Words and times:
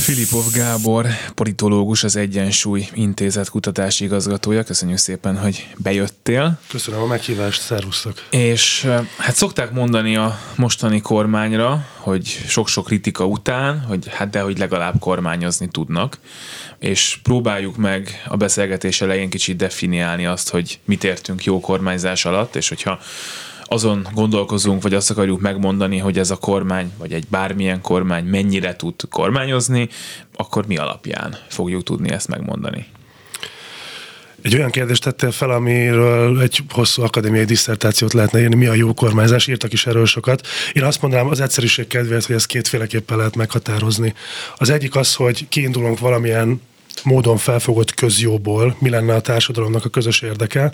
Filipov 0.00 0.44
Gábor, 0.52 1.06
politológus, 1.34 2.04
az 2.04 2.16
Egyensúly 2.16 2.86
Intézet 2.94 3.48
kutatási 3.48 4.04
igazgatója. 4.04 4.62
Köszönjük 4.62 4.98
szépen, 4.98 5.38
hogy 5.38 5.68
bejöttél. 5.76 6.58
Köszönöm 6.68 7.00
a 7.00 7.06
meghívást, 7.06 7.60
szervusztok. 7.60 8.22
És 8.30 8.88
hát 9.16 9.34
szokták 9.34 9.72
mondani 9.72 10.16
a 10.16 10.38
mostani 10.56 11.00
kormányra, 11.00 11.86
hogy 11.96 12.26
sok-sok 12.48 12.84
kritika 12.84 13.24
után, 13.24 13.80
hogy 13.80 14.06
hát 14.08 14.30
de, 14.30 14.40
hogy 14.40 14.58
legalább 14.58 14.98
kormányozni 14.98 15.68
tudnak. 15.68 16.18
És 16.78 17.18
próbáljuk 17.22 17.76
meg 17.76 18.22
a 18.28 18.36
beszélgetés 18.36 19.00
elején 19.00 19.30
kicsit 19.30 19.56
definiálni 19.56 20.26
azt, 20.26 20.50
hogy 20.50 20.78
mit 20.84 21.04
értünk 21.04 21.44
jó 21.44 21.60
kormányzás 21.60 22.24
alatt, 22.24 22.56
és 22.56 22.68
hogyha 22.68 22.98
azon 23.72 24.06
gondolkozunk, 24.14 24.82
vagy 24.82 24.94
azt 24.94 25.10
akarjuk 25.10 25.40
megmondani, 25.40 25.98
hogy 25.98 26.18
ez 26.18 26.30
a 26.30 26.36
kormány, 26.36 26.92
vagy 26.98 27.12
egy 27.12 27.24
bármilyen 27.28 27.80
kormány 27.80 28.24
mennyire 28.24 28.76
tud 28.76 28.94
kormányozni, 29.10 29.88
akkor 30.36 30.66
mi 30.66 30.76
alapján 30.76 31.36
fogjuk 31.48 31.82
tudni 31.82 32.10
ezt 32.10 32.28
megmondani? 32.28 32.86
Egy 34.42 34.54
olyan 34.54 34.70
kérdést 34.70 35.02
tettél 35.02 35.30
fel, 35.30 35.50
amiről 35.50 36.40
egy 36.40 36.60
hosszú 36.68 37.02
akadémiai 37.02 37.44
diszertációt 37.44 38.12
lehetne 38.12 38.40
írni, 38.40 38.54
mi 38.54 38.66
a 38.66 38.74
jó 38.74 38.94
kormányzás, 38.94 39.46
írtak 39.46 39.72
is 39.72 39.86
erről 39.86 40.06
sokat. 40.06 40.46
Én 40.72 40.82
azt 40.82 41.02
mondanám 41.02 41.28
az 41.28 41.40
egyszerűség 41.40 41.86
kedvéért, 41.86 42.26
hogy 42.26 42.36
ezt 42.36 42.46
kétféleképpen 42.46 43.16
lehet 43.16 43.36
meghatározni. 43.36 44.14
Az 44.56 44.70
egyik 44.70 44.94
az, 44.96 45.14
hogy 45.14 45.48
kiindulunk 45.48 45.98
valamilyen 45.98 46.60
módon 47.04 47.36
felfogott 47.36 47.94
közjóból, 47.94 48.76
mi 48.78 48.90
lenne 48.90 49.14
a 49.14 49.20
társadalomnak 49.20 49.84
a 49.84 49.88
közös 49.88 50.20
érdeke, 50.20 50.72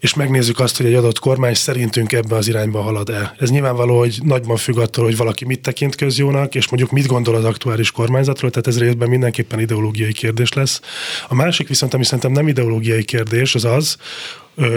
és 0.00 0.14
megnézzük 0.14 0.60
azt, 0.60 0.76
hogy 0.76 0.86
egy 0.86 0.94
adott 0.94 1.18
kormány 1.18 1.54
szerintünk 1.54 2.12
ebbe 2.12 2.36
az 2.36 2.48
irányba 2.48 2.80
halad-e. 2.80 3.34
Ez 3.38 3.50
nyilvánvaló, 3.50 3.98
hogy 3.98 4.18
nagyban 4.22 4.56
függ 4.56 4.78
attól, 4.78 5.04
hogy 5.04 5.16
valaki 5.16 5.44
mit 5.44 5.60
tekint 5.60 5.94
közjónak, 5.94 6.54
és 6.54 6.68
mondjuk 6.68 6.90
mit 6.90 7.06
gondol 7.06 7.34
az 7.34 7.44
aktuális 7.44 7.90
kormányzatról, 7.90 8.50
tehát 8.50 8.66
ez 8.66 8.78
részben 8.78 9.08
mindenképpen 9.08 9.60
ideológiai 9.60 10.12
kérdés 10.12 10.52
lesz. 10.52 10.80
A 11.28 11.34
másik 11.34 11.68
viszont, 11.68 11.94
ami 11.94 12.04
szerintem 12.04 12.32
nem 12.32 12.48
ideológiai 12.48 13.04
kérdés, 13.04 13.54
az 13.54 13.64
az, 13.64 13.96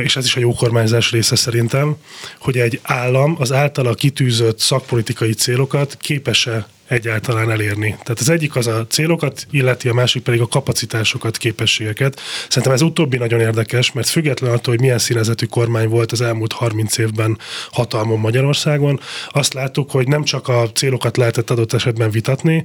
és 0.03 0.15
ez 0.15 0.25
is 0.25 0.35
a 0.35 0.39
jó 0.39 0.53
kormányzás 0.53 1.11
része 1.11 1.35
szerintem, 1.35 1.95
hogy 2.39 2.57
egy 2.57 2.79
állam 2.83 3.35
az 3.39 3.51
általa 3.51 3.93
kitűzött 3.93 4.59
szakpolitikai 4.59 5.33
célokat 5.33 5.97
képes-e 5.99 6.67
egyáltalán 6.87 7.51
elérni. 7.51 7.89
Tehát 7.89 8.19
az 8.19 8.29
egyik 8.29 8.55
az 8.55 8.67
a 8.67 8.87
célokat 8.87 9.47
illeti, 9.51 9.89
a 9.89 9.93
másik 9.93 10.23
pedig 10.23 10.41
a 10.41 10.47
kapacitásokat, 10.47 11.37
képességeket. 11.37 12.21
Szerintem 12.47 12.71
ez 12.71 12.81
utóbbi 12.81 13.17
nagyon 13.17 13.39
érdekes, 13.39 13.91
mert 13.91 14.07
független 14.07 14.51
attól, 14.51 14.73
hogy 14.73 14.79
milyen 14.79 14.97
színezetű 14.97 15.45
kormány 15.45 15.87
volt 15.87 16.11
az 16.11 16.21
elmúlt 16.21 16.53
30 16.53 16.97
évben 16.97 17.37
hatalmon 17.71 18.19
Magyarországon, 18.19 18.99
azt 19.29 19.53
láttuk, 19.53 19.91
hogy 19.91 20.07
nem 20.07 20.23
csak 20.23 20.47
a 20.47 20.69
célokat 20.73 21.17
lehetett 21.17 21.49
adott 21.49 21.73
esetben 21.73 22.09
vitatni, 22.09 22.63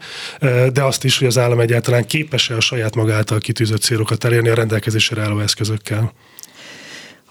de 0.72 0.82
azt 0.82 1.04
is, 1.04 1.18
hogy 1.18 1.26
az 1.26 1.38
állam 1.38 1.60
egyáltalán 1.60 2.06
képes-e 2.06 2.56
a 2.56 2.60
saját 2.60 2.94
magától 2.94 3.38
kitűzött 3.38 3.82
célokat 3.82 4.24
elérni 4.24 4.48
a 4.48 4.54
rendelkezésre 4.54 5.22
álló 5.22 5.40
eszközökkel. 5.40 6.12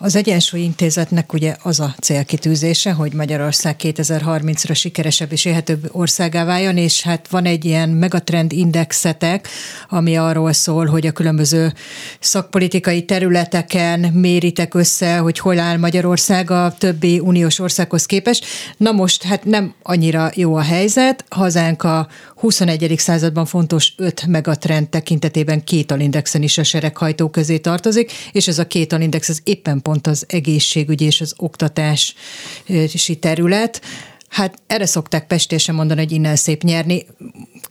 Az 0.02 0.16
Egyensúly 0.16 0.60
Intézetnek 0.60 1.34
ugye 1.34 1.56
az 1.64 1.80
a 1.80 1.96
célkitűzése, 2.02 2.92
hogy 2.92 3.14
Magyarország 3.14 3.76
2030-ra 3.80 4.76
sikeresebb 4.76 5.32
és 5.32 5.46
élhetőbb 5.46 5.90
országá 5.92 6.46
váljon, 6.46 6.78
és 6.78 7.02
hát 7.02 7.28
van 7.28 7.46
egy 7.46 7.66
ilyen 7.66 7.90
megatrend 7.90 8.52
indexetek, 8.52 9.48
ami 9.90 10.18
arról 10.18 10.54
szól, 10.54 10.86
hogy 10.86 11.08
a 11.08 11.12
különböző 11.12 11.74
szakpolitikai 12.20 13.06
területeken 13.06 14.00
méritek 14.00 14.74
össze, 14.74 15.18
hogy 15.18 15.40
hol 15.40 15.60
áll 15.60 15.78
Magyarország 15.78 16.52
a 16.52 16.76
többi 16.78 17.20
uniós 17.20 17.60
országhoz 17.60 18.06
képest. 18.06 18.46
Na 18.78 18.92
most 18.92 19.24
hát 19.24 19.46
nem 19.46 19.74
annyira 19.84 20.32
jó 20.36 20.56
a 20.56 20.62
helyzet, 20.62 21.26
hazánk 21.30 21.84
a 21.84 22.08
21. 22.36 22.94
században 22.98 23.46
fontos 23.46 23.94
5 23.98 24.26
megatrend 24.26 24.90
tekintetében 24.90 25.64
két 25.64 25.92
alindexen 25.92 26.42
is 26.42 26.58
a 26.58 26.64
sereghajtó 26.64 27.30
közé 27.30 27.58
tartozik, 27.58 28.12
és 28.32 28.48
ez 28.48 28.60
a 28.60 28.68
két 28.68 28.94
alindex 28.94 29.30
az 29.30 29.42
éppen 29.44 29.82
pont 29.90 30.08
az 30.08 30.26
egészségügyi 30.28 31.06
és 31.06 31.22
az 31.22 31.34
oktatási 31.38 33.16
terület. 33.20 33.82
Hát 34.28 34.62
erre 34.68 34.86
szokták 34.86 35.28
pestésen 35.28 35.76
mondani, 35.76 36.00
hogy 36.00 36.12
innen 36.12 36.36
szép 36.36 36.64
nyerni. 36.64 37.06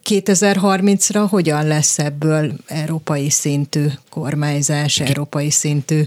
2030-ra 0.05 1.27
hogyan 1.29 1.67
lesz 1.67 1.99
ebből 1.99 2.53
európai 2.67 3.31
szintű 3.31 3.87
kormányzás, 4.11 5.01
európai 5.01 5.51
szintű 5.51 6.03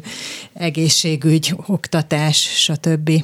egészségügy, 0.53 1.55
oktatás, 1.65 2.37
stb.? 2.37 3.23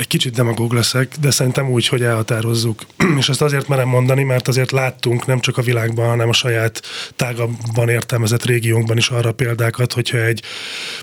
Egy 0.00 0.06
kicsit 0.06 0.34
demagóg 0.34 0.72
leszek, 0.72 1.14
de 1.20 1.30
szerintem 1.30 1.70
úgy, 1.70 1.88
hogy 1.88 2.02
elhatározzuk. 2.02 2.82
És 3.18 3.28
ezt 3.28 3.42
azért 3.42 3.68
merem 3.68 3.88
mondani, 3.88 4.22
mert 4.22 4.48
azért 4.48 4.70
láttunk 4.70 5.26
nem 5.26 5.40
csak 5.40 5.58
a 5.58 5.62
világban, 5.62 6.08
hanem 6.08 6.28
a 6.28 6.32
saját 6.32 6.82
tágabban 7.16 7.88
értelmezett 7.88 8.44
régiónkban 8.44 8.96
is 8.96 9.08
arra 9.08 9.32
példákat, 9.32 9.92
hogyha 9.92 10.18
egy 10.18 10.42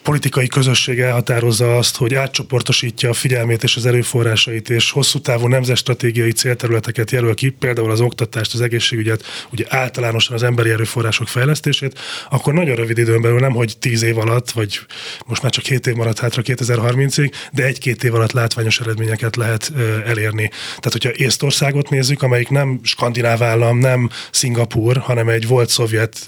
politikai 0.04 0.48
közösség 0.48 1.00
elhatározza 1.00 1.78
azt, 1.78 1.98
hogy 1.98 2.14
átcsoportosítja 2.14 3.10
a 3.10 3.14
figyelmét 3.14 3.64
és 3.64 3.76
az 3.76 3.86
erőforrásait, 3.86 4.70
és 4.70 4.92
hosszú 4.92 5.20
távú 5.20 5.48
nemzetstratégiai 5.48 6.32
célterületeket 6.32 7.12
jelöl 7.12 7.34
ki, 7.34 7.50
például 7.50 7.92
az 7.92 8.02
oktatást, 8.02 8.54
az 8.54 8.62
egészségügyet, 8.62 9.24
ugye 9.52 9.66
általánosan 9.70 10.36
az 10.36 10.44
emberi 10.44 10.70
erőforrások 10.70 11.28
fejlesztését, 11.28 12.00
akkor 12.30 12.54
nagyon 12.54 12.76
rövid 12.76 12.98
időn 12.98 13.22
belül, 13.22 13.40
nem 13.40 13.54
hogy 13.54 13.78
tíz 13.80 14.02
év 14.02 14.18
alatt, 14.18 14.52
vagy 14.52 14.80
most 15.26 15.42
már 15.42 15.52
csak 15.52 15.64
7 15.64 15.88
év 15.88 15.96
maradt 15.96 16.20
hátra 16.20 16.42
2030-ig, 16.46 17.32
de 17.52 17.64
egy-két 17.64 18.04
év 18.04 18.14
alatt 18.14 18.32
látványos 18.32 18.80
eredményeket 18.88 19.36
lehet 19.36 19.72
elérni. 20.06 20.50
Tehát, 20.66 20.92
hogyha 20.92 21.12
Észtországot 21.14 21.90
nézzük, 21.90 22.22
amelyik 22.22 22.50
nem 22.50 22.80
skandináv 22.84 23.44
állam, 23.44 23.78
nem 23.78 24.10
Szingapur, 24.32 24.98
hanem 24.98 25.30
egy 25.30 25.48
volt 25.48 25.70
szovjet 25.70 26.26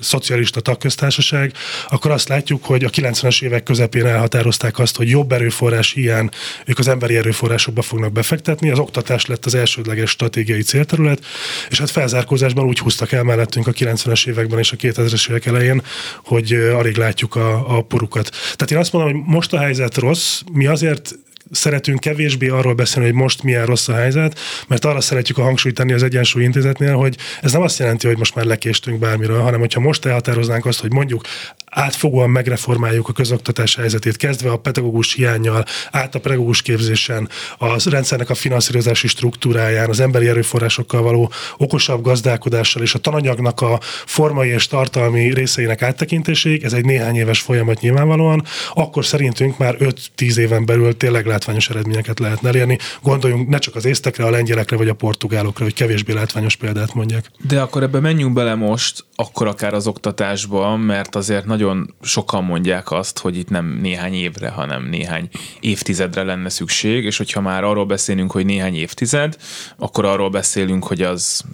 szocialista 0.00 0.60
tagköztársaság, 0.60 1.52
akkor 1.88 2.10
azt 2.10 2.28
látjuk, 2.28 2.64
hogy 2.64 2.84
a 2.84 2.90
90-es 2.90 3.42
évek 3.42 3.62
közepén 3.62 4.06
elhatározták 4.06 4.78
azt, 4.78 4.96
hogy 4.96 5.08
jobb 5.08 5.32
erőforrás 5.32 5.92
hiány 5.92 6.28
ők 6.66 6.78
az 6.78 6.88
emberi 6.88 7.16
erőforrásokba 7.16 7.82
fognak 7.82 8.12
befektetni. 8.12 8.70
Az 8.70 8.78
oktatás 8.78 9.26
lett 9.26 9.44
az 9.44 9.54
elsődleges 9.54 10.10
stratégiai 10.10 10.62
célterület, 10.62 11.24
és 11.70 11.78
hát 11.78 11.90
felzárkózásban 11.90 12.64
úgy 12.64 12.78
húztak 12.78 13.12
el 13.12 13.22
mellettünk 13.22 13.66
a 13.66 13.72
90-es 13.72 14.26
években 14.26 14.58
és 14.58 14.72
a 14.72 14.76
2000-es 14.76 15.30
évek 15.30 15.46
elején, 15.46 15.82
hogy 16.24 16.52
alig 16.52 16.96
látjuk 16.96 17.34
a, 17.34 17.76
a 17.76 17.82
porukat. 17.82 18.30
Tehát 18.30 18.70
én 18.70 18.78
azt 18.78 18.92
mondom, 18.92 19.12
hogy 19.12 19.22
most 19.26 19.52
a 19.52 19.58
helyzet 19.58 19.96
rossz, 19.96 20.40
mi 20.52 20.66
azért 20.66 21.14
szeretünk 21.52 22.00
kevésbé 22.00 22.48
arról 22.48 22.74
beszélni, 22.74 23.08
hogy 23.08 23.18
most 23.18 23.42
milyen 23.42 23.66
rossz 23.66 23.88
a 23.88 23.94
helyzet, 23.94 24.38
mert 24.68 24.84
arra 24.84 25.00
szeretjük 25.00 25.38
a 25.38 25.42
hangsúlyt 25.42 25.74
tenni 25.74 25.92
az 25.92 26.02
Egyensúly 26.02 26.42
Intézetnél, 26.42 26.94
hogy 26.94 27.16
ez 27.42 27.52
nem 27.52 27.62
azt 27.62 27.78
jelenti, 27.78 28.06
hogy 28.06 28.18
most 28.18 28.34
már 28.34 28.44
lekéstünk 28.44 28.98
bármiről, 28.98 29.40
hanem 29.40 29.60
hogyha 29.60 29.80
most 29.80 30.04
elhatároznánk 30.04 30.66
azt, 30.66 30.80
hogy 30.80 30.92
mondjuk 30.92 31.22
átfogóan 31.72 32.30
megreformáljuk 32.30 33.08
a 33.08 33.12
közoktatás 33.12 33.76
helyzetét, 33.76 34.16
kezdve 34.16 34.50
a 34.50 34.56
pedagógus 34.56 35.14
hiányjal, 35.14 35.64
át 35.90 36.14
a 36.14 36.20
pedagógus 36.20 36.62
képzésen, 36.62 37.28
a 37.58 37.90
rendszernek 37.90 38.30
a 38.30 38.34
finanszírozási 38.34 39.08
struktúráján, 39.08 39.88
az 39.88 40.00
emberi 40.00 40.28
erőforrásokkal 40.28 41.02
való 41.02 41.30
okosabb 41.56 42.02
gazdálkodással 42.02 42.82
és 42.82 42.94
a 42.94 42.98
tananyagnak 42.98 43.60
a 43.60 43.78
formai 44.06 44.48
és 44.48 44.66
tartalmi 44.66 45.34
részeinek 45.34 45.82
áttekintéséig, 45.82 46.64
ez 46.64 46.72
egy 46.72 46.84
néhány 46.84 47.16
éves 47.16 47.40
folyamat 47.40 47.80
nyilvánvalóan, 47.80 48.44
akkor 48.74 49.04
szerintünk 49.04 49.58
már 49.58 49.76
5-10 49.78 50.36
éven 50.36 50.64
belül 50.64 50.96
tényleg 50.96 51.26
látványos 51.26 51.70
eredményeket 51.70 52.18
lehetne 52.18 52.48
elérni. 52.48 52.78
Gondoljunk 53.02 53.48
ne 53.48 53.58
csak 53.58 53.74
az 53.74 53.84
észtekre, 53.84 54.24
a 54.24 54.30
lengyelekre 54.30 54.76
vagy 54.76 54.88
a 54.88 54.94
portugálokra, 54.94 55.64
hogy 55.64 55.74
kevésbé 55.74 56.12
látványos 56.12 56.56
példát 56.56 56.94
mondják. 56.94 57.30
De 57.46 57.60
akkor 57.60 57.82
ebbe 57.82 58.00
menjünk 58.00 58.32
bele 58.32 58.54
most, 58.54 59.04
akkor 59.14 59.46
akár 59.46 59.74
az 59.74 59.86
oktatásba, 59.86 60.76
mert 60.76 61.16
azért 61.16 61.44
nagyon 61.44 61.61
sokan 62.00 62.44
mondják 62.44 62.90
azt, 62.90 63.18
hogy 63.18 63.36
itt 63.36 63.48
nem 63.48 63.78
néhány 63.80 64.14
évre, 64.14 64.48
hanem 64.48 64.88
néhány 64.88 65.28
évtizedre 65.60 66.22
lenne 66.22 66.48
szükség, 66.48 67.04
és 67.04 67.16
hogyha 67.16 67.40
már 67.40 67.64
arról 67.64 67.86
beszélünk, 67.86 68.30
hogy 68.30 68.44
néhány 68.44 68.74
évtized, 68.74 69.36
akkor 69.76 70.04
arról 70.04 70.30
beszélünk, 70.30 70.84
hogy 70.84 71.02
az 71.02 71.44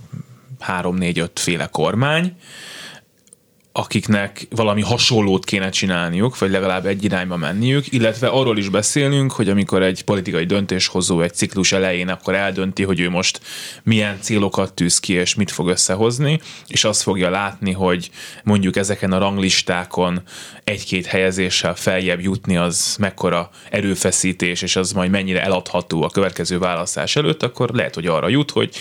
három, 0.58 0.96
négy, 0.96 1.18
öt 1.18 1.38
féle 1.38 1.66
kormány, 1.66 2.36
akiknek 3.78 4.46
valami 4.50 4.82
hasonlót 4.82 5.44
kéne 5.44 5.70
csinálniuk, 5.70 6.38
vagy 6.38 6.50
legalább 6.50 6.86
egy 6.86 7.04
irányba 7.04 7.36
menniük, 7.36 7.92
illetve 7.92 8.26
arról 8.26 8.58
is 8.58 8.68
beszélünk, 8.68 9.32
hogy 9.32 9.48
amikor 9.48 9.82
egy 9.82 10.04
politikai 10.04 10.44
döntéshozó 10.44 11.20
egy 11.20 11.34
ciklus 11.34 11.72
elején 11.72 12.08
akkor 12.08 12.34
eldönti, 12.34 12.82
hogy 12.82 13.00
ő 13.00 13.10
most 13.10 13.40
milyen 13.82 14.18
célokat 14.20 14.74
tűz 14.74 15.00
ki, 15.00 15.12
és 15.12 15.34
mit 15.34 15.50
fog 15.50 15.68
összehozni, 15.68 16.40
és 16.66 16.84
azt 16.84 17.02
fogja 17.02 17.30
látni, 17.30 17.72
hogy 17.72 18.10
mondjuk 18.44 18.76
ezeken 18.76 19.12
a 19.12 19.18
ranglistákon 19.18 20.22
egy-két 20.64 21.06
helyezéssel 21.06 21.74
feljebb 21.74 22.20
jutni 22.20 22.56
az 22.56 22.96
mekkora 22.98 23.50
erőfeszítés, 23.70 24.62
és 24.62 24.76
az 24.76 24.92
majd 24.92 25.10
mennyire 25.10 25.42
eladható 25.42 26.02
a 26.02 26.10
következő 26.10 26.58
választás 26.58 27.16
előtt, 27.16 27.42
akkor 27.42 27.70
lehet, 27.70 27.94
hogy 27.94 28.06
arra 28.06 28.28
jut, 28.28 28.50
hogy 28.50 28.74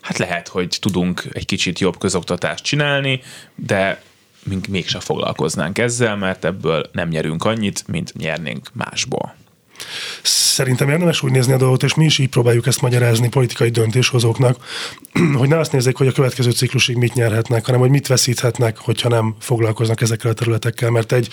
hát 0.00 0.18
lehet, 0.18 0.48
hogy 0.48 0.76
tudunk 0.80 1.24
egy 1.32 1.46
kicsit 1.46 1.78
jobb 1.78 1.98
közoktatást 1.98 2.64
csinálni, 2.64 3.20
de 3.54 4.02
mink 4.44 4.66
mégsem 4.66 5.00
foglalkoznánk 5.00 5.78
ezzel, 5.78 6.16
mert 6.16 6.44
ebből 6.44 6.90
nem 6.92 7.08
nyerünk 7.08 7.44
annyit, 7.44 7.84
mint 7.86 8.14
nyernénk 8.16 8.68
másból. 8.72 9.34
Szerintem 10.22 10.88
érdemes 10.88 11.22
úgy 11.22 11.30
nézni 11.30 11.52
a 11.52 11.56
dolgot, 11.56 11.82
és 11.82 11.94
mi 11.94 12.04
is 12.04 12.18
így 12.18 12.28
próbáljuk 12.28 12.66
ezt 12.66 12.80
magyarázni 12.80 13.28
politikai 13.28 13.68
döntéshozóknak, 13.68 14.56
hogy 15.38 15.48
ne 15.48 15.58
azt 15.58 15.72
nézzék, 15.72 15.96
hogy 15.96 16.06
a 16.06 16.12
következő 16.12 16.50
ciklusig 16.50 16.96
mit 16.96 17.14
nyerhetnek, 17.14 17.64
hanem 17.64 17.80
hogy 17.80 17.90
mit 17.90 18.06
veszíthetnek, 18.06 18.78
hogyha 18.78 19.08
nem 19.08 19.34
foglalkoznak 19.38 20.00
ezekkel 20.00 20.30
a 20.30 20.34
területekkel, 20.34 20.90
mert 20.90 21.12
egy 21.12 21.28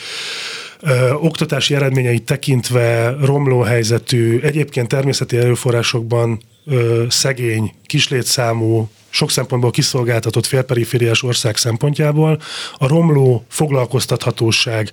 ö, 0.79 1.11
oktatási 1.11 1.75
eredményeit 1.75 2.23
tekintve 2.23 3.15
romló 3.21 3.61
helyzetű, 3.61 4.39
egyébként 4.39 4.87
természeti 4.87 5.37
erőforrásokban 5.37 6.41
ö, 6.65 7.05
szegény, 7.09 7.73
kislétszámú, 7.91 8.89
sok 9.11 9.31
szempontból 9.31 9.71
kiszolgáltatott 9.71 10.45
félperifériás 10.45 11.23
ország 11.23 11.57
szempontjából 11.57 12.41
a 12.77 12.87
romló 12.87 13.45
foglalkoztathatóság 13.49 14.89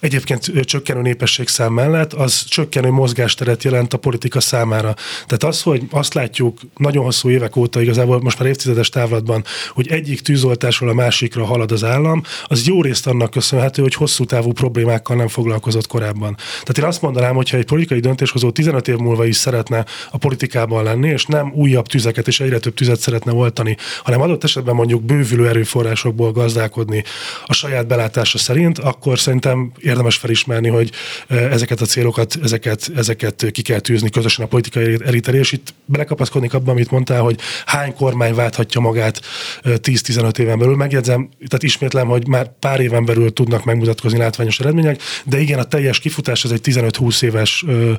egyébként 0.00 0.64
csökkenő 0.64 1.00
népességszám 1.00 1.72
mellett 1.72 2.12
az 2.12 2.44
csökkenő 2.44 2.90
mozgásteret 2.90 3.62
jelent 3.62 3.92
a 3.92 3.98
politika 3.98 4.40
számára. 4.40 4.94
Tehát 5.26 5.44
az, 5.44 5.62
hogy 5.62 5.82
azt 5.90 6.14
látjuk 6.14 6.58
nagyon 6.76 7.04
hosszú 7.04 7.30
évek 7.30 7.56
óta, 7.56 7.82
igazából 7.82 8.20
most 8.20 8.38
már 8.38 8.48
évtizedes 8.48 8.88
távlatban, 8.88 9.44
hogy 9.70 9.88
egyik 9.88 10.20
tűzoltásról 10.20 10.90
a 10.90 10.94
másikra 10.94 11.44
halad 11.44 11.72
az 11.72 11.84
állam, 11.84 12.22
az 12.44 12.66
jó 12.66 12.82
részt 12.82 13.06
annak 13.06 13.30
köszönhető, 13.30 13.82
hogy 13.82 13.94
hosszú 13.94 14.24
távú 14.24 14.52
problémákkal 14.52 15.16
nem 15.16 15.28
foglalkozott 15.28 15.86
korábban. 15.86 16.36
Tehát 16.36 16.78
én 16.78 16.84
azt 16.84 17.02
mondanám, 17.02 17.34
hogy 17.34 17.50
ha 17.50 17.56
egy 17.56 17.64
politikai 17.64 18.00
döntéshozó 18.00 18.50
15 18.50 18.88
év 18.88 18.96
múlva 18.96 19.26
is 19.26 19.36
szeretne 19.36 19.84
a 20.10 20.18
politikában 20.18 20.84
lenni, 20.84 21.08
és 21.08 21.26
nem 21.26 21.52
újabb 21.54 21.86
tüzeket 21.86 22.26
és 22.26 22.40
egyre 22.42 22.58
több 22.58 22.74
tüzet 22.74 23.00
szeretne 23.00 23.32
oltani, 23.32 23.76
hanem 24.02 24.20
adott 24.20 24.44
esetben 24.44 24.74
mondjuk 24.74 25.02
bővülő 25.02 25.48
erőforrásokból 25.48 26.32
gazdálkodni 26.32 27.04
a 27.46 27.52
saját 27.52 27.86
belátása 27.86 28.38
szerint, 28.38 28.78
akkor 28.78 29.18
szerintem 29.18 29.72
érdemes 29.78 30.16
felismerni, 30.16 30.68
hogy 30.68 30.90
e, 31.28 31.36
ezeket 31.36 31.80
a 31.80 31.84
célokat, 31.84 32.38
ezeket, 32.42 32.90
ezeket 32.96 33.46
ki 33.52 33.62
kell 33.62 33.80
tűzni 33.80 34.10
közösen 34.10 34.44
a 34.44 34.48
politikai 34.48 34.96
elitelé, 35.04 35.38
és 35.38 35.52
itt 35.52 35.74
belekapaszkodnék 35.84 36.54
abban, 36.54 36.74
amit 36.74 36.90
mondtál, 36.90 37.20
hogy 37.20 37.38
hány 37.66 37.94
kormány 37.94 38.34
válthatja 38.34 38.80
magát 38.80 39.20
10-15 39.62 40.38
e, 40.38 40.42
éven 40.42 40.58
belül. 40.58 40.76
Megjegyzem, 40.76 41.28
tehát 41.38 41.62
ismétlem, 41.62 42.06
hogy 42.06 42.26
már 42.26 42.50
pár 42.58 42.80
éven 42.80 43.04
belül 43.04 43.32
tudnak 43.32 43.64
megmutatkozni 43.64 44.18
látványos 44.18 44.60
eredmények, 44.60 45.00
de 45.24 45.40
igen, 45.40 45.58
a 45.58 45.64
teljes 45.64 45.98
kifutás 45.98 46.44
az 46.44 46.52
egy 46.52 46.60
15-20 46.64 47.22
éves 47.22 47.64
ö, 47.66 47.92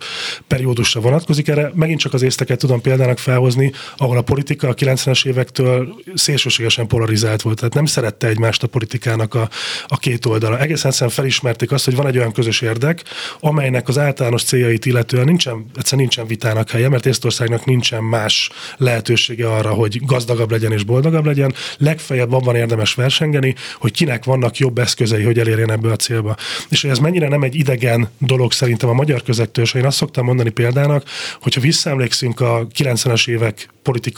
periódusra 0.47 1.01
vonatkozik 1.01 1.47
erre. 1.47 1.71
Megint 1.75 1.99
csak 1.99 2.13
az 2.13 2.21
észteket 2.21 2.59
tudom 2.59 2.81
példának 2.81 3.17
felhozni, 3.17 3.71
ahol 3.97 4.17
a 4.17 4.21
politika 4.33 4.67
a 4.67 4.73
90-es 4.73 5.25
évek 5.25 5.41
évektől 5.43 5.95
szélsőségesen 6.13 6.87
polarizált 6.87 7.41
volt, 7.41 7.57
tehát 7.57 7.73
nem 7.73 7.85
szerette 7.85 8.27
egymást 8.27 8.63
a 8.63 8.67
politikának 8.67 9.33
a, 9.33 9.49
a 9.87 9.97
két 9.97 10.25
oldala. 10.25 10.59
Egészen 10.59 10.89
egyszerűen 10.89 11.15
felismerték 11.15 11.71
azt, 11.71 11.85
hogy 11.85 11.95
van 11.95 12.07
egy 12.07 12.17
olyan 12.17 12.31
közös 12.31 12.61
érdek, 12.61 13.03
amelynek 13.39 13.87
az 13.87 13.97
általános 13.97 14.43
céljait 14.43 14.85
illetően 14.85 15.25
nincsen, 15.25 15.53
egyszerűen 15.75 16.01
nincsen 16.01 16.27
vitának 16.27 16.69
helye, 16.69 16.89
mert 16.89 17.05
Észtországnak 17.05 17.65
nincsen 17.65 18.03
más 18.03 18.49
lehetősége 18.77 19.47
arra, 19.47 19.69
hogy 19.69 20.05
gazdagabb 20.05 20.51
legyen 20.51 20.71
és 20.71 20.83
boldogabb 20.83 21.25
legyen. 21.25 21.53
Legfeljebb 21.77 22.31
abban 22.31 22.55
érdemes 22.55 22.93
versengeni, 22.93 23.55
hogy 23.77 23.91
kinek 23.91 24.23
vannak 24.23 24.57
jobb 24.57 24.77
eszközei, 24.77 25.23
hogy 25.23 25.39
elérjen 25.39 25.71
ebből 25.71 25.91
a 25.91 25.95
célba. 25.95 26.35
És 26.69 26.81
hogy 26.81 26.91
ez 26.91 26.99
mennyire 26.99 27.27
nem 27.27 27.43
egy 27.43 27.55
idegen 27.55 28.09
dolog 28.17 28.51
szerintem 28.51 28.89
a 28.89 28.93
magyar 28.93 29.23
közektől, 29.23 29.65
és 29.65 29.73
én 29.73 29.85
azt 29.85 29.97
szoktam 29.97 30.25
mondani 30.25 30.49
példának, 30.49 31.03
hogyha 31.41 31.61
visszaemlékszünk 31.61 32.39
a 32.39 32.67
90-es 32.77 33.27
évek 33.27 33.67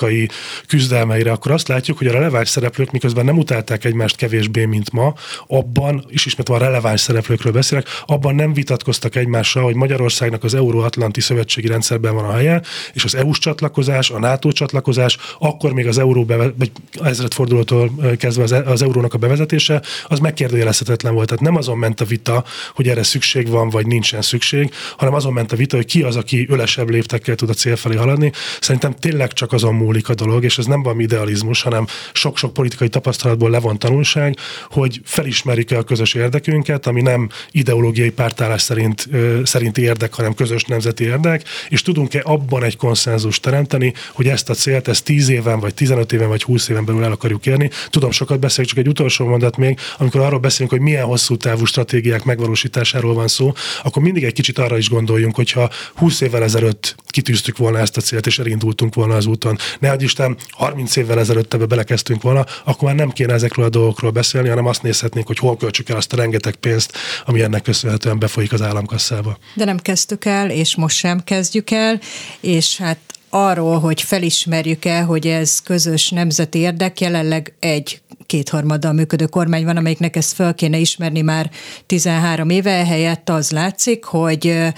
politikai 0.05 0.29
küzdelmeire, 0.67 1.31
akkor 1.31 1.51
azt 1.51 1.67
látjuk, 1.67 1.97
hogy 1.97 2.07
a 2.07 2.11
releváns 2.11 2.49
szereplők, 2.49 2.91
miközben 2.91 3.25
nem 3.25 3.37
utálták 3.37 3.85
egymást 3.85 4.15
kevésbé, 4.15 4.65
mint 4.65 4.91
ma, 4.91 5.13
abban, 5.47 6.05
és 6.09 6.25
ismét 6.25 6.49
a 6.49 6.57
releváns 6.57 7.01
szereplőkről 7.01 7.53
beszélek, 7.53 7.87
abban 8.05 8.35
nem 8.35 8.53
vitatkoztak 8.53 9.15
egymással, 9.15 9.63
hogy 9.63 9.75
Magyarországnak 9.75 10.43
az 10.43 10.53
Euróatlanti 10.53 11.21
Szövetségi 11.21 11.67
Rendszerben 11.67 12.15
van 12.15 12.25
a 12.25 12.33
helye, 12.33 12.61
és 12.93 13.03
az 13.03 13.15
EU-s 13.15 13.39
csatlakozás, 13.39 14.09
a 14.09 14.19
NATO 14.19 14.51
csatlakozás, 14.51 15.17
akkor 15.39 15.73
még 15.73 15.87
az 15.87 15.97
euró 15.97 16.25
beve, 16.25 16.53
vagy 16.57 16.71
ezredfordulótól 17.03 17.91
kezdve 18.17 18.43
az, 18.43 18.51
e- 18.51 18.63
az 18.65 18.81
eurónak 18.81 19.13
a 19.13 19.17
bevezetése, 19.17 19.81
az 20.07 20.19
megkérdőjelezhetetlen 20.19 21.13
volt. 21.13 21.27
Tehát 21.27 21.43
nem 21.43 21.55
azon 21.55 21.77
ment 21.77 22.01
a 22.01 22.05
vita, 22.05 22.43
hogy 22.73 22.87
erre 22.87 23.03
szükség 23.03 23.47
van, 23.47 23.69
vagy 23.69 23.87
nincsen 23.87 24.21
szükség, 24.21 24.71
hanem 24.97 25.13
azon 25.13 25.33
ment 25.33 25.51
a 25.51 25.55
vita, 25.55 25.75
hogy 25.75 25.85
ki 25.85 26.01
az, 26.01 26.15
aki 26.15 26.45
ölesebb 26.49 26.89
léptekkel 26.89 27.35
tud 27.35 27.49
a 27.49 27.53
cél 27.53 27.75
felé 27.75 27.95
haladni. 27.95 28.31
Szerintem 28.59 28.93
tényleg 28.93 29.33
csak 29.33 29.53
azon 29.53 29.75
múlik 29.85 30.09
a 30.09 30.13
dolog, 30.13 30.43
és 30.43 30.57
ez 30.57 30.65
nem 30.65 30.83
valami 30.83 31.03
idealizmus, 31.03 31.61
hanem 31.61 31.85
sok-sok 32.13 32.53
politikai 32.53 32.89
tapasztalatból 32.89 33.49
levont 33.49 33.79
tanulság, 33.79 34.37
hogy 34.69 35.01
felismerjük-e 35.03 35.77
a 35.77 35.83
közös 35.83 36.13
érdekünket, 36.13 36.87
ami 36.87 37.01
nem 37.01 37.29
ideológiai 37.51 38.11
pártállás 38.11 38.61
szerint, 38.61 39.09
szerinti 39.43 39.81
érdek, 39.81 40.13
hanem 40.13 40.33
közös 40.33 40.63
nemzeti 40.63 41.03
érdek, 41.03 41.43
és 41.69 41.81
tudunk-e 41.81 42.21
abban 42.23 42.63
egy 42.63 42.77
konszenzust 42.77 43.41
teremteni, 43.41 43.93
hogy 44.11 44.27
ezt 44.27 44.49
a 44.49 44.53
célt, 44.53 44.87
ezt 44.87 45.03
10 45.03 45.29
éven, 45.29 45.59
vagy 45.59 45.73
15 45.73 46.13
éven, 46.13 46.27
vagy 46.27 46.43
20 46.43 46.69
éven 46.69 46.85
belül 46.85 47.03
el 47.03 47.11
akarjuk 47.11 47.45
érni. 47.45 47.69
Tudom, 47.89 48.11
sokat 48.11 48.39
beszélek, 48.39 48.69
csak 48.69 48.79
egy 48.79 48.87
utolsó 48.87 49.25
mondat 49.25 49.57
még, 49.57 49.79
amikor 49.97 50.21
arról 50.21 50.39
beszélünk, 50.39 50.71
hogy 50.71 50.81
milyen 50.81 51.05
hosszú 51.05 51.37
távú 51.37 51.65
stratégiák 51.65 52.23
megvalósításáról 52.23 53.13
van 53.13 53.27
szó, 53.27 53.53
akkor 53.83 54.01
mindig 54.03 54.23
egy 54.23 54.33
kicsit 54.33 54.59
arra 54.59 54.77
is 54.77 54.89
gondoljunk, 54.89 55.35
hogyha 55.35 55.69
20 55.95 56.21
évvel 56.21 56.43
ezelőtt 56.43 56.95
kitűztük 57.07 57.57
volna 57.57 57.79
ezt 57.79 57.97
a 57.97 58.01
célt, 58.01 58.25
és 58.25 58.39
elindultunk 58.39 58.93
volna 58.95 59.15
az 59.15 59.25
úton. 59.25 59.57
Ne 59.79 59.95
Isten, 59.97 60.37
30 60.49 60.95
évvel 60.95 61.19
ezelőtt 61.19 61.53
ebbe 61.53 61.65
belekezdtünk 61.65 62.21
volna, 62.21 62.45
akkor 62.63 62.87
már 62.87 62.95
nem 62.95 63.09
kéne 63.09 63.33
ezekről 63.33 63.65
a 63.65 63.69
dolgokról 63.69 64.11
beszélni, 64.11 64.49
hanem 64.49 64.65
azt 64.65 64.81
nézhetnénk, 64.81 65.27
hogy 65.27 65.37
hol 65.37 65.57
költsük 65.57 65.89
el 65.89 65.97
azt 65.97 66.13
a 66.13 66.15
rengeteg 66.15 66.55
pénzt, 66.55 66.97
ami 67.25 67.41
ennek 67.41 67.61
köszönhetően 67.61 68.19
befolyik 68.19 68.53
az 68.53 68.61
államkasszába. 68.61 69.37
De 69.53 69.65
nem 69.65 69.77
kezdtük 69.77 70.25
el, 70.25 70.49
és 70.49 70.75
most 70.75 70.97
sem 70.97 71.23
kezdjük 71.23 71.71
el, 71.71 71.99
és 72.39 72.77
hát 72.77 72.97
arról, 73.29 73.79
hogy 73.79 74.01
felismerjük 74.01 74.85
el, 74.85 75.05
hogy 75.05 75.27
ez 75.27 75.61
közös 75.61 76.09
nemzeti 76.09 76.59
érdek, 76.59 77.01
jelenleg 77.01 77.53
egy 77.59 78.01
kétharmaddal 78.25 78.93
működő 78.93 79.25
kormány 79.25 79.65
van, 79.65 79.77
amelyiknek 79.77 80.15
ezt 80.15 80.33
fel 80.33 80.55
kéne 80.55 80.77
ismerni 80.77 81.21
már 81.21 81.51
13 81.85 82.49
éve, 82.49 82.85
helyett 82.85 83.29
az 83.29 83.51
látszik, 83.51 84.03
hogy 84.03 84.73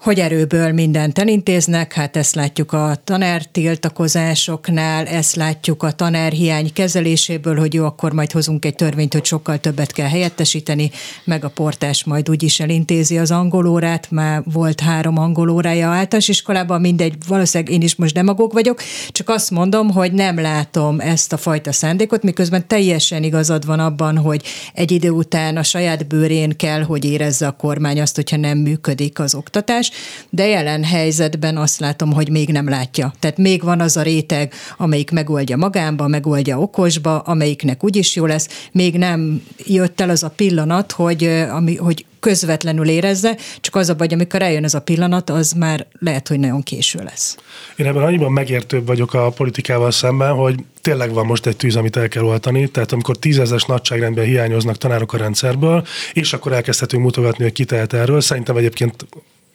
hogy 0.00 0.20
erőből 0.20 0.72
mindent 0.72 1.18
elintéznek, 1.18 1.92
hát 1.92 2.16
ezt 2.16 2.34
látjuk 2.34 2.72
a 2.72 2.96
tanártiltakozásoknál, 3.04 5.06
ezt 5.06 5.36
látjuk 5.36 5.82
a 5.82 5.92
tanárhiány 5.92 6.72
kezeléséből, 6.72 7.58
hogy 7.58 7.74
jó, 7.74 7.84
akkor 7.84 8.12
majd 8.12 8.32
hozunk 8.32 8.64
egy 8.64 8.74
törvényt, 8.74 9.12
hogy 9.12 9.24
sokkal 9.24 9.58
többet 9.58 9.92
kell 9.92 10.08
helyettesíteni, 10.08 10.90
meg 11.24 11.44
a 11.44 11.48
portás 11.48 12.04
majd 12.04 12.30
úgyis 12.30 12.60
elintézi 12.60 13.18
az 13.18 13.30
angolórát, 13.30 14.10
már 14.10 14.42
volt 14.52 14.80
három 14.80 15.18
angolórája 15.18 15.88
általános 15.88 16.28
iskolában, 16.28 16.80
mindegy, 16.80 17.14
valószínűleg 17.26 17.72
én 17.72 17.82
is 17.82 17.94
most 17.94 18.14
demagóg 18.14 18.52
vagyok, 18.52 18.82
csak 19.12 19.28
azt 19.28 19.50
mondom, 19.50 19.90
hogy 19.90 20.12
nem 20.12 20.40
látom 20.40 21.00
ezt 21.00 21.32
a 21.32 21.36
fajta 21.36 21.72
szándékot, 21.72 22.22
miközben 22.22 22.66
teljesen 22.66 23.22
igazad 23.22 23.66
van 23.66 23.80
abban, 23.80 24.18
hogy 24.18 24.42
egy 24.74 24.90
idő 24.90 25.10
után 25.10 25.56
a 25.56 25.62
saját 25.62 26.06
bőrén 26.06 26.56
kell, 26.56 26.82
hogy 26.82 27.04
érezze 27.04 27.46
a 27.46 27.52
kormány 27.52 28.00
azt, 28.00 28.14
hogyha 28.14 28.36
nem 28.36 28.58
működik 28.58 29.18
az 29.18 29.34
oktatás, 29.34 29.87
de 30.30 30.46
jelen 30.46 30.84
helyzetben 30.84 31.56
azt 31.56 31.80
látom, 31.80 32.12
hogy 32.12 32.30
még 32.30 32.48
nem 32.48 32.68
látja. 32.68 33.12
Tehát 33.18 33.38
még 33.38 33.62
van 33.62 33.80
az 33.80 33.96
a 33.96 34.02
réteg, 34.02 34.52
amelyik 34.76 35.10
megoldja 35.10 35.56
magánba, 35.56 36.06
megoldja 36.06 36.60
okosba, 36.60 37.18
amelyiknek 37.18 37.84
úgyis 37.84 38.16
jó 38.16 38.26
lesz. 38.26 38.68
Még 38.72 38.96
nem 38.96 39.42
jött 39.66 40.00
el 40.00 40.10
az 40.10 40.22
a 40.22 40.30
pillanat, 40.30 40.92
hogy, 40.92 41.24
ami, 41.50 41.76
hogy 41.76 42.06
közvetlenül 42.20 42.88
érezze, 42.88 43.36
csak 43.60 43.74
az 43.74 43.88
a 43.88 43.94
baj, 43.94 44.06
amikor 44.10 44.42
eljön 44.42 44.64
ez 44.64 44.74
a 44.74 44.80
pillanat, 44.80 45.30
az 45.30 45.52
már 45.52 45.86
lehet, 45.98 46.28
hogy 46.28 46.38
nagyon 46.38 46.62
késő 46.62 47.00
lesz. 47.02 47.36
Én 47.76 47.86
ebben 47.86 48.02
annyiban 48.02 48.32
megértőbb 48.32 48.86
vagyok 48.86 49.14
a 49.14 49.30
politikával 49.30 49.90
szemben, 49.90 50.34
hogy 50.34 50.54
tényleg 50.80 51.12
van 51.12 51.26
most 51.26 51.46
egy 51.46 51.56
tűz, 51.56 51.76
amit 51.76 51.96
el 51.96 52.08
kell 52.08 52.24
oltani, 52.24 52.68
tehát 52.68 52.92
amikor 52.92 53.16
tízezes 53.16 53.64
nagyságrendben 53.64 54.24
hiányoznak 54.24 54.76
tanárok 54.76 55.12
a 55.12 55.16
rendszerből, 55.16 55.86
és 56.12 56.32
akkor 56.32 56.52
elkezdhetünk 56.52 57.02
mutogatni, 57.02 57.44
hogy 57.44 57.52
ki 57.52 57.64
tehet 57.64 57.92
erről. 57.92 58.20
Szerintem 58.20 58.56
egyébként 58.56 59.06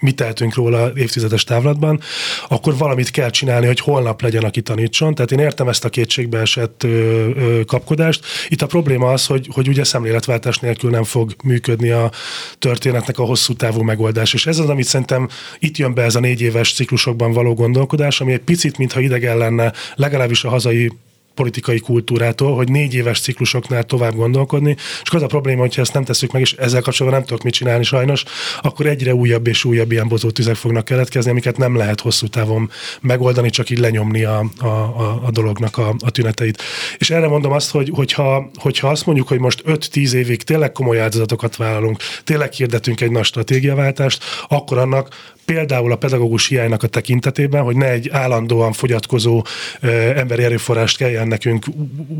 mit 0.04 0.16
tehetünk 0.16 0.56
róla 0.56 0.92
évtizedes 0.96 1.44
távlatban, 1.44 2.00
akkor 2.48 2.78
valamit 2.78 3.12
kell 3.12 3.30
csinálni, 3.30 3.66
hogy 3.66 3.80
holnap 3.80 4.22
legyen, 4.22 4.44
aki 4.44 4.62
tanítson. 4.62 5.16
Tehát 5.16 5.32
én 5.32 5.40
értem 5.40 5.68
ezt 5.68 5.86
a 5.86 5.90
kétségbe 5.90 6.40
esett 6.40 6.84
ö, 6.84 6.88
ö, 6.88 7.64
kapkodást. 7.66 8.26
Itt 8.48 8.62
a 8.62 8.66
probléma 8.66 9.12
az, 9.12 9.26
hogy, 9.26 9.48
hogy 9.52 9.68
ugye 9.68 9.84
szemléletváltás 9.84 10.58
nélkül 10.60 10.90
nem 10.90 11.04
fog 11.04 11.36
működni 11.44 11.90
a 11.90 12.12
történetnek 12.60 13.20
a 13.20 13.24
hosszú 13.24 13.54
távú 13.54 13.82
megoldás. 13.82 14.34
És 14.34 14.46
ez 14.46 14.60
az, 14.60 14.70
amit 14.70 14.86
szerintem 14.86 15.28
itt 15.60 15.78
jön 15.78 15.94
be 15.94 16.02
ez 16.04 16.16
a 16.16 16.20
négy 16.20 16.42
éves 16.42 16.74
ciklusokban 16.74 17.32
való 17.32 17.54
gondolkodás, 17.54 18.22
ami 18.22 18.32
egy 18.34 18.40
picit, 18.40 18.78
mintha 18.78 19.00
idegen 19.00 19.38
lenne, 19.38 19.74
legalábbis 19.96 20.44
a 20.44 20.50
hazai 20.50 20.92
politikai 21.36 21.80
kultúrától, 21.80 22.56
hogy 22.56 22.70
négy 22.70 22.94
éves 22.94 23.20
ciklusoknál 23.20 23.84
tovább 23.84 24.16
gondolkodni, 24.16 24.75
és 25.04 25.10
az 25.10 25.22
a 25.22 25.28
probléma, 25.28 25.62
hogyha 25.62 25.82
ezt 25.82 25.94
nem 25.94 26.04
tesszük 26.04 26.32
meg, 26.32 26.42
és 26.42 26.54
ezzel 26.54 26.82
kapcsolatban 26.82 27.20
nem 27.20 27.28
tudok 27.28 27.44
mit 27.44 27.54
csinálni 27.54 27.84
sajnos, 27.84 28.24
akkor 28.62 28.86
egyre 28.86 29.16
újabb 29.16 29.48
és 29.48 29.66
újabb 29.66 29.92
ilyen 29.92 30.08
tüzek 30.34 30.56
fognak 30.56 30.86
keletkezni, 30.86 31.32
amiket 31.32 31.58
nem 31.58 31.75
lehet 31.75 32.02
hosszú 32.02 32.28
távon 32.28 32.70
megoldani, 33.02 33.50
csak 33.50 33.70
így 33.70 33.80
lenyomni 33.80 34.24
a, 34.24 34.46
a, 34.60 34.68
a, 34.68 35.22
a 35.25 35.32
dolognak 35.32 35.78
a, 35.78 35.96
a 36.00 36.10
tüneteit. 36.10 36.62
És 36.98 37.10
erre 37.10 37.28
mondom 37.28 37.52
azt, 37.52 37.72
hogy 37.72 37.90
hogyha, 37.94 38.50
hogyha 38.56 38.88
azt 38.88 39.06
mondjuk, 39.06 39.28
hogy 39.28 39.40
most 39.40 39.63
5-10 39.68 40.12
évig 40.12 40.44
tényleg 40.44 40.72
komoly 40.72 41.00
áldozatokat 41.00 41.56
vállalunk, 41.56 41.98
tényleg 42.24 42.52
hirdetünk 42.52 43.02
egy 43.02 43.12
nagy 43.12 43.24
stratégiaváltást, 43.24 44.24
akkor 44.48 44.78
annak 44.78 45.32
például 45.46 45.92
a 45.92 45.96
pedagógus 45.96 46.48
hiánynak 46.48 46.84
a 46.84 46.88
tekintetében, 46.88 47.63
hogy 47.63 47.75
ne 47.75 47.90
egy 47.90 48.10
állandóan 48.10 48.74
fogyatkozó 48.74 49.44
ö, 49.80 49.88
emberi 50.16 50.44
erőforrást 50.44 50.98
kelljen 50.98 51.23
nekünk 51.27 51.65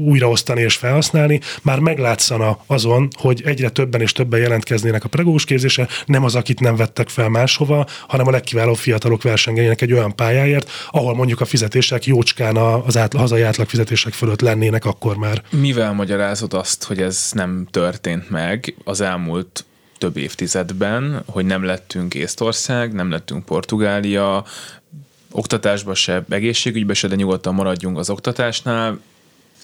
újraosztani 0.06 0.62
és 0.62 0.76
felhasználni, 0.76 1.40
már 1.62 1.80
meglátszana 1.80 2.58
azon, 2.66 3.08
hogy 3.20 3.42
egyre 3.46 3.70
többen 3.70 4.02
és 4.02 4.12
többen 4.12 4.40
jelentkeznének 4.40 5.04
a 5.04 5.08
pedagógus 5.08 5.46
képzése, 5.46 5.88
nem 6.06 6.24
az, 6.24 6.36
akit 6.36 6.60
nem 6.60 6.76
vettek 6.76 7.10
fel 7.10 7.30
máshova, 7.30 7.86
hanem 8.08 8.28
a 8.28 8.32
legkiválóbb 8.32 8.76
fiatalok 8.76 9.24
versengenének 9.24 9.82
egy 9.82 9.94
olyan 9.94 10.16
pályáért, 10.16 10.72
ahol 10.92 11.16
mondjuk 11.16 11.42
a 11.42 11.46
fizetések 11.46 12.06
jócskán 12.06 12.58
az 12.58 12.98
átla, 12.98 13.20
hazai 13.20 13.42
átlag 13.42 13.68
fizetések 13.68 14.14
fölött 14.14 14.42
lennének 14.42 14.86
akkor 14.86 15.18
már. 15.18 15.44
Mivel 15.50 15.94
magyarázod 15.94 16.54
azt, 16.54 16.84
hogy 16.84 17.02
ez 17.02 17.30
nem 17.34 17.68
történt 17.72 18.30
meg 18.30 18.76
az 18.84 19.02
elmúlt 19.02 19.66
több 19.98 20.18
évtizedben, 20.18 21.24
hogy 21.26 21.46
nem 21.46 21.64
lettünk 21.64 22.14
Észtország, 22.14 22.94
nem 22.94 23.12
lettünk 23.12 23.46
Portugália, 23.46 24.46
oktatásba 25.34 25.94
se, 25.94 26.24
egészségügybe 26.30 26.94
se, 26.94 27.08
de 27.08 27.16
nyugodtan 27.16 27.54
maradjunk 27.54 27.98
az 27.98 28.10
oktatásnál. 28.10 29.00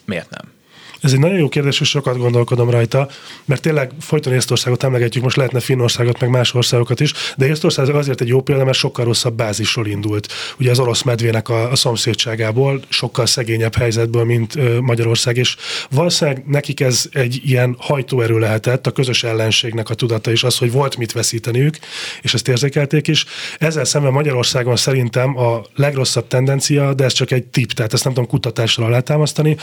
Miért 0.06 0.30
nem? 0.30 0.59
Ez 1.01 1.13
egy 1.13 1.20
nagyon 1.20 1.38
jó 1.38 1.50
kérdés, 1.50 1.79
és 1.79 1.89
sokat 1.89 2.18
gondolkodom 2.18 2.70
rajta, 2.70 3.10
mert 3.46 3.62
tényleg 3.62 3.91
folyton 4.00 4.34
Észtországot 4.34 4.84
emlegetjük, 4.84 5.24
most 5.24 5.36
lehetne 5.36 5.60
Finnországot, 5.60 6.20
meg 6.20 6.29
más 6.29 6.53
országokat 6.53 7.00
is, 7.00 7.13
de 7.38 7.48
Észtország 7.48 7.89
azért 7.89 8.22
egy 8.22 8.27
jó 8.27 8.41
példa, 8.41 8.63
mert 8.63 8.77
sokkal 8.77 9.06
rosszabb 9.06 9.34
bázisról 9.34 9.88
indult. 9.88 10.27
Ugye 10.60 10.72
az 10.72 10.79
orosz 10.79 11.01
medvének 11.01 11.50
a, 11.50 11.72
a 11.72 11.75
szomszédságából, 11.75 12.82
sokkal 12.89 13.25
szegényebb 13.25 13.75
helyzetből, 13.75 14.24
mint 14.24 14.82
Magyarország, 14.82 15.38
és 15.38 15.56
valószínűleg 15.89 16.44
nekik 16.48 16.79
ez 16.79 17.06
egy 17.12 17.41
ilyen 17.44 17.75
hajtóerő 17.79 18.39
lehetett, 18.39 18.88
a 18.88 18.91
közös 18.91 19.24
ellenségnek 19.24 19.89
a 19.89 19.94
tudata 19.94 20.32
is 20.32 20.44
az, 20.44 20.58
hogy 20.58 20.72
volt 20.72 20.98
mit 20.98 21.12
veszíteniük, 21.12 21.77
és 22.22 22.34
ezt 22.34 22.48
érzékelték 22.48 23.08
is. 23.08 23.25
Ezzel 23.58 23.86
szemben 23.86 24.12
Magyarországon 24.12 24.75
szerintem 24.75 25.38
a 25.38 25.62
legrosszabb 25.75 26.27
tendencia, 26.27 26.94
de 26.94 27.03
ez 27.03 27.13
csak 27.13 27.32
egy 27.32 27.44
tip, 27.44 27.72
tehát 27.72 27.94
ezt 27.94 28.03
nem 28.03 28.13
tudom 28.13 28.29
kutatással 28.29 28.86
alátámasztani, 28.86 29.58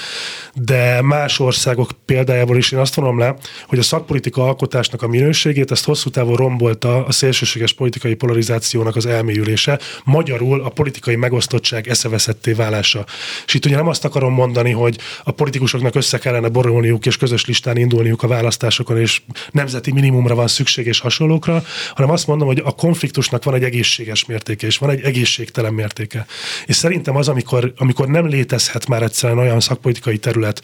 de 0.54 1.02
már 1.02 1.25
más 1.26 1.38
országok 1.38 1.90
példájából 2.04 2.56
is 2.56 2.72
én 2.72 2.78
azt 2.78 2.94
vonom 2.94 3.18
le, 3.18 3.36
hogy 3.66 3.78
a 3.78 3.82
szakpolitika 3.82 4.42
alkotásnak 4.42 5.02
a 5.02 5.08
minőségét 5.08 5.70
ezt 5.70 5.84
hosszú 5.84 6.10
távon 6.10 6.36
rombolta 6.36 7.04
a 7.04 7.12
szélsőséges 7.12 7.72
politikai 7.72 8.14
polarizációnak 8.14 8.96
az 8.96 9.06
elmélyülése, 9.06 9.80
magyarul 10.04 10.60
a 10.60 10.68
politikai 10.68 11.16
megosztottság 11.16 11.88
eszeveszetté 11.88 12.52
válása. 12.52 13.04
És 13.46 13.54
itt 13.54 13.64
ugye 13.64 13.76
nem 13.76 13.88
azt 13.88 14.04
akarom 14.04 14.32
mondani, 14.32 14.70
hogy 14.70 14.98
a 15.24 15.30
politikusoknak 15.30 15.94
össze 15.94 16.18
kellene 16.18 16.48
borulniuk 16.48 17.06
és 17.06 17.16
közös 17.16 17.46
listán 17.46 17.76
indulniuk 17.76 18.22
a 18.22 18.28
választásokon, 18.28 18.98
és 18.98 19.22
nemzeti 19.50 19.92
minimumra 19.92 20.34
van 20.34 20.48
szükség 20.48 20.86
és 20.86 21.00
hasonlókra, 21.00 21.62
hanem 21.94 22.10
azt 22.10 22.26
mondom, 22.26 22.46
hogy 22.46 22.62
a 22.64 22.74
konfliktusnak 22.74 23.44
van 23.44 23.54
egy 23.54 23.62
egészséges 23.62 24.24
mértéke, 24.24 24.66
és 24.66 24.78
van 24.78 24.90
egy 24.90 25.00
egészségtelen 25.00 25.74
mértéke. 25.74 26.26
És 26.66 26.76
szerintem 26.76 27.16
az, 27.16 27.28
amikor, 27.28 27.72
amikor 27.76 28.08
nem 28.08 28.26
létezhet 28.26 28.86
már 28.86 29.02
egyszerűen 29.02 29.38
olyan 29.38 29.60
szakpolitikai 29.60 30.18
terület, 30.18 30.62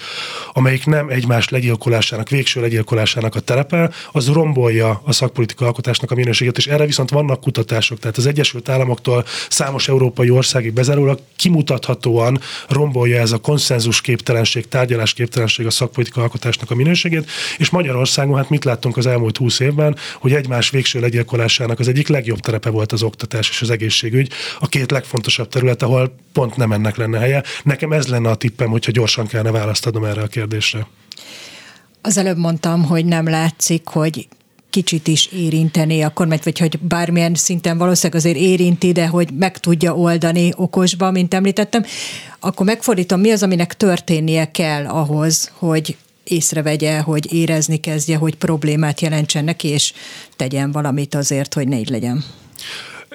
amelyik 0.52 0.86
nem 0.86 1.08
egymás 1.08 1.48
legyilkolásának, 1.48 2.28
végső 2.28 2.60
legyilkolásának 2.60 3.34
a 3.34 3.40
terepe, 3.40 3.90
az 4.12 4.28
rombolja 4.28 5.00
a 5.04 5.12
szakpolitika 5.12 5.64
alkotásnak 5.64 6.10
a 6.10 6.14
minőségét, 6.14 6.56
és 6.56 6.66
erre 6.66 6.86
viszont 6.86 7.10
vannak 7.10 7.40
kutatások. 7.40 7.98
Tehát 7.98 8.16
az 8.16 8.26
Egyesült 8.26 8.68
Államoktól 8.68 9.24
számos 9.48 9.88
európai 9.88 10.30
országig 10.30 10.72
bezárólag 10.72 11.18
kimutathatóan 11.36 12.40
rombolja 12.68 13.20
ez 13.20 13.32
a 13.32 13.38
konszenzus 13.38 14.00
képtelenség, 14.00 14.68
tárgyalás 14.68 15.12
képtelenség 15.12 15.66
a 15.66 15.70
szakpolitika 15.70 16.20
alkotásnak 16.20 16.70
a 16.70 16.74
minőségét, 16.74 17.30
és 17.58 17.70
Magyarországon 17.70 18.36
hát 18.36 18.50
mit 18.50 18.64
láttunk 18.64 18.96
az 18.96 19.06
elmúlt 19.06 19.36
húsz 19.36 19.60
évben, 19.60 19.96
hogy 20.20 20.32
egymás 20.32 20.70
végső 20.70 21.00
legyilkolásának 21.00 21.78
az 21.78 21.88
egyik 21.88 22.08
legjobb 22.08 22.40
terepe 22.40 22.70
volt 22.70 22.92
az 22.92 23.02
oktatás 23.02 23.50
és 23.50 23.62
az 23.62 23.70
egészségügy, 23.70 24.32
a 24.58 24.68
két 24.68 24.90
legfontosabb 24.90 25.48
terület, 25.48 25.82
ahol 25.82 26.14
pont 26.32 26.56
nem 26.56 26.72
ennek 26.72 26.96
lenne 26.96 27.18
helye. 27.18 27.42
Nekem 27.62 27.92
ez 27.92 28.06
lenne 28.08 28.30
a 28.30 28.34
tippem, 28.34 28.70
hogyha 28.70 28.92
gyorsan 28.92 29.26
kellene 29.26 29.50
választ 29.50 29.86
adnom 29.86 30.04
erre 30.04 30.22
a 30.22 30.26
kérdésre. 30.26 30.41
Az 32.00 32.16
előbb 32.16 32.36
mondtam, 32.36 32.84
hogy 32.84 33.04
nem 33.04 33.28
látszik, 33.28 33.88
hogy 33.88 34.28
kicsit 34.70 35.08
is 35.08 35.26
érinteni 35.26 36.02
a 36.02 36.10
kormányt, 36.10 36.44
vagy 36.44 36.58
hogy 36.58 36.78
bármilyen 36.78 37.34
szinten 37.34 37.78
valószínűleg 37.78 38.20
azért 38.20 38.36
érinti, 38.36 38.92
de 38.92 39.06
hogy 39.06 39.28
meg 39.32 39.58
tudja 39.58 39.96
oldani 39.96 40.52
okosba, 40.56 41.10
mint 41.10 41.34
említettem, 41.34 41.84
akkor 42.40 42.66
megfordítom, 42.66 43.20
mi 43.20 43.30
az, 43.30 43.42
aminek 43.42 43.76
történnie 43.76 44.50
kell 44.50 44.86
ahhoz, 44.86 45.52
hogy 45.54 45.96
észrevegye, 46.24 47.00
hogy 47.00 47.32
érezni 47.32 47.76
kezdje, 47.76 48.16
hogy 48.16 48.34
problémát 48.34 49.00
jelentsen 49.00 49.44
neki, 49.44 49.68
és 49.68 49.92
tegyen 50.36 50.72
valamit 50.72 51.14
azért, 51.14 51.54
hogy 51.54 51.68
ne 51.68 51.78
így 51.78 51.88
legyen. 51.88 52.24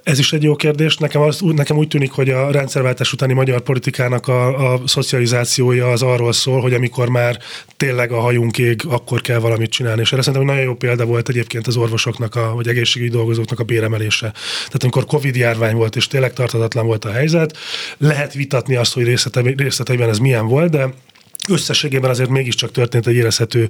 Ez 0.08 0.20
is 0.20 0.34
egy 0.34 0.44
jó 0.44 0.56
kérdés. 0.56 0.98
Nekem, 0.98 1.22
az, 1.22 1.40
nekem 1.42 1.78
úgy 1.78 1.88
tűnik, 1.88 2.12
hogy 2.12 2.30
a 2.30 2.52
rendszerváltás 2.52 3.14
utáni 3.14 3.34
magyar 3.34 3.62
politikának 3.62 4.28
a, 4.28 4.74
a 4.74 4.82
szocializációja 4.86 5.92
az 5.92 6.02
arról 6.02 6.34
szól, 6.34 6.62
hogy 6.62 6.74
amikor 6.74 7.10
már 7.10 7.40
tényleg 7.78 8.12
a 8.12 8.20
hajunk 8.20 8.58
ég, 8.58 8.82
akkor 8.90 9.22
kell 9.22 9.40
valamit 9.40 9.72
csinálni. 9.72 10.02
És 10.02 10.12
erre 10.12 10.22
szerintem 10.22 10.50
nagyon 10.50 10.64
jó 10.64 10.76
példa 10.76 11.06
volt 11.06 11.30
egyébként 11.30 11.68
az 11.68 11.78
orvosoknak, 11.78 12.36
a, 12.36 12.52
vagy 12.56 12.68
egészségügyi 12.68 13.12
dolgozóknak 13.12 13.60
a 13.60 13.64
béremelése. 13.64 14.32
Tehát 14.58 14.84
amikor 14.84 15.06
Covid 15.06 15.36
járvány 15.36 15.76
volt, 15.76 15.96
és 15.96 16.08
tényleg 16.08 16.34
tartatatlan 16.34 16.86
volt 16.86 17.06
a 17.06 17.12
helyzet, 17.12 17.58
lehet 17.98 18.34
vitatni 18.34 18.76
azt, 18.76 18.94
hogy 18.94 19.04
részleteiben 19.56 20.10
ez 20.10 20.20
milyen 20.20 20.48
volt, 20.48 20.72
de 20.72 20.90
összességében 21.48 22.10
azért 22.10 22.30
mégiscsak 22.30 22.72
történt 22.72 23.08
egy 23.08 23.16
érezhető 23.16 23.68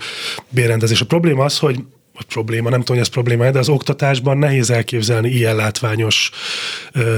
bérendezés. 0.50 1.01
A 1.01 1.06
probléma 1.06 1.44
az, 1.44 1.58
hogy 1.58 1.79
vagy 2.17 2.25
probléma, 2.25 2.69
nem 2.69 2.79
tudom, 2.79 2.95
hogy 2.97 3.05
ez 3.05 3.13
probléma, 3.13 3.51
de 3.51 3.59
az 3.59 3.69
oktatásban 3.69 4.38
nehéz 4.38 4.69
elképzelni 4.69 5.29
ilyen 5.29 5.55
látványos 5.55 6.31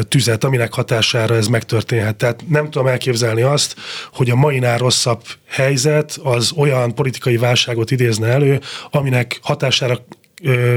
tüzet, 0.08 0.44
aminek 0.44 0.74
hatására 0.74 1.36
ez 1.36 1.48
megtörténhet. 1.48 2.16
Tehát 2.16 2.44
nem 2.48 2.70
tudom 2.70 2.88
elképzelni 2.88 3.42
azt, 3.42 3.76
hogy 4.14 4.30
a 4.30 4.36
mainál 4.36 4.78
rosszabb 4.78 5.22
helyzet 5.48 6.20
az 6.24 6.52
olyan 6.56 6.96
politikai 6.96 7.38
válságot 7.38 7.92
idézne 7.92 8.28
elő, 8.28 8.60
aminek 8.92 9.40
hatására 9.42 10.06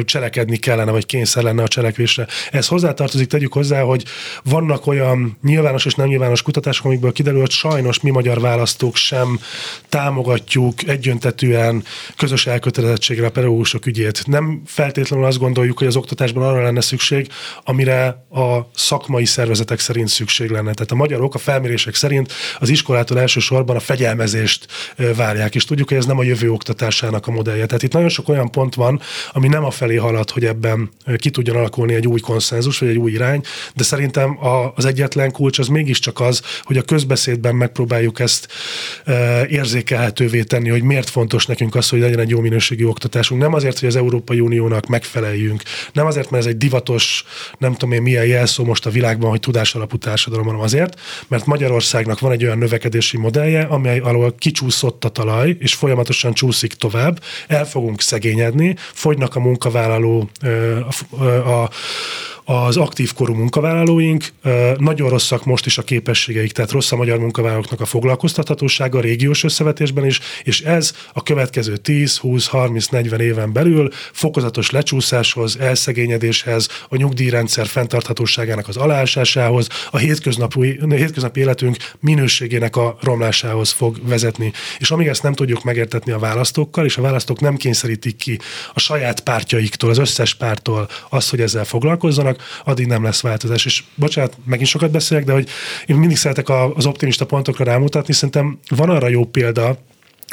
cselekedni 0.04 0.56
kellene, 0.56 0.90
vagy 0.90 1.06
kényszer 1.06 1.42
lenne 1.42 1.62
a 1.62 1.68
cselekvésre. 1.68 2.26
Ez 2.50 2.66
hozzátartozik, 2.66 3.28
tegyük 3.28 3.52
hozzá, 3.52 3.80
hogy 3.80 4.04
vannak 4.44 4.86
olyan 4.86 5.38
nyilvános 5.42 5.84
és 5.84 5.94
nem 5.94 6.06
nyilvános 6.06 6.42
kutatások, 6.42 6.84
amikből 6.84 7.12
kiderül, 7.12 7.40
hogy 7.40 7.50
sajnos 7.50 8.00
mi 8.00 8.10
magyar 8.10 8.40
választók 8.40 8.96
sem 8.96 9.40
támogatjuk 9.88 10.88
egyöntetűen 10.88 11.84
közös 12.16 12.46
elkötelezettségre 12.46 13.26
a 13.26 13.30
pedagógusok 13.30 13.86
ügyét. 13.86 14.26
Nem 14.26 14.62
feltétlenül 14.66 15.24
azt 15.26 15.38
gondoljuk, 15.38 15.78
hogy 15.78 15.86
az 15.86 15.96
oktatásban 15.96 16.42
arra 16.42 16.62
lenne 16.62 16.80
szükség, 16.80 17.28
amire 17.64 18.06
a 18.30 18.70
szakmai 18.74 19.24
szervezetek 19.24 19.78
szerint 19.78 20.08
szükség 20.08 20.50
lenne. 20.50 20.72
Tehát 20.72 20.90
a 20.90 20.94
magyarok 20.94 21.34
a 21.34 21.38
felmérések 21.38 21.94
szerint 21.94 22.32
az 22.58 22.68
iskolától 22.68 23.18
elsősorban 23.18 23.76
a 23.76 23.80
fegyelmezést 23.80 24.66
várják, 25.16 25.54
és 25.54 25.64
tudjuk, 25.64 25.88
hogy 25.88 25.96
ez 25.96 26.06
nem 26.06 26.18
a 26.18 26.22
jövő 26.22 26.50
oktatásának 26.50 27.26
a 27.26 27.30
modellje. 27.30 27.66
Tehát 27.66 27.82
itt 27.82 27.92
nagyon 27.92 28.08
sok 28.08 28.28
olyan 28.28 28.50
pont 28.50 28.74
van, 28.74 29.00
ami 29.32 29.48
nem 29.52 29.64
a 29.64 29.70
felé 29.70 29.96
halad, 29.96 30.30
hogy 30.30 30.44
ebben 30.44 30.90
ki 31.16 31.30
tudjon 31.30 31.56
alakulni 31.56 31.94
egy 31.94 32.06
új 32.06 32.20
konszenzus, 32.20 32.78
vagy 32.78 32.88
egy 32.88 32.96
új 32.96 33.12
irány, 33.12 33.40
de 33.74 33.82
szerintem 33.82 34.38
az 34.74 34.84
egyetlen 34.84 35.30
kulcs 35.30 35.58
az 35.58 35.66
mégiscsak 35.66 36.20
az, 36.20 36.42
hogy 36.62 36.76
a 36.76 36.82
közbeszédben 36.82 37.54
megpróbáljuk 37.54 38.20
ezt 38.20 38.48
érzékelhetővé 39.48 40.42
tenni, 40.42 40.68
hogy 40.68 40.82
miért 40.82 41.10
fontos 41.10 41.46
nekünk 41.46 41.74
az, 41.74 41.88
hogy 41.88 42.00
legyen 42.00 42.18
egy 42.18 42.28
jó 42.28 42.40
minőségű 42.40 42.84
oktatásunk. 42.84 43.40
Nem 43.40 43.54
azért, 43.54 43.78
hogy 43.78 43.88
az 43.88 43.96
Európai 43.96 44.40
Uniónak 44.40 44.86
megfeleljünk, 44.86 45.62
nem 45.92 46.06
azért, 46.06 46.30
mert 46.30 46.44
ez 46.44 46.50
egy 46.50 46.56
divatos, 46.56 47.24
nem 47.58 47.72
tudom 47.72 47.92
én 47.92 48.02
milyen 48.02 48.26
jelszó 48.26 48.64
most 48.64 48.86
a 48.86 48.90
világban, 48.90 49.30
hogy 49.30 49.40
tudás 49.40 49.74
alapú 49.74 49.96
társadalom, 49.96 50.46
hanem 50.46 50.60
azért, 50.60 51.00
mert 51.28 51.46
Magyarországnak 51.46 52.20
van 52.20 52.32
egy 52.32 52.44
olyan 52.44 52.58
növekedési 52.58 53.16
modellje, 53.16 53.62
amely 53.62 53.98
alól 53.98 54.34
kicsúszott 54.38 55.04
a 55.04 55.08
talaj, 55.08 55.56
és 55.58 55.74
folyamatosan 55.74 56.32
csúszik 56.32 56.72
tovább, 56.72 57.22
el 57.46 57.66
fogunk 57.66 58.00
szegényedni, 58.00 58.76
fogynak 58.92 59.36
a 59.36 59.40
munkavállaló, 59.42 60.28
a, 61.18 61.62
a 61.62 61.70
az 62.44 62.76
aktív 62.76 63.12
korú 63.12 63.34
munkavállalóink, 63.34 64.24
nagyon 64.76 65.08
rosszak 65.08 65.44
most 65.44 65.66
is 65.66 65.78
a 65.78 65.82
képességeik, 65.82 66.52
tehát 66.52 66.70
rossz 66.70 66.92
a 66.92 66.96
magyar 66.96 67.18
munkavállalóknak 67.18 67.80
a 67.80 67.84
foglalkoztathatósága 67.84 68.98
a 68.98 69.00
régiós 69.00 69.44
összevetésben 69.44 70.06
is, 70.06 70.20
és 70.44 70.60
ez 70.60 70.94
a 71.12 71.22
következő 71.22 71.76
10, 71.76 72.16
20, 72.16 72.46
30, 72.46 72.86
40 72.86 73.20
éven 73.20 73.52
belül 73.52 73.90
fokozatos 74.12 74.70
lecsúszáshoz, 74.70 75.58
elszegényedéshez, 75.58 76.68
a 76.88 76.96
nyugdíjrendszer 76.96 77.66
fenntarthatóságának 77.66 78.68
az 78.68 78.76
aláásásához, 78.76 79.66
a 79.90 79.96
hétköznapi, 79.96 80.78
a 80.90 80.94
hétköznapi 80.94 81.40
életünk 81.40 81.76
minőségének 82.00 82.76
a 82.76 82.96
romlásához 83.00 83.70
fog 83.70 84.08
vezetni. 84.08 84.52
És 84.78 84.90
amíg 84.90 85.06
ezt 85.06 85.22
nem 85.22 85.32
tudjuk 85.32 85.64
megértetni 85.64 86.12
a 86.12 86.18
választókkal, 86.18 86.84
és 86.84 86.96
a 86.96 87.02
választók 87.02 87.40
nem 87.40 87.56
kényszerítik 87.56 88.16
ki 88.16 88.38
a 88.74 88.80
saját 88.80 89.20
pártjaiktól, 89.20 89.90
az 89.90 89.98
összes 89.98 90.34
pártól 90.34 90.88
azt, 91.08 91.30
hogy 91.30 91.40
ezzel 91.40 91.64
foglalkozzanak, 91.64 92.31
addig 92.64 92.86
nem 92.86 93.04
lesz 93.04 93.20
változás. 93.20 93.64
És 93.64 93.84
bocsánat, 93.94 94.36
megint 94.44 94.68
sokat 94.68 94.90
beszélek, 94.90 95.24
de 95.24 95.32
hogy 95.32 95.48
én 95.86 95.96
mindig 95.96 96.16
szeretek 96.16 96.48
az 96.48 96.86
optimista 96.86 97.26
pontokra 97.26 97.64
rámutatni, 97.64 98.12
szerintem 98.12 98.58
van 98.68 98.90
arra 98.90 99.08
jó 99.08 99.24
példa, 99.24 99.78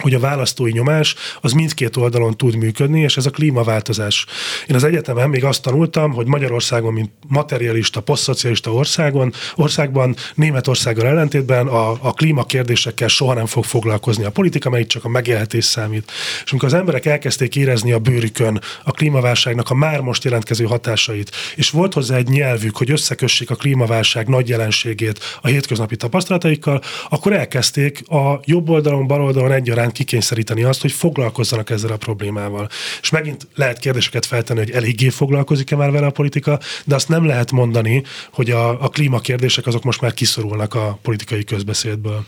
hogy 0.01 0.13
a 0.13 0.19
választói 0.19 0.71
nyomás 0.71 1.15
az 1.41 1.51
mindkét 1.51 1.97
oldalon 1.97 2.37
tud 2.37 2.55
működni, 2.55 3.01
és 3.01 3.17
ez 3.17 3.25
a 3.25 3.29
klímaváltozás. 3.29 4.25
Én 4.67 4.75
az 4.75 4.83
egyetemen 4.83 5.29
még 5.29 5.43
azt 5.43 5.61
tanultam, 5.61 6.13
hogy 6.13 6.27
Magyarországon, 6.27 6.93
mint 6.93 7.11
materialista, 7.27 8.01
posztszocialista 8.01 8.73
országon, 8.73 9.33
országban, 9.55 10.15
Németországgal 10.35 11.07
ellentétben 11.07 11.67
a, 11.67 11.89
a 11.89 12.13
klímakérdésekkel 12.13 13.07
soha 13.07 13.33
nem 13.33 13.45
fog 13.45 13.63
foglalkozni 13.63 14.23
a 14.23 14.29
politika, 14.29 14.69
mert 14.69 14.87
csak 14.87 15.05
a 15.05 15.09
megélhetés 15.09 15.65
számít. 15.65 16.11
És 16.43 16.51
amikor 16.51 16.67
az 16.67 16.79
emberek 16.79 17.05
elkezdték 17.05 17.55
érezni 17.55 17.91
a 17.91 17.99
bőrükön 17.99 18.61
a 18.83 18.91
klímaválságnak 18.91 19.69
a 19.69 19.73
már 19.73 19.99
most 20.01 20.23
jelentkező 20.23 20.65
hatásait, 20.65 21.31
és 21.55 21.69
volt 21.69 21.93
hozzá 21.93 22.15
egy 22.15 22.27
nyelvük, 22.27 22.77
hogy 22.77 22.91
összekössék 22.91 23.49
a 23.49 23.55
klímaválság 23.55 24.27
nagy 24.27 24.49
jelenségét 24.49 25.19
a 25.41 25.47
hétköznapi 25.47 25.95
tapasztalataikkal, 25.95 26.81
akkor 27.09 27.33
elkezdték 27.33 28.09
a 28.09 28.39
jobb 28.45 28.69
oldalon, 28.69 29.07
bal 29.07 29.21
oldalon 29.21 29.51
egyaránt 29.51 29.88
egyáltalán 29.89 29.91
kikényszeríteni 29.91 30.63
azt, 30.63 30.81
hogy 30.81 30.91
foglalkozzanak 30.91 31.69
ezzel 31.69 31.91
a 31.91 31.97
problémával. 31.97 32.69
És 33.01 33.09
megint 33.09 33.47
lehet 33.55 33.79
kérdéseket 33.79 34.25
feltenni, 34.25 34.59
hogy 34.59 34.71
eléggé 34.71 35.09
foglalkozik-e 35.09 35.75
már 35.75 35.91
vele 35.91 36.05
a 36.05 36.11
politika, 36.11 36.59
de 36.85 36.95
azt 36.95 37.09
nem 37.09 37.25
lehet 37.25 37.51
mondani, 37.51 38.03
hogy 38.31 38.51
a, 38.51 38.83
a 38.83 38.89
klímakérdések 38.89 39.67
azok 39.67 39.83
most 39.83 40.01
már 40.01 40.13
kiszorulnak 40.13 40.73
a 40.73 40.99
politikai 41.01 41.43
közbeszédből. 41.43 42.25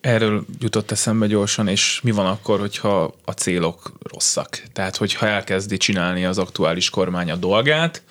Erről 0.00 0.44
jutott 0.60 0.90
eszembe 0.90 1.26
gyorsan, 1.26 1.68
és 1.68 2.00
mi 2.02 2.10
van 2.10 2.26
akkor, 2.26 2.60
hogyha 2.60 3.14
a 3.24 3.32
célok 3.32 3.92
rosszak? 4.02 4.62
Tehát, 4.72 4.96
hogyha 4.96 5.26
elkezdi 5.26 5.76
csinálni 5.76 6.24
az 6.24 6.38
aktuális 6.38 6.90
kormány 6.90 7.30
a 7.30 7.36
dolgát, 7.36 8.02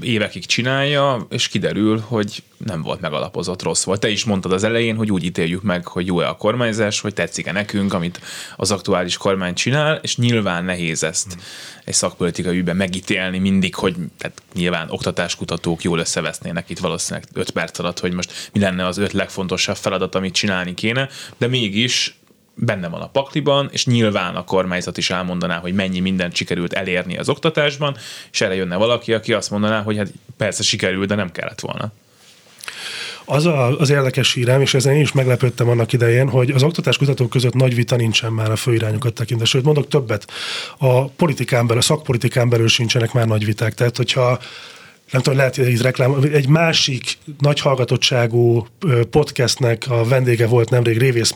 évekig 0.00 0.46
csinálja, 0.46 1.26
és 1.30 1.48
kiderül, 1.48 1.98
hogy 1.98 2.42
nem 2.56 2.82
volt 2.82 3.00
megalapozott, 3.00 3.62
rossz 3.62 3.84
volt. 3.84 4.00
Te 4.00 4.08
is 4.08 4.24
mondtad 4.24 4.52
az 4.52 4.64
elején, 4.64 4.96
hogy 4.96 5.12
úgy 5.12 5.24
ítéljük 5.24 5.62
meg, 5.62 5.86
hogy 5.86 6.06
jó-e 6.06 6.28
a 6.28 6.36
kormányzás, 6.36 7.00
hogy 7.00 7.14
tetszik-e 7.14 7.52
nekünk, 7.52 7.92
amit 7.92 8.20
az 8.56 8.70
aktuális 8.70 9.16
kormány 9.16 9.54
csinál, 9.54 9.98
és 10.02 10.16
nyilván 10.16 10.64
nehéz 10.64 11.02
ezt 11.02 11.36
egy 11.84 11.94
szakpolitikai 11.94 12.58
ügyben 12.58 12.76
megítélni 12.76 13.38
mindig, 13.38 13.74
hogy 13.74 13.96
tehát 14.18 14.42
nyilván 14.54 14.90
oktatáskutatók 14.90 15.82
jól 15.82 15.98
összevesznének 15.98 16.70
itt 16.70 16.78
valószínűleg 16.78 17.28
5 17.32 17.50
perc 17.50 17.78
alatt, 17.78 18.00
hogy 18.00 18.12
most 18.12 18.50
mi 18.52 18.60
lenne 18.60 18.86
az 18.86 18.98
öt 18.98 19.12
legfontosabb 19.12 19.76
feladat, 19.76 20.14
amit 20.14 20.34
csinálni 20.34 20.74
kéne, 20.74 21.08
de 21.38 21.46
mégis 21.46 22.17
benne 22.60 22.88
van 22.88 23.00
a 23.00 23.08
pakliban, 23.08 23.68
és 23.72 23.86
nyilván 23.86 24.34
a 24.34 24.44
kormányzat 24.44 24.96
is 24.96 25.10
elmondaná, 25.10 25.58
hogy 25.58 25.74
mennyi 25.74 26.00
mindent 26.00 26.34
sikerült 26.34 26.72
elérni 26.72 27.18
az 27.18 27.28
oktatásban, 27.28 27.96
és 28.32 28.40
erre 28.40 28.54
jönne 28.54 28.76
valaki, 28.76 29.12
aki 29.12 29.32
azt 29.32 29.50
mondaná, 29.50 29.82
hogy 29.82 29.96
hát 29.96 30.12
persze 30.36 30.62
sikerült, 30.62 31.08
de 31.08 31.14
nem 31.14 31.32
kellett 31.32 31.60
volna. 31.60 31.92
Az 33.24 33.46
a, 33.46 33.78
az 33.78 33.90
érdekes 33.90 34.32
hírem, 34.32 34.60
és 34.60 34.74
ezen 34.74 34.94
én 34.94 35.00
is 35.00 35.12
meglepődtem 35.12 35.68
annak 35.68 35.92
idején, 35.92 36.28
hogy 36.28 36.50
az 36.50 36.62
oktatáskutatók 36.62 37.30
között 37.30 37.54
nagy 37.54 37.74
vita 37.74 37.96
nincsen 37.96 38.32
már 38.32 38.50
a 38.50 38.56
főirányokat 38.56 39.14
tekintve. 39.14 39.46
Sőt, 39.46 39.64
mondok 39.64 39.88
többet, 39.88 40.30
a 40.78 41.08
politikán 41.08 41.66
belül, 41.66 41.82
a 41.82 41.84
szakpolitikán 41.84 42.48
belül 42.48 42.68
sincsenek 42.68 43.12
már 43.12 43.26
nagy 43.26 43.44
viták. 43.44 43.74
Tehát, 43.74 43.96
hogyha 43.96 44.38
nem 45.10 45.22
tudom, 45.22 45.38
lehet, 45.38 45.56
hogy 45.56 45.80
reklám, 45.80 46.14
egy 46.32 46.48
másik 46.48 47.18
nagy 47.38 47.60
hallgatottságú 47.60 48.66
podcastnek 49.10 49.84
a 49.88 50.04
vendége 50.04 50.46
volt 50.46 50.70
nemrég 50.70 50.98
Révész 50.98 51.32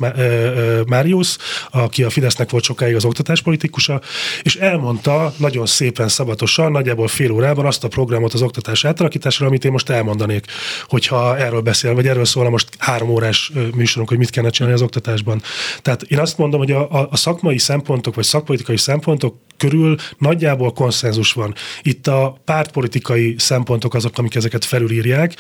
Máriusz, 0.87 1.38
aki 1.71 2.02
a 2.02 2.11
Fidesznek 2.11 2.50
volt 2.50 2.64
sokáig 2.64 2.95
az 2.95 3.05
oktatáspolitikusa, 3.05 4.00
és 4.43 4.57
elmondta 4.57 5.33
nagyon 5.37 5.67
szépen, 5.67 6.09
szabatosan, 6.09 6.71
nagyjából 6.71 7.09
fél 7.09 7.31
órában 7.31 7.67
azt 7.67 7.85
a 7.85 7.88
programot 7.88 8.33
az 8.33 8.43
oktatás 8.43 8.85
átalakításra, 8.85 9.47
amit 9.47 9.64
én 9.64 9.73
most 9.73 9.91
elmondanék, 9.91 10.47
hogyha 10.87 11.38
erről 11.38 11.61
beszél, 11.61 11.95
vagy 11.95 12.07
erről 12.07 12.25
szól 12.25 12.50
most 12.50 12.69
három 12.79 13.09
órás 13.09 13.52
műsorunk, 13.75 14.09
hogy 14.09 14.19
mit 14.19 14.31
kellene 14.31 14.52
csinálni 14.52 14.76
az 14.76 14.83
oktatásban. 14.83 15.43
Tehát 15.83 16.02
én 16.02 16.19
azt 16.19 16.38
mondom, 16.38 16.61
hogy 16.61 16.73
a, 16.73 16.91
a, 16.91 17.09
a 17.11 17.17
szakmai 17.17 17.59
szempontok, 17.59 18.14
vagy 18.14 18.25
szakpolitikai 18.25 18.76
szempontok 18.76 19.37
körül 19.57 19.96
nagyjából 20.18 20.73
konszenzus 20.73 21.33
van. 21.33 21.55
Itt 21.83 22.07
a 22.07 22.40
pártpolitikai 22.44 23.35
szempontok 23.38 23.62
azok, 23.66 24.18
amik 24.18 24.35
ezeket 24.35 24.64
felülírják, 24.64 25.35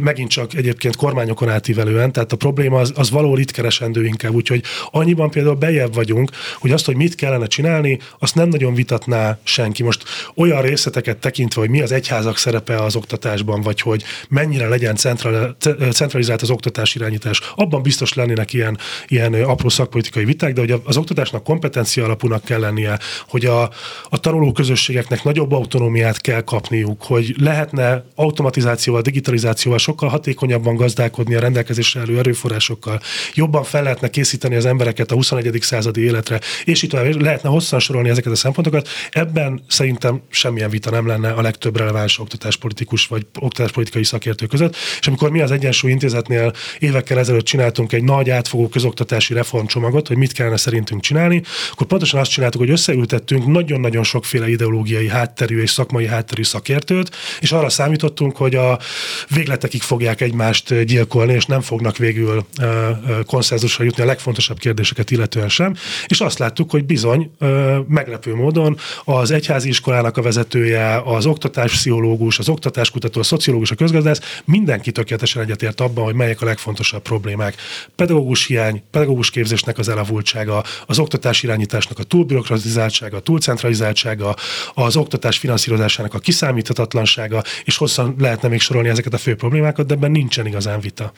megint 0.00 0.30
csak 0.30 0.54
egyébként 0.54 0.96
kormányokon 0.96 1.48
átívelően, 1.48 2.12
tehát 2.12 2.32
a 2.32 2.36
probléma 2.36 2.78
az, 2.78 2.92
az 2.94 3.10
való 3.10 3.36
itt 3.36 3.50
keresendő 3.50 4.04
inkább, 4.04 4.34
úgyhogy 4.34 4.62
annyiban 4.90 5.30
például 5.30 5.54
bejebb 5.54 5.94
vagyunk, 5.94 6.30
hogy 6.58 6.70
azt, 6.70 6.84
hogy 6.84 6.96
mit 6.96 7.14
kellene 7.14 7.46
csinálni, 7.46 7.98
azt 8.18 8.34
nem 8.34 8.48
nagyon 8.48 8.74
vitatná 8.74 9.38
senki. 9.42 9.82
Most 9.82 10.02
olyan 10.34 10.62
részleteket 10.62 11.16
tekintve, 11.16 11.60
hogy 11.60 11.70
mi 11.70 11.80
az 11.80 11.92
egyházak 11.92 12.38
szerepe 12.38 12.76
az 12.82 12.96
oktatásban, 12.96 13.60
vagy 13.60 13.80
hogy 13.80 14.04
mennyire 14.28 14.68
legyen 14.68 14.96
centralizált 15.90 16.42
az 16.42 16.50
oktatás 16.50 16.94
irányítás, 16.94 17.40
abban 17.54 17.82
biztos 17.82 18.14
lennének 18.14 18.52
ilyen, 18.52 18.78
ilyen 19.06 19.34
apró 19.34 19.68
szakpolitikai 19.68 20.24
viták, 20.24 20.52
de 20.52 20.60
hogy 20.60 20.80
az 20.84 20.96
oktatásnak 20.96 21.44
kompetencia 21.44 22.04
alapúnak 22.04 22.44
kell 22.44 22.60
lennie, 22.60 22.98
hogy 23.26 23.44
a 23.44 23.58
a, 24.08 24.18
tanuló 24.18 24.52
közösségeknek 24.52 25.24
nagyobb 25.24 25.52
autonómiát 25.52 26.20
kell 26.20 26.40
kapniuk, 26.40 27.02
hogy 27.02 27.34
lehetne 27.58 28.04
automatizációval, 28.14 29.02
digitalizációval 29.02 29.78
sokkal 29.78 30.08
hatékonyabban 30.08 30.76
gazdálkodni 30.76 31.34
a 31.34 31.40
rendelkezésre 31.40 32.00
álló 32.00 32.16
erőforrásokkal, 32.18 33.00
jobban 33.34 33.64
fel 33.64 33.82
lehetne 33.82 34.08
készíteni 34.08 34.54
az 34.54 34.64
embereket 34.66 35.10
a 35.10 35.14
21. 35.14 35.58
századi 35.60 36.00
életre, 36.00 36.40
és 36.64 36.82
itt 36.82 36.92
lehetne 36.92 37.48
hosszan 37.48 37.78
sorolni 37.78 38.08
ezeket 38.08 38.32
a 38.32 38.36
szempontokat. 38.36 38.88
Ebben 39.10 39.62
szerintem 39.68 40.22
semmilyen 40.30 40.70
vita 40.70 40.90
nem 40.90 41.06
lenne 41.06 41.30
a 41.30 41.42
legtöbb 41.42 41.76
releváns 41.76 42.18
oktatáspolitikus 42.18 43.06
vagy 43.06 43.26
oktatáspolitikai 43.40 44.04
szakértő 44.04 44.46
között. 44.46 44.76
És 45.00 45.06
amikor 45.06 45.30
mi 45.30 45.40
az 45.40 45.50
Egyensúly 45.50 45.90
Intézetnél 45.90 46.52
évekkel 46.78 47.18
ezelőtt 47.18 47.44
csináltunk 47.44 47.92
egy 47.92 48.04
nagy 48.04 48.30
átfogó 48.30 48.68
közoktatási 48.68 49.34
reformcsomagot, 49.34 50.08
hogy 50.08 50.16
mit 50.16 50.32
kellene 50.32 50.56
szerintünk 50.56 51.00
csinálni, 51.00 51.42
akkor 51.70 51.86
pontosan 51.86 52.20
azt 52.20 52.30
csináltuk, 52.30 52.60
hogy 52.60 52.70
összeültettünk 52.70 53.46
nagyon-nagyon 53.46 54.02
sokféle 54.02 54.48
ideológiai 54.48 55.08
hátterű 55.08 55.60
és 55.60 55.70
szakmai 55.70 56.06
hátterű 56.06 56.42
szakértőt, 56.42 57.10
és 57.40 57.47
arra 57.52 57.68
számítottunk, 57.68 58.36
hogy 58.36 58.54
a 58.54 58.78
végletekig 59.28 59.82
fogják 59.82 60.20
egymást 60.20 60.84
gyilkolni, 60.84 61.32
és 61.32 61.46
nem 61.46 61.60
fognak 61.60 61.96
végül 61.96 62.46
konszenzusra 63.26 63.84
jutni 63.84 64.02
a 64.02 64.06
legfontosabb 64.06 64.58
kérdéseket 64.58 65.10
illetően 65.10 65.48
sem. 65.48 65.74
És 66.06 66.20
azt 66.20 66.38
láttuk, 66.38 66.70
hogy 66.70 66.84
bizony 66.84 67.30
meglepő 67.88 68.34
módon 68.34 68.76
az 69.04 69.30
egyházi 69.30 69.68
iskolának 69.68 70.16
a 70.16 70.22
vezetője, 70.22 71.02
az 71.04 71.26
oktatáspszichológus, 71.26 72.38
az 72.38 72.48
oktatáskutató, 72.48 73.20
a 73.20 73.22
szociológus, 73.22 73.70
a 73.70 73.74
közgazdász, 73.74 74.40
mindenki 74.44 74.92
tökéletesen 74.92 75.42
egyetért 75.42 75.80
abban, 75.80 76.04
hogy 76.04 76.14
melyek 76.14 76.40
a 76.42 76.44
legfontosabb 76.44 77.02
problémák. 77.02 77.54
Pedagógus 77.96 78.46
hiány, 78.46 78.82
pedagógus 78.90 79.30
képzésnek 79.30 79.78
az 79.78 79.88
elavultsága, 79.88 80.64
az 80.86 80.98
oktatás 80.98 81.42
irányításnak 81.42 81.98
a 81.98 82.02
túlbürokratizáltsága, 82.02 83.20
túl 83.20 83.38
túlcentralizáltsága, 83.38 84.34
az 84.74 84.96
oktatás 84.96 85.38
finanszírozásának 85.38 86.14
a 86.14 86.18
kiszámíthatatlansága, 86.18 87.37
és 87.64 87.76
hosszan 87.76 88.14
lehetne 88.18 88.48
még 88.48 88.60
sorolni 88.60 88.88
ezeket 88.88 89.14
a 89.14 89.18
fő 89.18 89.34
problémákat, 89.34 89.86
de 89.86 89.94
ebben 89.94 90.10
nincsen 90.10 90.46
igazán 90.46 90.80
vita. 90.80 91.12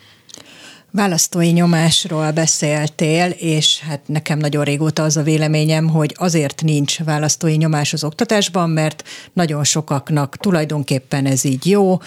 Választói 0.93 1.47
nyomásról 1.47 2.31
beszéltél, 2.31 3.29
és 3.29 3.79
hát 3.79 4.01
nekem 4.05 4.37
nagyon 4.37 4.63
régóta 4.63 5.03
az 5.03 5.17
a 5.17 5.23
véleményem, 5.23 5.89
hogy 5.89 6.15
azért 6.17 6.61
nincs 6.61 7.03
választói 7.03 7.55
nyomás 7.55 7.93
az 7.93 8.03
oktatásban, 8.03 8.69
mert 8.69 9.03
nagyon 9.33 9.63
sokaknak 9.63 10.37
tulajdonképpen 10.37 11.25
ez 11.25 11.43
így 11.43 11.65
jó, 11.65 11.97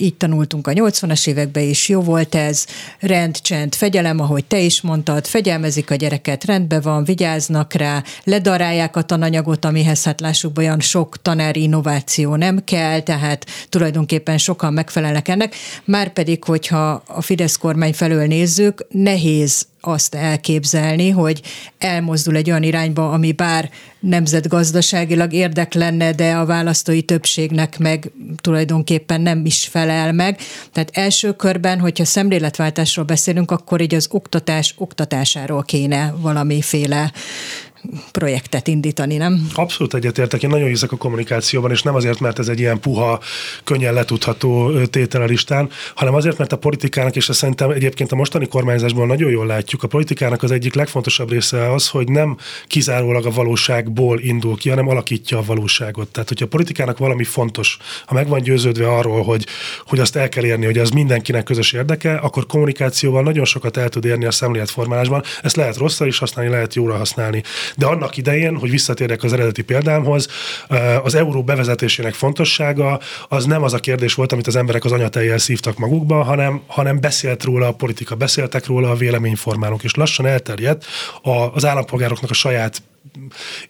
így 0.00 0.16
tanultunk 0.16 0.66
a 0.66 0.72
80-as 0.72 1.28
években 1.28 1.62
is, 1.62 1.88
jó 1.88 2.00
volt 2.00 2.34
ez, 2.34 2.66
rend, 2.98 3.40
csend, 3.40 3.74
fegyelem, 3.74 4.20
ahogy 4.20 4.44
te 4.44 4.58
is 4.58 4.80
mondtad, 4.80 5.26
fegyelmezik 5.26 5.90
a 5.90 5.94
gyereket, 5.94 6.44
rendben 6.44 6.80
van, 6.80 7.04
vigyáznak 7.04 7.72
rá, 7.72 8.02
ledarálják 8.24 8.96
a 8.96 9.02
tananyagot, 9.02 9.64
amihez 9.64 10.04
hát 10.04 10.20
lássuk, 10.20 10.58
olyan 10.58 10.80
sok 10.80 11.22
tanári 11.22 11.62
innováció 11.62 12.36
nem 12.36 12.64
kell, 12.64 13.00
tehát 13.00 13.46
tulajdonképpen 13.68 14.38
sokan 14.38 14.72
megfelelnek 14.72 15.28
ennek, 15.28 15.54
már 15.84 16.12
pedig, 16.12 16.44
hogyha 16.44 17.02
a 17.06 17.22
Fidesz 17.22 17.56
kormány 17.56 17.92
felől 17.92 18.26
nézzük, 18.26 18.86
nehéz 18.90 19.66
azt 19.80 20.14
elképzelni, 20.14 21.10
hogy 21.10 21.42
elmozdul 21.78 22.36
egy 22.36 22.50
olyan 22.50 22.62
irányba, 22.62 23.10
ami 23.10 23.32
bár 23.32 23.70
nemzetgazdaságilag 24.00 25.32
érdek 25.32 25.74
lenne, 25.74 26.12
de 26.12 26.32
a 26.32 26.46
választói 26.46 27.02
többségnek 27.02 27.78
meg 27.78 28.10
tulajdonképpen 28.36 29.20
nem 29.20 29.44
is 29.44 29.66
felel 29.66 30.12
meg. 30.12 30.40
Tehát 30.72 30.90
első 30.92 31.32
körben, 31.32 31.80
hogyha 31.80 32.04
szemléletváltásról 32.04 33.04
beszélünk, 33.04 33.50
akkor 33.50 33.80
így 33.80 33.94
az 33.94 34.08
oktatás 34.10 34.74
oktatásáról 34.76 35.62
kéne 35.62 36.14
valamiféle 36.20 37.12
projektet 38.12 38.68
indítani, 38.68 39.16
nem? 39.16 39.46
Abszolút 39.54 39.94
egyetértek, 39.94 40.42
én 40.42 40.50
nagyon 40.50 40.68
hiszek 40.68 40.92
a 40.92 40.96
kommunikációban, 40.96 41.70
és 41.70 41.82
nem 41.82 41.94
azért, 41.94 42.20
mert 42.20 42.38
ez 42.38 42.48
egy 42.48 42.58
ilyen 42.58 42.80
puha, 42.80 43.20
könnyen 43.64 43.94
letudható 43.94 44.84
tétel 44.86 45.22
a 45.22 45.24
listán, 45.24 45.70
hanem 45.94 46.14
azért, 46.14 46.38
mert 46.38 46.52
a 46.52 46.58
politikának, 46.58 47.16
és 47.16 47.28
ezt 47.28 47.38
szerintem 47.38 47.70
egyébként 47.70 48.12
a 48.12 48.16
mostani 48.16 48.48
kormányzásban 48.48 49.06
nagyon 49.06 49.30
jól 49.30 49.46
látjuk, 49.46 49.82
a 49.82 49.86
politikának 49.86 50.42
az 50.42 50.50
egyik 50.50 50.74
legfontosabb 50.74 51.30
része 51.30 51.72
az, 51.72 51.88
hogy 51.88 52.08
nem 52.08 52.36
kizárólag 52.66 53.26
a 53.26 53.30
valóságból 53.30 54.20
indul 54.20 54.56
ki, 54.56 54.68
hanem 54.68 54.88
alakítja 54.88 55.38
a 55.38 55.42
valóságot. 55.42 56.08
Tehát, 56.08 56.28
hogyha 56.28 56.44
a 56.44 56.48
politikának 56.48 56.98
valami 56.98 57.24
fontos, 57.24 57.76
ha 58.06 58.14
meg 58.14 58.28
van 58.28 58.42
győződve 58.42 58.88
arról, 58.88 59.22
hogy, 59.22 59.46
hogy 59.86 59.98
azt 59.98 60.16
el 60.16 60.28
kell 60.28 60.44
érni, 60.44 60.64
hogy 60.64 60.78
az 60.78 60.90
mindenkinek 60.90 61.44
közös 61.44 61.72
érdeke, 61.72 62.14
akkor 62.14 62.46
kommunikációval 62.46 63.22
nagyon 63.22 63.44
sokat 63.44 63.76
el 63.76 63.88
tud 63.88 64.04
érni 64.04 64.24
a 64.24 64.30
szemléletformálásban. 64.30 65.22
Ezt 65.42 65.56
lehet 65.56 65.76
rosszra 65.76 66.06
is 66.06 66.18
használni, 66.18 66.50
lehet 66.50 66.74
jóra 66.74 66.96
használni. 66.96 67.42
De 67.78 67.86
annak 67.86 68.16
idején, 68.16 68.56
hogy 68.56 68.70
visszatérjek 68.70 69.22
az 69.22 69.32
eredeti 69.32 69.62
példámhoz, 69.62 70.28
az 71.02 71.14
euró 71.14 71.42
bevezetésének 71.42 72.14
fontossága 72.14 73.00
az 73.28 73.44
nem 73.44 73.62
az 73.62 73.72
a 73.72 73.78
kérdés 73.78 74.14
volt, 74.14 74.32
amit 74.32 74.46
az 74.46 74.56
emberek 74.56 74.84
az 74.84 74.92
anyatejjel 74.92 75.38
szívtak 75.38 75.78
magukba, 75.78 76.22
hanem, 76.22 76.62
hanem 76.66 77.00
beszélt 77.00 77.44
róla 77.44 77.66
a 77.66 77.72
politika, 77.72 78.14
beszéltek 78.14 78.66
róla 78.66 78.90
a 78.90 78.94
véleményformálók, 78.94 79.84
és 79.84 79.94
lassan 79.94 80.26
elterjedt 80.26 80.84
az 81.54 81.64
állampolgároknak 81.64 82.30
a 82.30 82.34
saját 82.34 82.82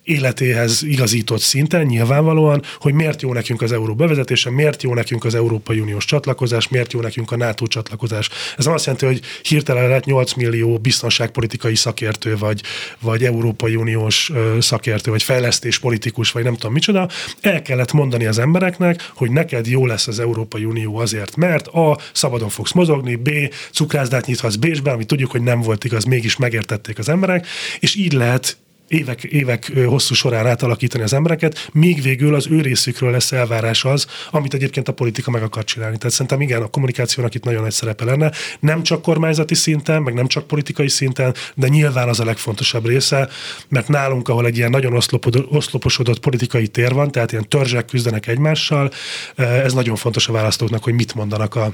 életéhez 0.03 0.83
igazított 0.83 1.41
szinten 1.41 1.87
nyilvánvalóan, 1.87 2.63
hogy 2.79 2.95
miért 2.95 3.23
jó 3.23 3.33
nekünk 3.33 3.63
az 3.63 3.73
euró 3.73 3.95
bevezetése, 3.95 4.51
miért 4.51 4.83
jó 4.83 4.95
nekünk 4.95 5.25
az 5.25 5.35
Európai 5.35 5.81
Uniós 5.81 6.05
csatlakozás, 6.05 6.69
miért 6.69 6.93
jó 6.93 7.01
nekünk 7.01 7.33
a 7.33 7.37
NATO 7.37 7.67
csatlakozás. 7.67 8.29
Ez 8.57 8.65
nem 8.65 8.75
azt 8.75 8.85
jelenti, 8.85 9.07
hogy 9.07 9.21
hirtelen 9.43 9.89
lett 9.89 10.05
8 10.05 10.33
millió 10.33 10.79
biztonságpolitikai 10.79 11.75
szakértő, 11.75 12.37
vagy, 12.37 12.63
vagy 13.01 13.25
Európai 13.25 13.77
Uniós 13.77 14.33
szakértő, 14.59 15.11
vagy 15.11 15.23
fejlesztés 15.23 15.79
politikus, 15.79 16.33
vagy 16.33 16.45
nem 16.45 16.55
tudom 16.55 16.73
micsoda. 16.73 17.09
El 17.41 17.63
kellett 17.63 17.93
mondani 17.93 18.27
az 18.27 18.39
embereknek, 18.39 19.11
hogy 19.15 19.31
neked 19.31 19.67
jó 19.67 19.87
lesz 19.87 20.07
az 20.07 20.19
Európai 20.19 20.65
Unió 20.65 20.97
azért, 20.97 21.37
mert 21.37 21.67
A. 21.67 21.99
szabadon 22.13 22.49
fogsz 22.49 22.73
mozogni, 22.73 23.17
B. 23.17 23.31
cukrászdát 23.73 24.27
nyithatsz 24.27 24.55
Bécsben, 24.55 24.95
ami 24.95 25.05
tudjuk, 25.05 25.31
hogy 25.31 25.43
nem 25.43 25.61
volt 25.61 25.85
igaz, 25.85 26.05
mégis 26.05 26.37
megértették 26.37 26.99
az 26.99 27.09
emberek, 27.09 27.47
és 27.81 27.95
így 27.95 28.13
lehet 28.13 28.57
évek, 28.89 29.23
évek 29.23 29.73
hosszú 29.87 30.15
során 30.15 30.47
átalakítani 30.47 31.03
az 31.03 31.13
embereket, 31.13 31.69
míg 31.73 32.03
végül 32.03 32.35
az 32.35 32.47
ő 32.51 32.61
részükről 32.61 33.11
lesz 33.11 33.33
elvárás 33.33 33.85
az, 33.85 34.07
amit 34.31 34.55
egyébként 34.55 34.89
a 34.89 34.93
politika 34.93 35.31
meg 35.31 35.43
akar 35.43 35.65
csinálni. 35.65 35.97
Tehát 35.97 36.13
szerintem 36.13 36.41
igen, 36.41 36.63
a 36.63 36.67
kommunikációnak 36.67 37.35
itt 37.35 37.45
nagyon 37.45 37.63
nagy 37.63 37.73
szerepe 37.73 38.05
lenne, 38.05 38.33
nem 38.61 38.83
csak 38.83 39.03
kormányzati 39.03 39.55
szinten, 39.55 40.03
meg 40.03 40.15
nem 40.15 40.27
csak 40.27 40.47
politikai 40.47 40.89
szinten, 40.89 41.35
de 41.55 41.69
nyilván 41.69 42.09
az 42.09 42.21
a 42.21 42.25
legfontosabb 42.25 42.87
része, 42.87 43.29
mert 43.69 43.89
nálunk, 43.89 44.29
ahol 44.29 44.47
egy 44.47 44.57
ilyen 44.57 44.71
nagyon 44.71 45.01
oszloposodott 45.49 46.21
politikai 46.21 46.69
tér 46.69 46.93
van, 46.93 47.11
tehát 47.11 47.33
ilyen 47.33 47.49
törzsek 47.49 47.85
küzdenek 47.85 48.27
egymással, 48.27 48.91
ez 49.37 49.73
nagyon 49.73 49.97
fontos 49.97 50.29
a 50.29 50.33
választóknak, 50.33 50.85
hogy 50.85 50.95
mit 50.95 51.15
mondanak 51.15 51.55
a, 51.55 51.73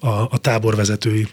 a, 0.00 0.08
a 0.08 0.38
tábor 0.38 0.76
vezetői. 0.76 1.28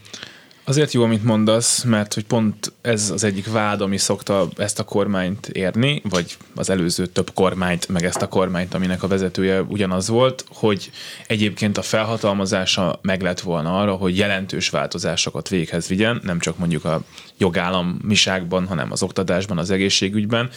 Azért 0.68 0.94
jó, 0.94 1.04
amit 1.04 1.24
mondasz, 1.24 1.84
mert 1.84 2.14
hogy 2.14 2.26
pont 2.26 2.74
ez 2.82 3.10
az 3.10 3.24
egyik 3.24 3.52
vád, 3.52 3.82
ami 3.82 3.98
szokta 3.98 4.48
ezt 4.58 4.80
a 4.80 4.84
kormányt 4.84 5.48
érni, 5.48 6.02
vagy 6.10 6.38
az 6.56 6.70
előző 6.70 7.06
több 7.06 7.32
kormányt, 7.34 7.88
meg 7.88 8.04
ezt 8.04 8.22
a 8.22 8.28
kormányt, 8.28 8.74
aminek 8.74 9.04
a 9.04 9.08
vezetője 9.08 9.62
ugyanaz 9.62 10.08
volt, 10.08 10.46
hogy 10.50 10.92
egyébként 11.28 11.78
a 11.78 11.82
felhatalmazása 11.82 13.00
meg 13.02 13.22
lett 13.22 13.40
volna 13.40 13.80
arra, 13.80 13.94
hogy 13.94 14.18
jelentős 14.18 14.70
változásokat 14.70 15.50
véghez 15.50 15.88
vigyen, 15.88 16.22
nem 16.24 16.40
csak 16.40 16.58
mondjuk 16.58 16.86
a 16.86 17.02
jogállamiságban, 17.38 18.68
hanem 18.68 18.92
az 18.92 19.04
oktatásban, 19.04 19.58
az 19.58 19.70
egészségügyben. 19.70 20.50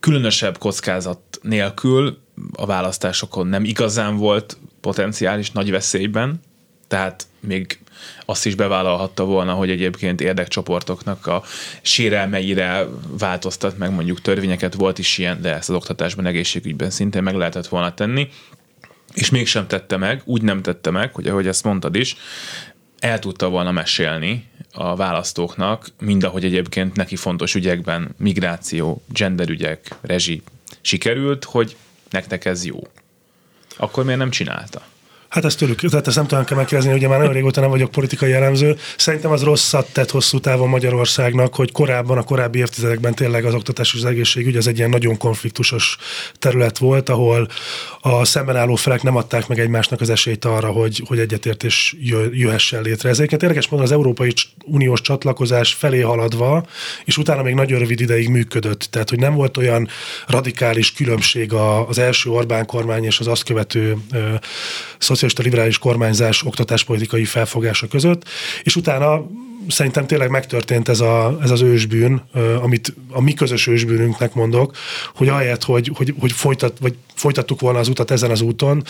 Különösebb 0.00 0.58
kockázat 0.58 1.20
nélkül 1.42 2.18
a 2.52 2.66
választásokon 2.66 3.46
nem 3.46 3.64
igazán 3.64 4.16
volt 4.16 4.56
potenciális 4.80 5.50
nagy 5.50 5.70
veszélyben, 5.70 6.40
tehát 6.88 7.26
még 7.40 7.78
azt 8.24 8.46
is 8.46 8.54
bevállalhatta 8.54 9.24
volna, 9.24 9.52
hogy 9.52 9.70
egyébként 9.70 10.20
érdekcsoportoknak 10.20 11.26
a 11.26 11.42
sérelmeire 11.82 12.86
változtat 13.18 13.78
meg 13.78 13.90
mondjuk 13.90 14.20
törvényeket, 14.20 14.74
volt 14.74 14.98
is 14.98 15.18
ilyen, 15.18 15.40
de 15.40 15.54
ezt 15.54 15.68
az 15.68 15.74
oktatásban, 15.74 16.26
egészségügyben 16.26 16.90
szintén 16.90 17.22
meg 17.22 17.34
lehetett 17.34 17.66
volna 17.66 17.94
tenni, 17.94 18.28
és 19.14 19.30
mégsem 19.30 19.66
tette 19.66 19.96
meg, 19.96 20.22
úgy 20.24 20.42
nem 20.42 20.62
tette 20.62 20.90
meg, 20.90 21.14
hogy 21.14 21.26
ahogy 21.26 21.46
ezt 21.46 21.64
mondtad 21.64 21.94
is, 21.94 22.16
el 22.98 23.18
tudta 23.18 23.48
volna 23.48 23.72
mesélni 23.72 24.44
a 24.72 24.96
választóknak, 24.96 25.88
mindahogy 26.00 26.44
egyébként 26.44 26.96
neki 26.96 27.16
fontos 27.16 27.54
ügyekben 27.54 28.14
migráció, 28.18 29.02
genderügyek, 29.08 29.94
rezsi 30.00 30.42
sikerült, 30.80 31.44
hogy 31.44 31.76
nektek 32.10 32.44
ez 32.44 32.64
jó. 32.64 32.86
Akkor 33.76 34.04
miért 34.04 34.18
nem 34.18 34.30
csinálta? 34.30 34.82
Hát 35.36 35.44
ezt 35.44 35.58
tőlük, 35.58 35.80
tehát 35.80 36.06
ezt 36.06 36.16
nem 36.16 36.26
tudom 36.26 36.44
megkérdezni, 36.56 36.92
ugye 36.92 37.08
már 37.08 37.18
nagyon 37.18 37.32
régóta 37.32 37.60
nem 37.60 37.70
vagyok 37.70 37.90
politikai 37.90 38.30
jellemző. 38.30 38.76
Szerintem 38.96 39.30
az 39.30 39.42
rosszat 39.42 39.92
tett 39.92 40.10
hosszú 40.10 40.40
távon 40.40 40.68
Magyarországnak, 40.68 41.54
hogy 41.54 41.72
korábban, 41.72 42.18
a 42.18 42.22
korábbi 42.22 42.58
évtizedekben 42.58 43.14
tényleg 43.14 43.44
az 43.44 43.54
oktatás 43.54 43.94
és 43.94 43.98
az 43.98 44.04
egészségügy 44.04 44.56
az 44.56 44.66
egy 44.66 44.78
ilyen 44.78 44.90
nagyon 44.90 45.16
konfliktusos 45.16 45.96
terület 46.38 46.78
volt, 46.78 47.08
ahol 47.08 47.48
a 48.00 48.24
szemben 48.24 48.56
álló 48.56 48.74
felek 48.74 49.02
nem 49.02 49.16
adták 49.16 49.48
meg 49.48 49.58
egymásnak 49.58 50.00
az 50.00 50.10
esélyt 50.10 50.44
arra, 50.44 50.68
hogy, 50.68 51.02
hogy 51.06 51.18
egyetértés 51.18 51.96
jöhessen 52.32 52.82
létre. 52.82 53.08
Ezeket 53.08 53.42
érdekes 53.42 53.68
módon 53.68 53.86
az 53.86 53.92
Európai 53.92 54.32
Uniós 54.64 55.00
csatlakozás 55.00 55.72
felé 55.72 56.00
haladva, 56.00 56.66
és 57.04 57.18
utána 57.18 57.42
még 57.42 57.54
nagyon 57.54 57.78
rövid 57.78 58.00
ideig 58.00 58.28
működött. 58.28 58.88
Tehát, 58.90 59.10
hogy 59.10 59.18
nem 59.18 59.34
volt 59.34 59.56
olyan 59.56 59.88
radikális 60.26 60.92
különbség 60.92 61.52
az 61.88 61.98
első 61.98 62.30
Orbán 62.30 62.66
kormány 62.66 63.04
és 63.04 63.18
az 63.18 63.26
azt 63.26 63.42
követő 63.42 63.96
szocialista 65.26 65.42
liberális 65.42 65.78
kormányzás 65.78 66.42
oktatáspolitikai 66.42 67.24
felfogása 67.24 67.86
között, 67.86 68.24
és 68.62 68.76
utána 68.76 69.26
szerintem 69.68 70.06
tényleg 70.06 70.30
megtörtént 70.30 70.88
ez, 70.88 71.00
a, 71.00 71.38
ez 71.42 71.50
az 71.50 71.60
ősbűn, 71.60 72.22
amit 72.62 72.94
a 73.10 73.20
mi 73.20 73.34
közös 73.34 73.66
ősbűnünknek 73.66 74.34
mondok, 74.34 74.76
hogy 75.14 75.28
ahelyett, 75.28 75.64
hogy, 75.64 75.90
hogy, 75.94 76.14
hogy 76.18 76.32
folytat, 76.32 76.78
vagy 76.80 76.94
folytattuk 77.14 77.60
volna 77.60 77.78
az 77.78 77.88
utat 77.88 78.10
ezen 78.10 78.30
az 78.30 78.40
úton, 78.40 78.84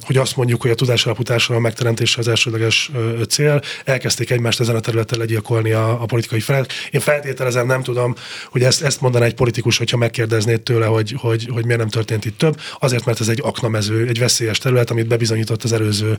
hogy 0.00 0.16
azt 0.16 0.36
mondjuk, 0.36 0.62
hogy 0.62 0.70
a 0.70 0.74
tudás 0.74 1.06
alapú 1.06 1.22
társadalom 1.22 1.62
megteremtése 1.62 2.20
az 2.20 2.28
elsődleges 2.28 2.90
cél, 3.28 3.60
elkezdték 3.84 4.30
egymást 4.30 4.60
ezen 4.60 4.74
a 4.74 4.80
területen 4.80 5.18
legyilkolni 5.18 5.72
a, 5.72 6.02
a 6.02 6.06
politikai 6.06 6.40
felet. 6.40 6.72
Én 6.90 7.00
feltételezem, 7.00 7.66
nem 7.66 7.82
tudom, 7.82 8.14
hogy 8.50 8.62
ezt, 8.62 8.82
ezt 8.82 9.00
mondaná 9.00 9.24
egy 9.24 9.34
politikus, 9.34 9.78
hogyha 9.78 9.96
megkérdeznéd 9.96 10.60
tőle, 10.60 10.86
hogy, 10.86 11.14
hogy, 11.18 11.48
hogy 11.52 11.64
miért 11.64 11.80
nem 11.80 11.88
történt 11.88 12.24
itt 12.24 12.38
több. 12.38 12.60
Azért, 12.78 13.04
mert 13.04 13.20
ez 13.20 13.28
egy 13.28 13.40
aknamező, 13.42 14.06
egy 14.06 14.18
veszélyes 14.18 14.58
terület, 14.58 14.90
amit 14.90 15.06
bebizonyított 15.06 15.62
az 15.62 15.72
előző 15.72 16.18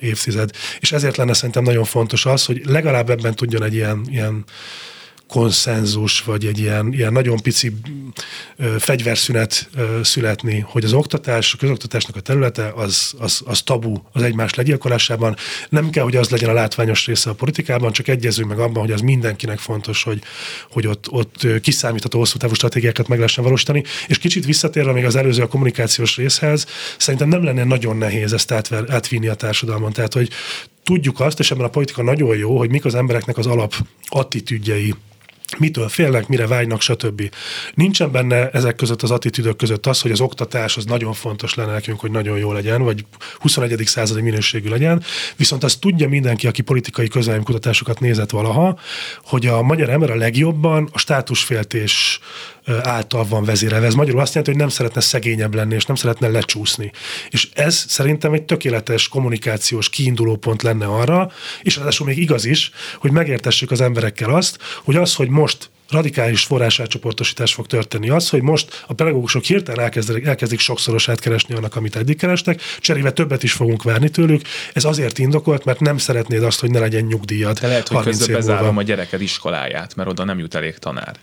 évtized. 0.00 0.50
És 0.80 0.92
ezért 0.92 1.16
lenne 1.16 1.32
szerintem 1.32 1.62
nagyon 1.62 1.84
fontos 1.84 2.26
az, 2.26 2.44
hogy 2.44 2.60
legalább 2.84 3.10
ebben 3.10 3.34
tudjon 3.34 3.62
egy 3.62 3.74
ilyen, 3.74 4.06
ilyen 4.10 4.44
konszenzus, 5.28 6.22
vagy 6.22 6.46
egy 6.46 6.58
ilyen, 6.58 6.92
ilyen 6.92 7.12
nagyon 7.12 7.40
pici 7.42 7.72
ö, 8.56 8.74
fegyverszünet 8.78 9.68
ö, 9.76 10.00
születni, 10.02 10.64
hogy 10.68 10.84
az 10.84 10.92
oktatás, 10.92 11.54
a 11.54 11.56
közoktatásnak 11.56 12.16
a 12.16 12.20
területe 12.20 12.72
az, 12.74 13.14
az, 13.18 13.42
az 13.44 13.62
tabu 13.62 13.96
az 14.12 14.22
egymás 14.22 14.54
legyilkolásában. 14.54 15.36
Nem 15.68 15.90
kell, 15.90 16.04
hogy 16.04 16.16
az 16.16 16.28
legyen 16.28 16.50
a 16.50 16.52
látványos 16.52 17.06
része 17.06 17.30
a 17.30 17.34
politikában, 17.34 17.92
csak 17.92 18.08
egyezünk 18.08 18.48
meg 18.48 18.58
abban, 18.58 18.82
hogy 18.82 18.92
az 18.92 19.00
mindenkinek 19.00 19.58
fontos, 19.58 20.02
hogy, 20.02 20.22
hogy 20.70 20.86
ott, 20.86 21.10
ott 21.10 21.60
kiszámítható 21.60 22.18
hosszú 22.18 22.38
távú 22.38 22.54
stratégiákat 22.54 23.08
meg 23.08 23.18
lehessen 23.18 23.44
valósítani. 23.44 23.82
És 24.06 24.18
kicsit 24.18 24.44
visszatérve 24.44 24.92
még 24.92 25.04
az 25.04 25.16
előző 25.16 25.42
a 25.42 25.48
kommunikációs 25.48 26.16
részhez, 26.16 26.66
szerintem 26.98 27.28
nem 27.28 27.44
lenne 27.44 27.64
nagyon 27.64 27.96
nehéz 27.96 28.32
ezt 28.32 28.52
átver, 28.52 28.84
átvinni 28.88 29.28
a 29.28 29.34
társadalmon. 29.34 29.92
Tehát, 29.92 30.12
hogy 30.12 30.30
tudjuk 30.84 31.20
azt, 31.20 31.38
és 31.38 31.50
ebben 31.50 31.64
a 31.64 31.68
politika 31.68 32.02
nagyon 32.02 32.36
jó, 32.36 32.58
hogy 32.58 32.70
mik 32.70 32.84
az 32.84 32.94
embereknek 32.94 33.38
az 33.38 33.46
alap 33.46 33.74
attitűdjei, 34.08 34.94
mitől 35.58 35.88
félnek, 35.88 36.28
mire 36.28 36.46
vágynak, 36.46 36.80
stb. 36.80 37.30
Nincsen 37.74 38.10
benne 38.10 38.50
ezek 38.50 38.76
között 38.76 39.02
az 39.02 39.10
attitűdök 39.10 39.56
között 39.56 39.86
az, 39.86 40.00
hogy 40.00 40.10
az 40.10 40.20
oktatás 40.20 40.76
az 40.76 40.84
nagyon 40.84 41.12
fontos 41.12 41.54
lenne 41.54 41.72
nekünk, 41.72 42.00
hogy 42.00 42.10
nagyon 42.10 42.38
jó 42.38 42.52
legyen, 42.52 42.82
vagy 42.82 43.04
21. 43.38 43.82
századi 43.86 44.20
minőségű 44.20 44.68
legyen, 44.68 45.02
viszont 45.36 45.64
azt 45.64 45.80
tudja 45.80 46.08
mindenki, 46.08 46.46
aki 46.46 46.62
politikai 46.62 47.08
kutatásokat 47.44 48.00
nézett 48.00 48.30
valaha, 48.30 48.78
hogy 49.24 49.46
a 49.46 49.62
magyar 49.62 49.88
ember 49.88 50.10
a 50.10 50.16
legjobban 50.16 50.88
a 50.92 50.98
státusféltés 50.98 52.20
által 52.82 53.24
van 53.24 53.44
vezérelve. 53.44 53.86
Ez 53.86 53.94
magyarul 53.94 54.20
azt 54.20 54.34
jelenti, 54.34 54.50
hogy 54.50 54.60
nem 54.60 54.70
szeretne 54.70 55.00
szegényebb 55.00 55.54
lenni, 55.54 55.74
és 55.74 55.86
nem 55.86 55.96
szeretne 55.96 56.28
lecsúszni. 56.28 56.92
És 57.28 57.48
ez 57.54 57.84
szerintem 57.88 58.32
egy 58.32 58.42
tökéletes 58.42 59.08
kommunikációs 59.08 59.88
kiinduló 59.88 60.36
pont 60.36 60.62
lenne 60.62 60.86
arra, 60.86 61.32
és 61.62 61.76
ráadásul 61.76 62.06
még 62.06 62.18
igaz 62.18 62.44
is, 62.44 62.70
hogy 62.98 63.10
megértessük 63.10 63.70
az 63.70 63.80
emberekkel 63.80 64.34
azt, 64.34 64.58
hogy 64.84 64.96
az, 64.96 65.14
hogy 65.14 65.28
most 65.28 65.70
radikális 65.90 66.44
forrásátcsoportosítás 66.44 67.54
fog 67.54 67.66
történni. 67.66 68.10
Az, 68.10 68.28
hogy 68.28 68.42
most 68.42 68.84
a 68.86 68.92
pedagógusok 68.92 69.44
hirtelen 69.44 69.84
elkezdik, 69.84 70.24
elkezdik 70.24 70.58
sokszorosát 70.58 71.20
keresni 71.20 71.54
annak, 71.54 71.76
amit 71.76 71.96
eddig 71.96 72.16
kerestek, 72.16 72.60
cserébe 72.78 73.12
többet 73.12 73.42
is 73.42 73.52
fogunk 73.52 73.82
várni 73.82 74.08
tőlük. 74.08 74.42
Ez 74.72 74.84
azért 74.84 75.18
indokolt, 75.18 75.64
mert 75.64 75.80
nem 75.80 75.98
szeretnéd 75.98 76.42
azt, 76.42 76.60
hogy 76.60 76.70
ne 76.70 76.78
legyen 76.78 77.04
nyugdíjad. 77.04 77.58
De 77.58 77.66
lehet, 77.66 77.88
hogy 77.88 78.04
közben 78.04 78.32
bezárom 78.32 78.76
a 78.76 78.82
gyereked 78.82 79.20
iskoláját, 79.20 79.94
mert 79.96 80.08
oda 80.08 80.24
nem 80.24 80.38
jut 80.38 80.54
elég 80.54 80.78
tanár. 80.78 81.16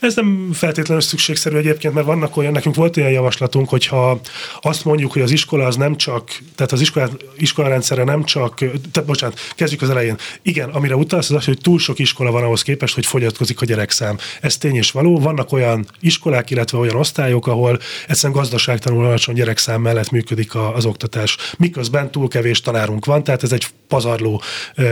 Ez 0.00 0.14
nem 0.16 0.50
feltétlenül 0.52 1.02
szükségszerű 1.02 1.56
egyébként, 1.56 1.94
mert 1.94 2.06
vannak 2.06 2.36
olyan, 2.36 2.52
nekünk 2.52 2.74
volt 2.74 2.96
olyan 2.96 3.10
javaslatunk, 3.10 3.68
hogyha 3.68 4.20
azt 4.60 4.84
mondjuk, 4.84 5.12
hogy 5.12 5.22
az 5.22 5.30
iskola 5.30 5.66
az 5.66 5.76
nem 5.76 5.96
csak, 5.96 6.38
tehát 6.54 6.72
az 6.72 6.80
iskola, 6.80 7.08
iskolarendszere 7.36 8.04
nem 8.04 8.24
csak, 8.24 8.58
te, 8.92 9.00
bocsánat, 9.00 9.40
kezdjük 9.54 9.82
az 9.82 9.90
elején. 9.90 10.16
Igen, 10.42 10.70
amire 10.70 10.96
utalsz, 10.96 11.30
az 11.30 11.36
az, 11.36 11.44
hogy 11.44 11.58
túl 11.58 11.78
sok 11.78 11.98
iskola 11.98 12.30
van 12.30 12.42
ahhoz 12.42 12.62
képest, 12.62 12.94
hogy 12.94 13.06
fogyatkozik 13.06 13.60
a 13.60 13.64
gyerek 13.64 13.83
gyerekszám. 13.84 14.18
Ez 14.40 14.56
tény 14.56 14.74
és 14.76 14.90
való. 14.90 15.18
Vannak 15.18 15.52
olyan 15.52 15.86
iskolák, 16.00 16.50
illetve 16.50 16.78
olyan 16.78 16.96
osztályok, 16.96 17.46
ahol 17.46 17.78
egyszerűen 18.08 18.38
gazdaságtanul 18.38 19.04
alacsony 19.04 19.34
gyerekszám 19.34 19.80
mellett 19.80 20.10
működik 20.10 20.54
a, 20.54 20.74
az 20.74 20.84
oktatás. 20.84 21.36
Miközben 21.58 22.10
túl 22.10 22.28
kevés 22.28 22.60
tanárunk 22.60 23.04
van, 23.04 23.24
tehát 23.24 23.42
ez 23.42 23.52
egy 23.52 23.66
pazarló 23.88 24.42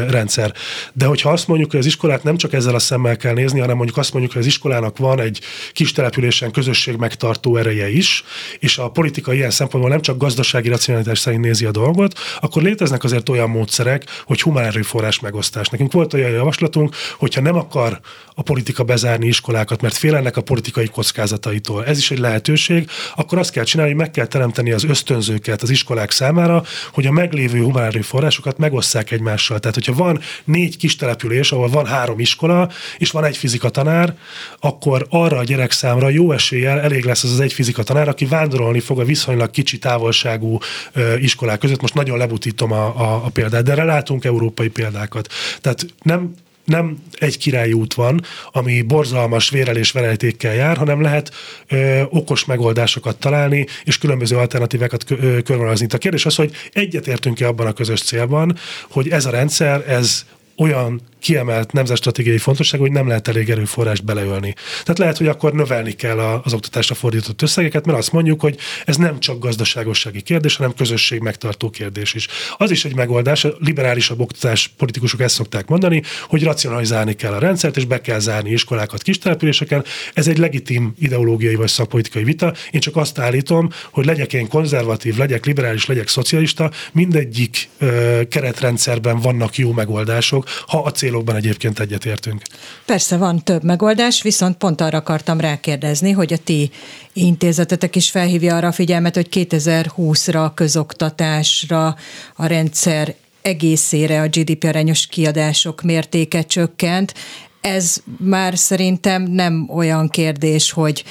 rendszer. 0.09 0.53
De 0.93 1.07
hogyha 1.07 1.31
azt 1.31 1.49
mondjuk, 1.49 1.71
hogy 1.71 1.81
az 1.81 1.87
iskolát 1.87 2.23
nem 2.23 2.37
csak 2.37 2.53
ezzel 2.53 2.75
a 2.75 2.79
szemmel 2.79 3.17
kell 3.17 3.33
nézni, 3.35 3.61
hanem 3.61 3.77
mondjuk 3.77 3.99
azt 3.99 4.13
mondjuk, 4.13 4.33
hogy 4.33 4.43
az 4.43 4.47
iskolának 4.47 4.99
van 4.99 5.21
egy 5.21 5.41
kis 5.73 5.93
településen 5.93 6.51
közösség 6.51 6.97
megtartó 6.97 7.57
ereje 7.57 7.91
is, 7.91 8.25
és 8.59 8.79
a 8.79 8.91
politika 8.91 9.33
ilyen 9.33 9.51
szempontból 9.51 9.93
nem 9.93 10.01
csak 10.01 10.17
gazdasági 10.17 10.69
racionalitás 10.69 11.19
szerint 11.19 11.45
nézi 11.45 11.65
a 11.65 11.71
dolgot, 11.71 12.19
akkor 12.41 12.63
léteznek 12.63 13.05
azért 13.05 13.29
olyan 13.29 13.51
módszerek, 13.51 14.05
hogy 14.25 14.43
humán 14.43 14.65
erőforrás 14.65 15.21
megosztás. 15.21 15.69
Nekünk 15.69 15.93
volt 15.93 16.15
olyan 16.15 16.31
javaslatunk, 16.31 16.95
hogyha 17.19 17.41
nem 17.41 17.57
akar 17.57 18.01
a 18.35 18.43
politika 18.43 18.82
bezárni 18.85 19.27
iskolákat, 19.27 19.81
mert 19.81 19.97
fél 19.97 20.15
ennek 20.15 20.37
a 20.37 20.41
politikai 20.41 20.87
kockázataitól. 20.87 21.85
Ez 21.85 21.99
is 21.99 22.11
egy 22.11 22.19
lehetőség, 22.19 22.91
akkor 23.17 23.39
azt 23.39 23.51
kell 23.51 23.65
csinálni, 23.65 23.93
hogy 23.93 24.01
meg 24.01 24.11
kell 24.11 24.27
teremteni 24.27 24.73
az 24.73 24.85
ösztönzőket 24.85 25.63
az 25.63 25.71
iskolák 25.71 26.11
számára, 26.11 26.63
hogy 26.93 27.07
a 27.07 27.13
meglévő 27.13 27.63
humán 27.63 27.85
erőforrásokat 27.85 28.59
megosszák 28.59 29.11
egymással. 29.11 29.59
Tehát, 29.59 29.75
hogyha 29.75 29.95
van 29.95 30.21
négy 30.45 30.77
kis 30.77 30.97
település, 30.97 31.53
ahol 31.53 31.69
van 31.69 31.87
három 31.87 32.19
iskola, 32.19 32.71
és 32.99 33.11
van 33.11 33.25
egy 33.25 33.37
fizika 33.37 33.69
tanár, 33.69 34.17
akkor 34.61 35.07
arra 35.11 35.39
a 35.39 35.45
gyerek 35.45 35.71
számra 35.71 36.09
jó 36.09 36.33
eséllyel 36.33 36.81
elég 36.81 37.05
lesz 37.05 37.25
az 37.25 37.33
az 37.33 37.41
egy 37.41 37.53
fizika 37.53 37.83
tanár, 37.83 38.09
aki 38.09 38.25
vándorolni 38.25 38.81
fog 38.81 39.01
a 39.01 39.05
viszonylag 39.05 39.51
kicsi 39.51 39.79
távolságú 39.79 40.59
ö, 40.93 41.17
iskolák 41.17 41.59
között. 41.59 41.81
Most 41.81 41.95
nagyon 41.95 42.19
lebutítom 42.19 42.73
a, 42.73 42.85
a, 42.85 43.25
a 43.25 43.29
példát, 43.29 43.65
de 43.65 43.73
erre 43.73 43.85
látunk 43.85 44.25
európai 44.25 44.69
példákat. 44.69 45.33
Tehát 45.61 45.87
nem 46.03 46.35
nem 46.65 47.03
egy 47.19 47.39
királyi 47.39 47.73
út 47.73 47.95
van, 47.95 48.23
ami 48.53 48.83
borzalmas 48.83 49.51
vérel 49.51 49.77
és 49.77 49.91
verejtékkel 49.91 50.55
jár, 50.55 50.77
hanem 50.77 51.01
lehet 51.01 51.31
ö, 51.69 52.03
okos 52.09 52.45
megoldásokat 52.45 53.19
találni, 53.19 53.67
és 53.85 53.99
különböző 53.99 54.37
alternatívákat 54.37 55.05
körvonalazni. 55.45 55.87
A 55.91 55.99
kérdés 55.99 56.27
az, 56.27 56.35
hogy 56.35 56.53
egyetértünk-e 56.73 57.47
abban 57.47 57.67
a 57.67 57.73
közös 57.73 58.03
célban, 58.03 58.57
hogy 58.91 59.09
ez 59.09 59.25
a 59.25 59.31
rendszer, 59.31 59.89
ez 59.89 60.25
olyan 60.57 61.01
kiemelt 61.23 61.73
nemzetstratégiai 61.73 62.39
fontosság, 62.39 62.81
hogy 62.81 62.93
nem 62.93 63.07
lehet 63.09 63.29
elég 63.29 63.51
erőforrást 63.51 64.05
beleölni. 64.05 64.55
Tehát 64.83 64.99
lehet, 64.99 65.19
hogy 65.19 65.27
akkor 65.27 65.53
növelni 65.53 65.93
kell 65.93 66.19
az 66.19 66.53
oktatásra 66.53 66.95
fordított 66.95 67.43
összegeket, 67.43 67.87
mert 67.87 67.99
azt 67.99 68.13
mondjuk, 68.13 68.41
hogy 68.41 68.57
ez 68.85 68.97
nem 68.97 69.21
csak 69.21 69.39
gazdaságossági 69.39 70.21
kérdés, 70.21 70.57
hanem 70.57 70.75
közösség 70.75 71.21
megtartó 71.21 71.71
kérdés 71.71 72.15
is. 72.15 72.29
Az 72.57 72.71
is 72.71 72.85
egy 72.85 72.95
megoldás, 72.95 73.45
a 73.45 73.55
liberálisabb 73.59 74.21
oktatás 74.21 74.73
politikusok 74.77 75.21
ezt 75.21 75.35
szokták 75.35 75.67
mondani, 75.67 76.03
hogy 76.29 76.43
racionalizálni 76.43 77.15
kell 77.15 77.33
a 77.33 77.39
rendszert, 77.39 77.77
és 77.77 77.85
be 77.85 78.01
kell 78.01 78.19
zárni 78.19 78.51
iskolákat 78.51 79.03
kistelepüléseken. 79.03 79.85
Ez 80.15 80.29
egy 80.29 80.39
legitim 80.39 80.95
ideológiai 80.99 81.55
vagy 81.55 81.69
szakpolitikai 81.69 82.25
vita. 82.25 82.55
Én 82.71 82.81
csak 82.81 82.97
azt 82.97 83.19
állítom, 83.19 83.69
hogy 83.91 84.05
legyek 84.05 84.33
én 84.33 84.49
konzervatív, 84.49 85.17
legyek 85.17 85.47
liberális, 85.47 85.87
legyek 85.87 86.09
szocialista, 86.09 86.71
mindegyik 86.93 87.69
ö, 87.79 88.21
keretrendszerben 88.29 89.21
vannak 89.21 89.57
jó 89.57 89.73
megoldások, 89.73 90.49
ha 90.67 90.83
a 90.83 90.91
cél 90.91 91.12
célokban 91.13 91.37
egyébként 91.37 91.81
egyetértünk. 91.81 92.43
Persze 92.87 93.17
van 93.17 93.45
több 93.45 93.65
megoldás, 93.65 94.23
viszont 94.23 94.57
pont 94.57 94.81
arra 94.81 94.99
akartam 94.99 95.41
rákérdezni, 95.41 96.11
hogy 96.11 96.33
a 96.33 96.37
ti 96.37 96.71
intézetetek 97.13 97.97
is 97.97 98.11
felhívja 98.11 98.57
arra 98.57 98.69
a 98.69 98.73
figyelmet, 98.73 99.15
hogy 99.15 99.29
2020-ra 99.31 100.45
a 100.45 100.55
közoktatásra 100.55 101.97
a 102.35 102.47
rendszer 102.47 103.15
egészére 103.43 104.21
a 104.21 104.29
GDP 104.29 104.65
arányos 104.65 105.07
kiadások 105.07 105.83
mértéke 105.83 106.43
csökkent. 106.43 107.15
Ez 107.61 107.97
már 108.19 108.59
szerintem 108.59 109.23
nem 109.23 109.69
olyan 109.73 110.09
kérdés, 110.09 110.71
hogy 110.71 111.05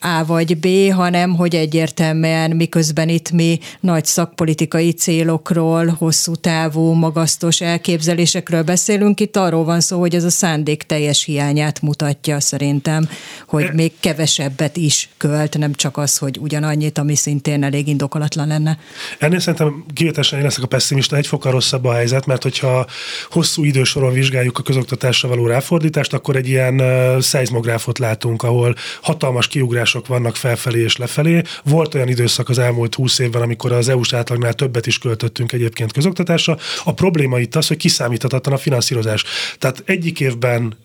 a 0.00 0.24
vagy 0.26 0.58
B, 0.58 0.92
hanem 0.92 1.34
hogy 1.34 1.54
egyértelműen 1.54 2.50
miközben 2.50 3.08
itt 3.08 3.30
mi 3.30 3.58
nagy 3.80 4.04
szakpolitikai 4.04 4.92
célokról, 4.92 5.86
hosszú 5.98 6.34
távú, 6.34 6.92
magasztos 6.92 7.60
elképzelésekről 7.60 8.62
beszélünk, 8.62 9.20
itt 9.20 9.36
arról 9.36 9.64
van 9.64 9.80
szó, 9.80 9.98
hogy 9.98 10.14
ez 10.14 10.24
a 10.24 10.30
szándék 10.30 10.82
teljes 10.82 11.24
hiányát 11.24 11.82
mutatja 11.82 12.40
szerintem, 12.40 13.08
hogy 13.46 13.70
még 13.72 13.92
kevesebbet 14.00 14.76
is 14.76 15.08
költ, 15.16 15.58
nem 15.58 15.74
csak 15.74 15.96
az, 15.96 16.18
hogy 16.18 16.38
ugyanannyit, 16.40 16.98
ami 16.98 17.14
szintén 17.14 17.62
elég 17.62 17.88
indokolatlan 17.88 18.46
lenne. 18.46 18.78
Ennél 19.18 19.38
szerintem 19.38 19.84
kivételesen 19.94 20.38
én 20.38 20.44
leszek 20.44 20.64
a 20.64 20.66
pessimista, 20.66 21.16
egy 21.16 21.26
fokkal 21.26 21.52
rosszabb 21.52 21.84
a 21.84 21.92
helyzet, 21.92 22.26
mert 22.26 22.42
hogyha 22.42 22.86
hosszú 23.30 23.64
idősoron 23.64 24.12
vizsgáljuk 24.12 24.58
a 24.58 24.62
közoktatásra 24.62 25.28
való 25.28 25.46
ráfordítást, 25.46 26.12
akkor 26.12 26.36
egy 26.36 26.48
ilyen 26.48 26.82
szeizmográfot 27.20 27.98
látunk, 27.98 28.42
ahol 28.42 28.74
hatalmas 29.02 29.48
kiugrás 29.48 29.85
források 29.86 30.06
vannak 30.06 30.36
felfelé 30.36 30.82
és 30.82 30.96
lefelé. 30.96 31.42
Volt 31.64 31.94
olyan 31.94 32.08
időszak 32.08 32.48
az 32.48 32.58
elmúlt 32.58 32.94
húsz 32.94 33.18
évben, 33.18 33.42
amikor 33.42 33.72
az 33.72 33.88
EU-s 33.88 34.12
átlagnál 34.12 34.52
többet 34.52 34.86
is 34.86 34.98
költöttünk 34.98 35.52
egyébként 35.52 35.92
közoktatásra. 35.92 36.58
A 36.84 36.94
probléma 36.94 37.38
itt 37.38 37.54
az, 37.54 37.66
hogy 37.66 37.76
kiszámíthatatlan 37.76 38.54
a 38.54 38.58
finanszírozás. 38.58 39.24
Tehát 39.58 39.82
egyik 39.84 40.20
évben 40.20 40.76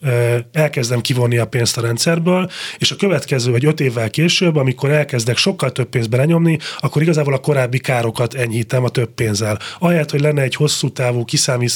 elkezdem 0.52 1.02
kivonni 1.02 1.38
a 1.38 1.48
pénzt 1.48 1.78
a 1.78 1.82
rendszerből, 1.82 2.50
és 2.78 2.92
a 2.92 2.96
következő 2.96 3.52
vagy 3.52 3.66
öt 3.66 3.80
évvel 3.80 4.10
később, 4.10 4.56
amikor 4.56 4.90
elkezdek 4.92 5.38
sokkal 5.38 5.72
több 5.72 5.90
pénzt 5.90 6.10
belenyomni, 6.10 6.58
akkor 6.80 7.02
igazából 7.02 7.34
a 7.34 7.40
korábbi 7.40 7.80
károkat 7.80 8.34
enyhítem 8.34 8.84
a 8.84 8.90
több 8.90 9.10
pénzzel. 9.10 9.60
Ahelyett, 9.80 10.12
hogy 10.12 10.22
lenne 10.22 10.42
egy 10.42 10.56
hosszú 10.56 10.92
távú 10.92 11.26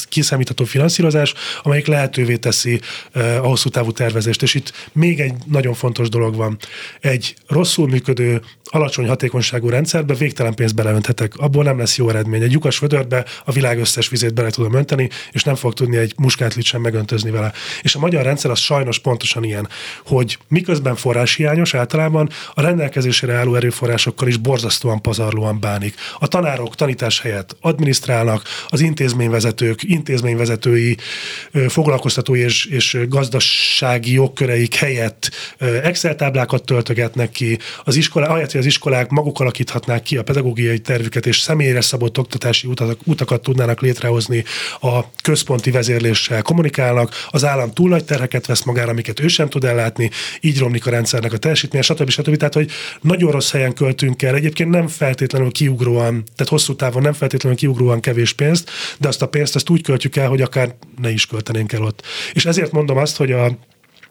kiszámítható 0.09 0.63
finanszírozás, 0.65 1.33
amelyik 1.63 1.87
lehetővé 1.87 2.35
teszi 2.35 2.79
a 3.13 3.47
hosszú 3.47 3.69
távú 3.69 3.91
tervezést. 3.91 4.41
És 4.41 4.53
itt 4.53 4.89
még 4.91 5.19
egy 5.19 5.33
nagyon 5.45 5.73
fontos 5.73 6.09
dolog 6.09 6.35
van. 6.35 6.57
Egy 6.99 7.14
egy 7.15 7.35
rosszul 7.47 7.87
működő, 7.87 8.41
alacsony 8.63 9.07
hatékonyságú 9.07 9.69
rendszerbe 9.69 10.13
végtelen 10.13 10.53
pénzt 10.53 10.75
beleönthetek, 10.75 11.35
abból 11.37 11.63
nem 11.63 11.77
lesz 11.77 11.97
jó 11.97 12.09
eredmény. 12.09 12.41
Egy 12.41 12.51
lyukas 12.51 12.79
vödörbe 12.79 13.25
a 13.45 13.51
világ 13.51 13.79
összes 13.79 14.09
vizét 14.09 14.33
bele 14.33 14.49
tudom 14.49 14.73
önteni, 14.73 15.09
és 15.31 15.43
nem 15.43 15.55
fog 15.55 15.73
tudni 15.73 15.97
egy 15.97 16.13
muskátlit 16.17 16.65
sem 16.65 16.81
megöntözni 16.81 17.31
vele. 17.31 17.51
És 17.81 17.95
a 17.95 17.99
magyar 17.99 18.23
rendszer 18.23 18.51
az 18.51 18.59
sajnos 18.59 18.99
pontosan 18.99 19.43
ilyen, 19.43 19.67
hogy 20.05 20.37
miközben 20.47 20.95
forráshiányos 20.95 21.73
általában 21.73 22.29
a 22.53 22.61
rendelkezésére 22.61 23.33
álló 23.33 23.55
erőforrásokkal 23.55 24.27
is 24.27 24.37
borzasztóan 24.37 25.01
pazarlóan 25.01 25.59
bánik. 25.59 25.95
A 26.19 26.27
tanárok 26.27 26.75
tanítás 26.75 27.21
helyett 27.21 27.55
adminisztrálnak, 27.61 28.43
az 28.67 28.81
intézményvezetők, 28.81 29.83
intézményvezetői, 29.83 30.97
foglalkoztatói 31.67 32.39
és, 32.39 32.65
és 32.65 32.97
gazdasági 33.09 34.13
jogköreik 34.13 34.75
helyett 34.75 35.31
Excel 35.83 36.15
táblákat 36.15 36.65
töltöget, 36.65 37.04
vezetnek 37.05 37.31
ki, 37.31 37.59
az 37.83 37.95
iskola, 37.95 38.27
ahelyett, 38.27 38.51
hogy 38.51 38.59
az 38.59 38.65
iskolák 38.65 39.09
maguk 39.09 39.39
alakíthatnák 39.39 40.03
ki 40.03 40.17
a 40.17 40.23
pedagógiai 40.23 40.79
tervüket, 40.79 41.25
és 41.25 41.39
személyre 41.39 41.81
szabott 41.81 42.17
oktatási 42.17 42.67
utakat, 42.67 42.97
utakat 43.03 43.41
tudnának 43.41 43.81
létrehozni 43.81 44.43
a 44.81 44.99
központi 45.21 45.71
vezérléssel 45.71 46.41
kommunikálnak, 46.41 47.25
az 47.29 47.45
állam 47.45 47.73
túl 47.73 47.89
nagy 47.89 48.05
terheket 48.05 48.45
vesz 48.45 48.63
magára, 48.63 48.91
amiket 48.91 49.19
ő 49.19 49.27
sem 49.27 49.49
tud 49.49 49.63
ellátni, 49.63 50.09
így 50.41 50.59
romlik 50.59 50.85
a 50.85 50.89
rendszernek 50.89 51.33
a 51.33 51.37
teljesítménye, 51.37 51.83
stb. 51.83 52.09
stb. 52.09 52.35
Tehát, 52.37 52.53
hogy 52.53 52.71
nagyon 53.01 53.31
rossz 53.31 53.51
helyen 53.51 53.73
költünk 53.73 54.21
el, 54.21 54.35
egyébként 54.35 54.69
nem 54.69 54.87
feltétlenül 54.87 55.51
kiugróan, 55.51 56.23
tehát 56.35 56.51
hosszú 56.51 56.75
távon 56.75 57.01
nem 57.01 57.13
feltétlenül 57.13 57.57
kiugróan 57.57 57.99
kevés 57.99 58.33
pénzt, 58.33 58.71
de 58.99 59.07
azt 59.07 59.21
a 59.21 59.27
pénzt 59.27 59.55
azt 59.55 59.69
úgy 59.69 59.81
költjük 59.81 60.15
el, 60.15 60.27
hogy 60.29 60.41
akár 60.41 60.75
ne 61.01 61.11
is 61.11 61.25
költenénk 61.25 61.73
el 61.73 61.81
ott. 61.81 62.01
És 62.33 62.45
ezért 62.45 62.71
mondom 62.71 62.97
azt, 62.97 63.17
hogy 63.17 63.31
a 63.31 63.57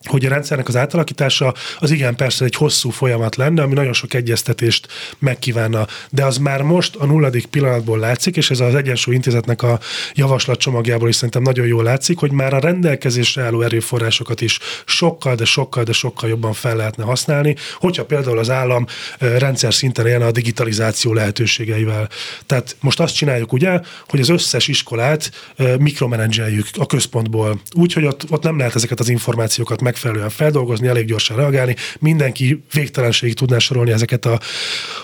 hogy 0.04 0.24
a 0.24 0.28
rendszernek 0.28 0.68
az 0.68 0.76
átalakítása 0.76 1.54
az 1.78 1.90
igen 1.90 2.16
persze 2.16 2.44
egy 2.44 2.54
hosszú 2.54 2.90
folyamat 2.90 3.36
lenne, 3.36 3.62
ami 3.62 3.74
nagyon 3.74 3.92
sok 3.92 4.14
egyeztetést 4.14 4.88
megkívánna, 5.18 5.86
de 6.10 6.24
az 6.24 6.38
már 6.38 6.62
most 6.62 6.96
a 6.96 7.06
nulladik 7.06 7.46
pillanatból 7.46 7.98
látszik, 7.98 8.36
és 8.36 8.50
ez 8.50 8.60
az 8.60 8.74
Egyensúly 8.74 9.14
Intézetnek 9.14 9.62
a 9.62 9.80
javaslatcsomagjából 10.14 11.08
is 11.08 11.14
szerintem 11.14 11.42
nagyon 11.42 11.66
jól 11.66 11.82
látszik, 11.82 12.18
hogy 12.18 12.32
már 12.32 12.54
a 12.54 12.58
rendelkezésre 12.58 13.42
álló 13.42 13.62
erőforrásokat 13.62 14.40
is 14.40 14.58
sokkal, 14.84 15.34
de 15.34 15.44
sokkal, 15.44 15.84
de 15.84 15.92
sokkal 15.92 16.28
jobban 16.28 16.52
fel 16.52 16.76
lehetne 16.76 17.04
használni, 17.04 17.56
hogyha 17.78 18.04
például 18.04 18.38
az 18.38 18.50
állam 18.50 18.86
rendszer 19.18 19.74
szinten 19.74 20.06
élne 20.06 20.26
a 20.26 20.32
digitalizáció 20.32 21.12
lehetőségeivel. 21.12 22.08
Tehát 22.46 22.76
most 22.80 23.00
azt 23.00 23.14
csináljuk 23.14 23.52
ugye, 23.52 23.80
hogy 24.08 24.20
az 24.20 24.28
összes 24.28 24.68
iskolát 24.68 25.30
mikromenedzseljük 25.78 26.66
a 26.78 26.86
központból, 26.86 27.60
úgy, 27.72 27.92
hogy 27.92 28.04
ott, 28.04 28.30
ott 28.30 28.42
nem 28.42 28.58
lehet 28.58 28.74
ezeket 28.74 29.00
az 29.00 29.08
információkat 29.08 29.80
meg 29.80 29.93
megfelelően 29.94 30.30
feldolgozni, 30.30 30.86
elég 30.86 31.06
gyorsan 31.06 31.36
reagálni. 31.36 31.76
Mindenki 31.98 32.64
végtelenségig 32.72 33.34
tudná 33.34 33.58
sorolni 33.58 33.90
ezeket 33.90 34.24
a, 34.24 34.40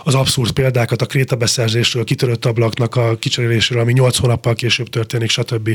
az 0.04 0.14
abszurd 0.14 0.50
példákat 0.50 1.02
a 1.02 1.06
krétabeszerzésről, 1.06 2.04
kitörött 2.04 2.44
ablaknak 2.44 2.96
a 2.96 3.16
kicseréléséről, 3.18 3.82
ami 3.82 3.92
8 3.92 4.16
hónappal 4.16 4.54
később 4.54 4.88
történik, 4.88 5.30
stb. 5.30 5.70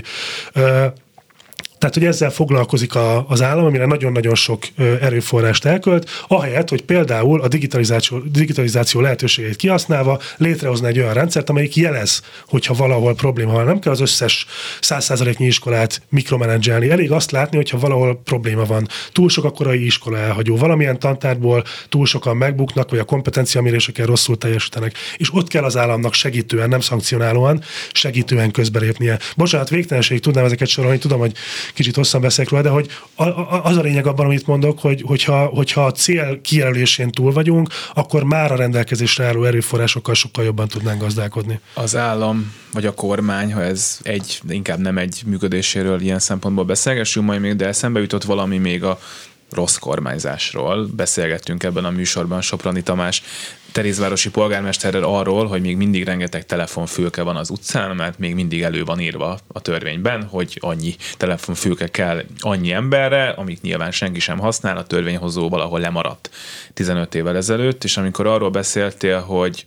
Tehát, 1.86 2.00
hogy 2.00 2.10
ezzel 2.14 2.32
foglalkozik 2.32 2.96
a, 2.96 3.26
az 3.28 3.42
állam, 3.42 3.66
amire 3.66 3.86
nagyon-nagyon 3.86 4.36
sok 4.36 4.64
erőforrást 5.02 5.66
elkölt, 5.66 6.10
ahelyett, 6.28 6.70
hogy 6.70 6.82
például 6.82 7.42
a 7.42 7.48
digitalizáció, 7.48 8.18
digitalizáció 8.18 9.02
lehetőségeit 9.02 9.56
kihasználva 9.56 10.20
létrehozna 10.38 10.88
egy 10.88 11.00
olyan 11.00 11.14
rendszert, 11.14 11.50
amelyik 11.50 11.76
jelez, 11.76 12.22
hogyha 12.48 12.74
valahol 12.74 13.16
probléma 13.16 13.52
van. 13.52 13.66
Nem 13.66 13.80
kell 13.80 13.92
az 13.92 14.00
összes 14.00 14.46
százszázaléknyi 14.82 15.46
iskolát 15.46 16.02
mikromenedzselni. 16.10 16.90
Elég 16.90 17.12
azt 17.12 17.32
látni, 17.32 17.58
hogyha 17.58 17.78
valahol 17.80 18.22
probléma 18.24 18.66
van. 18.66 18.88
Túl 19.12 19.30
sok 19.30 19.44
a 19.44 19.52
korai 19.52 19.86
iskola 19.86 20.18
elhagyó. 20.18 20.58
Valamilyen 20.58 21.00
tantárból 21.00 21.64
túl 21.90 22.06
sokan 22.06 22.38
megbuknak, 22.38 22.90
vagy 22.90 23.00
a 23.00 23.04
kompetenciaméréseken 23.04 24.06
rosszul 24.06 24.38
teljesítenek. 24.38 24.94
És 25.18 25.34
ott 25.34 25.48
kell 25.48 25.64
az 25.64 25.78
államnak 25.78 26.14
segítően, 26.14 26.70
nem 26.70 26.80
szankcionálóan, 26.80 27.64
segítően 27.92 28.52
közbelépnie. 28.52 29.20
Bocsánat, 29.36 29.70
végtelenség 29.70 30.20
tudnám 30.20 30.46
ezeket 30.46 30.68
sorolni, 30.68 30.98
tudom, 30.98 31.20
hogy 31.20 31.34
kicsit 31.76 31.96
hosszan 31.96 32.22
beszélek 32.22 32.52
róla, 32.52 32.64
de 32.64 32.70
hogy 32.70 32.88
az 33.64 33.78
a 33.78 33.82
lényeg 33.82 34.08
abban, 34.08 34.26
amit 34.26 34.48
mondok, 34.48 34.80
hogy, 34.80 35.04
hogyha, 35.06 35.46
hogyha 35.46 35.86
a 35.86 35.92
cél 35.92 36.42
kijelölésén 36.42 37.12
túl 37.12 37.32
vagyunk, 37.32 37.70
akkor 37.94 38.24
már 38.24 38.52
a 38.52 38.56
rendelkezésre 38.56 39.26
álló 39.26 39.44
erőforrásokkal 39.44 40.14
sokkal 40.14 40.44
jobban 40.44 40.68
tudnánk 40.68 41.02
gazdálkodni. 41.02 41.60
Az 41.74 41.96
állam 41.96 42.54
vagy 42.74 42.86
a 42.86 42.94
kormány, 42.94 43.54
ha 43.54 43.62
ez 43.62 44.00
egy, 44.04 44.42
inkább 44.50 44.80
nem 44.80 44.98
egy 44.98 45.22
működéséről 45.26 46.02
ilyen 46.02 46.20
szempontból 46.20 46.64
beszélgessünk 46.66 47.26
majd 47.26 47.42
még, 47.42 47.56
de 47.56 47.68
eszembe 47.68 48.00
jutott 48.00 48.24
valami 48.24 48.58
még 48.58 48.84
a 48.84 49.00
rossz 49.52 49.76
kormányzásról. 49.76 50.86
Beszélgettünk 50.96 51.64
ebben 51.64 51.86
a 51.86 51.90
műsorban 51.90 52.42
Soprani 52.42 52.84
Tamás 52.84 53.24
Terézvárosi 53.76 54.30
polgármesterrel 54.30 55.04
arról, 55.04 55.48
hogy 55.48 55.62
még 55.62 55.78
mindig 55.78 56.04
rengeteg 56.04 56.46
telefonfülke 56.46 57.22
van 57.22 57.36
az 57.36 57.50
utcán, 57.50 57.96
mert 57.96 58.20
még 58.20 58.34
mindig 58.34 58.62
elő 58.62 58.84
van 58.84 59.00
írva 59.00 59.40
a 59.48 59.62
törvényben, 59.62 60.24
hogy 60.24 60.58
annyi 60.62 60.96
telefonfülke 61.18 61.88
kell 61.88 62.24
annyi 62.40 62.72
emberre, 62.72 63.30
amit 63.30 63.62
nyilván 63.62 63.92
senki 63.92 64.20
sem 64.20 64.40
használ, 64.40 64.78
a 64.78 64.86
törvényhozó 64.86 65.50
valahol 65.50 65.80
lemaradt 65.80 66.30
15 66.74 67.16
évvel 67.16 67.36
ezelőtt, 67.36 67.84
és 67.84 67.98
amikor 67.98 68.28
arról 68.28 68.50
beszéltél, 68.50 69.20
hogy 69.20 69.66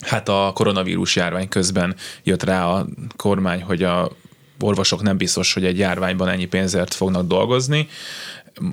hát 0.00 0.28
a 0.28 0.50
koronavírus 0.54 1.16
járvány 1.16 1.48
közben 1.48 1.96
jött 2.22 2.42
rá 2.42 2.66
a 2.66 2.86
kormány, 3.16 3.62
hogy 3.62 3.82
a 3.82 4.10
orvosok 4.60 5.02
nem 5.02 5.16
biztos, 5.16 5.54
hogy 5.54 5.64
egy 5.64 5.78
járványban 5.78 6.28
ennyi 6.28 6.46
pénzért 6.46 6.94
fognak 6.94 7.26
dolgozni, 7.26 7.88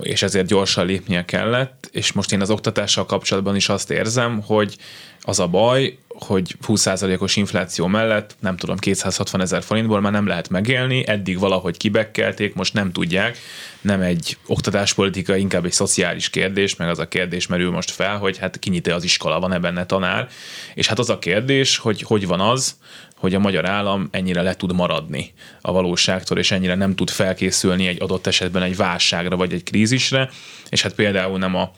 és 0.02 0.22
ezért 0.22 0.48
gyorsan 0.48 0.86
lépnie 0.86 1.26
kellett, 1.26 1.90
és 1.92 2.12
most 2.12 2.32
én 2.32 2.42
az 2.42 2.50
oktatással 2.50 3.06
kapcsolatban 3.06 3.56
is 3.56 3.70
azt 3.70 3.92
érzem, 3.92 4.42
hogy 4.42 4.78
az 5.22 5.40
a 5.40 5.48
baj, 5.48 5.98
hogy 6.08 6.56
20%-os 6.68 7.36
infláció 7.36 7.88
mellett, 7.88 8.36
nem 8.40 8.58
tudom, 8.58 8.78
260 8.78 9.42
ezer 9.42 9.64
forintból 9.64 10.02
már 10.02 10.12
nem 10.12 10.28
lehet 10.28 10.50
megélni, 10.50 11.08
eddig 11.08 11.40
valahogy 11.40 11.78
kibekkelték, 11.78 12.54
most 12.54 12.74
nem 12.74 12.92
tudják, 12.92 13.38
nem 13.82 14.02
egy 14.02 14.38
oktatáspolitika, 14.48 15.36
inkább 15.36 15.66
egy 15.66 15.72
szociális 15.72 16.30
kérdés, 16.30 16.76
meg 16.76 16.90
az 16.90 17.00
a 17.00 17.08
kérdés 17.08 17.48
merül 17.48 17.72
most 17.72 17.92
fel, 17.92 18.18
hogy 18.18 18.38
hát 18.38 18.60
kinyit 18.60 18.88
az 18.88 19.04
iskola, 19.04 19.40
van-e 19.40 19.60
benne 19.60 19.86
tanár, 19.86 20.28
és 20.74 20.88
hát 20.88 21.00
az 21.00 21.10
a 21.10 21.20
kérdés, 21.20 21.78
hogy 21.78 22.02
hogy 22.02 22.28
van 22.28 22.40
az, 22.40 22.76
hogy 23.16 23.34
a 23.34 23.40
magyar 23.40 23.66
állam 23.66 24.08
ennyire 24.12 24.42
le 24.42 24.56
tud 24.56 24.74
maradni 24.74 25.34
a 25.62 25.72
valóságtól, 25.72 26.38
és 26.38 26.52
ennyire 26.52 26.76
nem 26.76 26.96
tud 26.96 27.10
felkészülni 27.10 27.88
egy 27.88 28.02
adott 28.02 28.28
esetben 28.28 28.62
egy 28.62 28.76
válságra 28.76 29.36
vagy 29.36 29.54
egy 29.54 29.64
krízisre, 29.64 30.30
és 30.70 30.82
hát 30.82 30.94
például 30.94 31.38
nem 31.38 31.56
a 31.56 31.72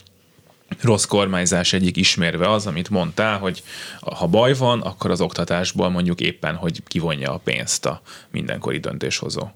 rossz 0.81 1.05
kormányzás 1.05 1.73
egyik 1.73 1.97
ismérve 1.97 2.49
az, 2.49 2.67
amit 2.67 2.89
mondtál, 2.89 3.39
hogy 3.39 3.63
ha 3.99 4.27
baj 4.27 4.53
van, 4.53 4.81
akkor 4.81 5.11
az 5.11 5.21
oktatásból 5.21 5.89
mondjuk 5.89 6.21
éppen, 6.21 6.55
hogy 6.55 6.83
kivonja 6.87 7.33
a 7.33 7.37
pénzt 7.37 7.85
a 7.85 8.01
mindenkori 8.31 8.77
döntéshozó. 8.77 9.47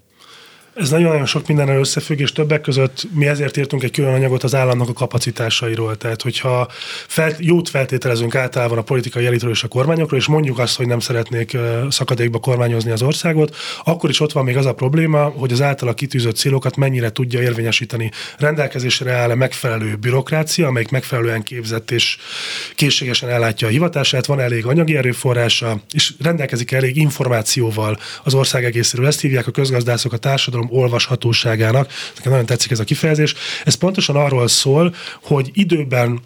Ez 0.76 0.90
nagyon-nagyon 0.90 1.26
sok 1.26 1.46
minden 1.46 1.68
összefügg, 1.68 2.20
és 2.20 2.32
többek 2.32 2.60
között 2.60 3.06
mi 3.12 3.26
ezért 3.26 3.56
írtunk 3.56 3.82
egy 3.82 3.90
külön 3.90 4.12
anyagot 4.12 4.42
az 4.42 4.54
államnak 4.54 4.88
a 4.88 4.92
kapacitásairól. 4.92 5.96
Tehát, 5.96 6.22
hogyha 6.22 6.68
felt, 7.06 7.36
jót 7.38 7.68
feltételezünk 7.68 8.34
általában 8.34 8.78
a 8.78 8.82
politikai 8.82 9.26
elitről 9.26 9.50
és 9.50 9.62
a 9.62 9.68
kormányokról, 9.68 10.20
és 10.20 10.26
mondjuk 10.26 10.58
azt, 10.58 10.76
hogy 10.76 10.86
nem 10.86 10.98
szeretnék 10.98 11.56
szakadékba 11.88 12.38
kormányozni 12.38 12.90
az 12.90 13.02
országot, 13.02 13.56
akkor 13.84 14.10
is 14.10 14.20
ott 14.20 14.32
van 14.32 14.44
még 14.44 14.56
az 14.56 14.66
a 14.66 14.74
probléma, 14.74 15.22
hogy 15.24 15.52
az 15.52 15.62
általa 15.62 15.94
kitűzött 15.94 16.36
célokat 16.36 16.76
mennyire 16.76 17.10
tudja 17.10 17.40
érvényesíteni. 17.40 18.10
Rendelkezésre 18.38 19.12
áll 19.12 19.34
megfelelő 19.34 19.94
bürokrácia, 19.94 20.66
amelyik 20.66 20.90
megfelelően 20.90 21.42
képzett 21.42 21.90
és 21.90 22.16
készségesen 22.74 23.28
ellátja 23.28 23.66
a 23.66 23.70
hivatását, 23.70 24.26
van 24.26 24.40
elég 24.40 24.66
anyagi 24.66 24.96
erőforrása, 24.96 25.80
és 25.92 26.12
rendelkezik 26.22 26.72
elég 26.72 26.96
információval 26.96 27.98
az 28.24 28.34
ország 28.34 28.64
egészéről. 28.64 29.06
Ezt 29.06 29.20
hívják 29.20 29.46
a 29.46 29.50
közgazdászok 29.50 30.12
a 30.12 30.16
társadalom 30.16 30.64
tartalom 30.66 30.82
olvashatóságának. 30.82 31.90
Nekem 32.16 32.30
nagyon 32.30 32.46
tetszik 32.46 32.70
ez 32.70 32.80
a 32.80 32.84
kifejezés. 32.84 33.34
Ez 33.64 33.74
pontosan 33.74 34.16
arról 34.16 34.48
szól, 34.48 34.94
hogy 35.22 35.50
időben 35.52 36.20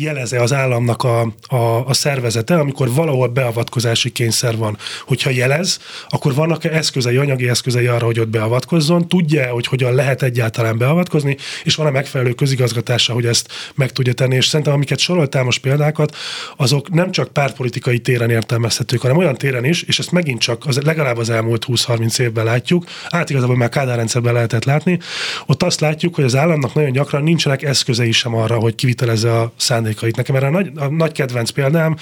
jeleze 0.00 0.42
az 0.42 0.52
államnak 0.52 1.02
a, 1.02 1.20
a, 1.46 1.86
a 1.86 1.92
szervezete, 1.92 2.58
amikor 2.58 2.92
valahol 2.94 3.28
beavatkozási 3.28 4.10
kényszer 4.10 4.56
van. 4.56 4.78
Hogyha 5.06 5.30
jelez, 5.30 5.78
akkor 6.08 6.34
vannak 6.34 6.64
eszközei, 6.64 7.16
anyagi 7.16 7.48
eszközei 7.48 7.86
arra, 7.86 8.04
hogy 8.04 8.20
ott 8.20 8.28
beavatkozzon, 8.28 9.08
tudja, 9.08 9.50
hogy 9.50 9.66
hogyan 9.66 9.94
lehet 9.94 10.22
egyáltalán 10.22 10.78
beavatkozni, 10.78 11.36
és 11.64 11.74
van 11.74 11.86
a 11.86 11.90
megfelelő 11.90 12.32
közigazgatása, 12.32 13.12
hogy 13.12 13.26
ezt 13.26 13.48
meg 13.74 13.92
tudja 13.92 14.12
tenni. 14.12 14.34
És 14.34 14.46
szerintem, 14.46 14.74
amiket 14.74 14.98
soroltál 14.98 15.44
most 15.44 15.60
példákat, 15.60 16.16
azok 16.56 16.90
nem 16.90 17.10
csak 17.10 17.32
pártpolitikai 17.32 17.98
téren 17.98 18.30
értelmezhetők, 18.30 19.00
hanem 19.00 19.16
olyan 19.16 19.36
téren 19.36 19.64
is, 19.64 19.82
és 19.82 19.98
ezt 19.98 20.12
megint 20.12 20.40
csak 20.40 20.66
az, 20.66 20.78
legalább 20.78 21.16
az 21.16 21.30
elmúlt 21.30 21.64
20-30 21.68 22.18
évben 22.18 22.44
látjuk, 22.44 22.84
át 23.08 23.30
igazából 23.30 23.56
már 23.56 23.68
Kádár 23.68 23.96
rendszerben 23.96 24.32
lehetett 24.32 24.64
látni, 24.64 24.98
ott 25.46 25.62
azt 25.62 25.80
látjuk, 25.80 26.14
hogy 26.14 26.24
az 26.24 26.36
államnak 26.36 26.74
nagyon 26.74 26.92
gyakran 26.92 27.22
nincsenek 27.22 27.62
eszközei 27.62 28.12
sem 28.12 28.34
arra, 28.34 28.58
hogy 28.58 28.74
kivitelezze 28.74 29.38
a 29.38 29.52
szándék 29.56 29.89
szándékait. 29.90 30.16
Nekem 30.16 30.36
erre 30.36 30.46
a 30.46 30.50
nagy, 30.50 30.70
a 30.74 30.88
nagy 30.88 31.12
kedvenc 31.12 31.50
példám 31.50 31.96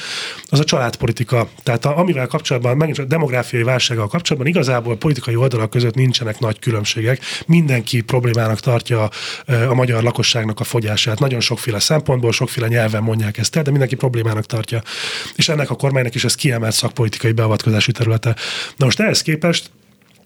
az 0.46 0.60
a 0.60 0.64
családpolitika. 0.64 1.48
Tehát 1.62 1.84
a, 1.84 1.98
amivel 1.98 2.26
kapcsolatban, 2.26 2.76
megint 2.76 2.98
a 2.98 3.04
demográfiai 3.04 3.62
válsággal 3.62 4.08
kapcsolatban 4.08 4.50
igazából 4.50 4.96
politikai 4.96 5.36
oldalak 5.36 5.70
között 5.70 5.94
nincsenek 5.94 6.38
nagy 6.38 6.58
különbségek. 6.58 7.20
Mindenki 7.46 8.00
problémának 8.00 8.60
tartja 8.60 9.10
a 9.68 9.74
magyar 9.74 10.02
lakosságnak 10.02 10.60
a 10.60 10.64
fogyását. 10.64 11.18
Nagyon 11.18 11.40
sokféle 11.40 11.78
szempontból, 11.78 12.32
sokféle 12.32 12.68
nyelven 12.68 13.02
mondják 13.02 13.38
ezt 13.38 13.56
el, 13.56 13.62
de 13.62 13.70
mindenki 13.70 13.94
problémának 13.94 14.46
tartja. 14.46 14.82
És 15.34 15.48
ennek 15.48 15.70
a 15.70 15.74
kormánynak 15.74 16.14
is 16.14 16.24
ez 16.24 16.34
kiemelt 16.34 16.74
szakpolitikai 16.74 17.32
beavatkozási 17.32 17.92
területe. 17.92 18.36
Na 18.76 18.84
most 18.84 19.00
ehhez 19.00 19.22
képest 19.22 19.70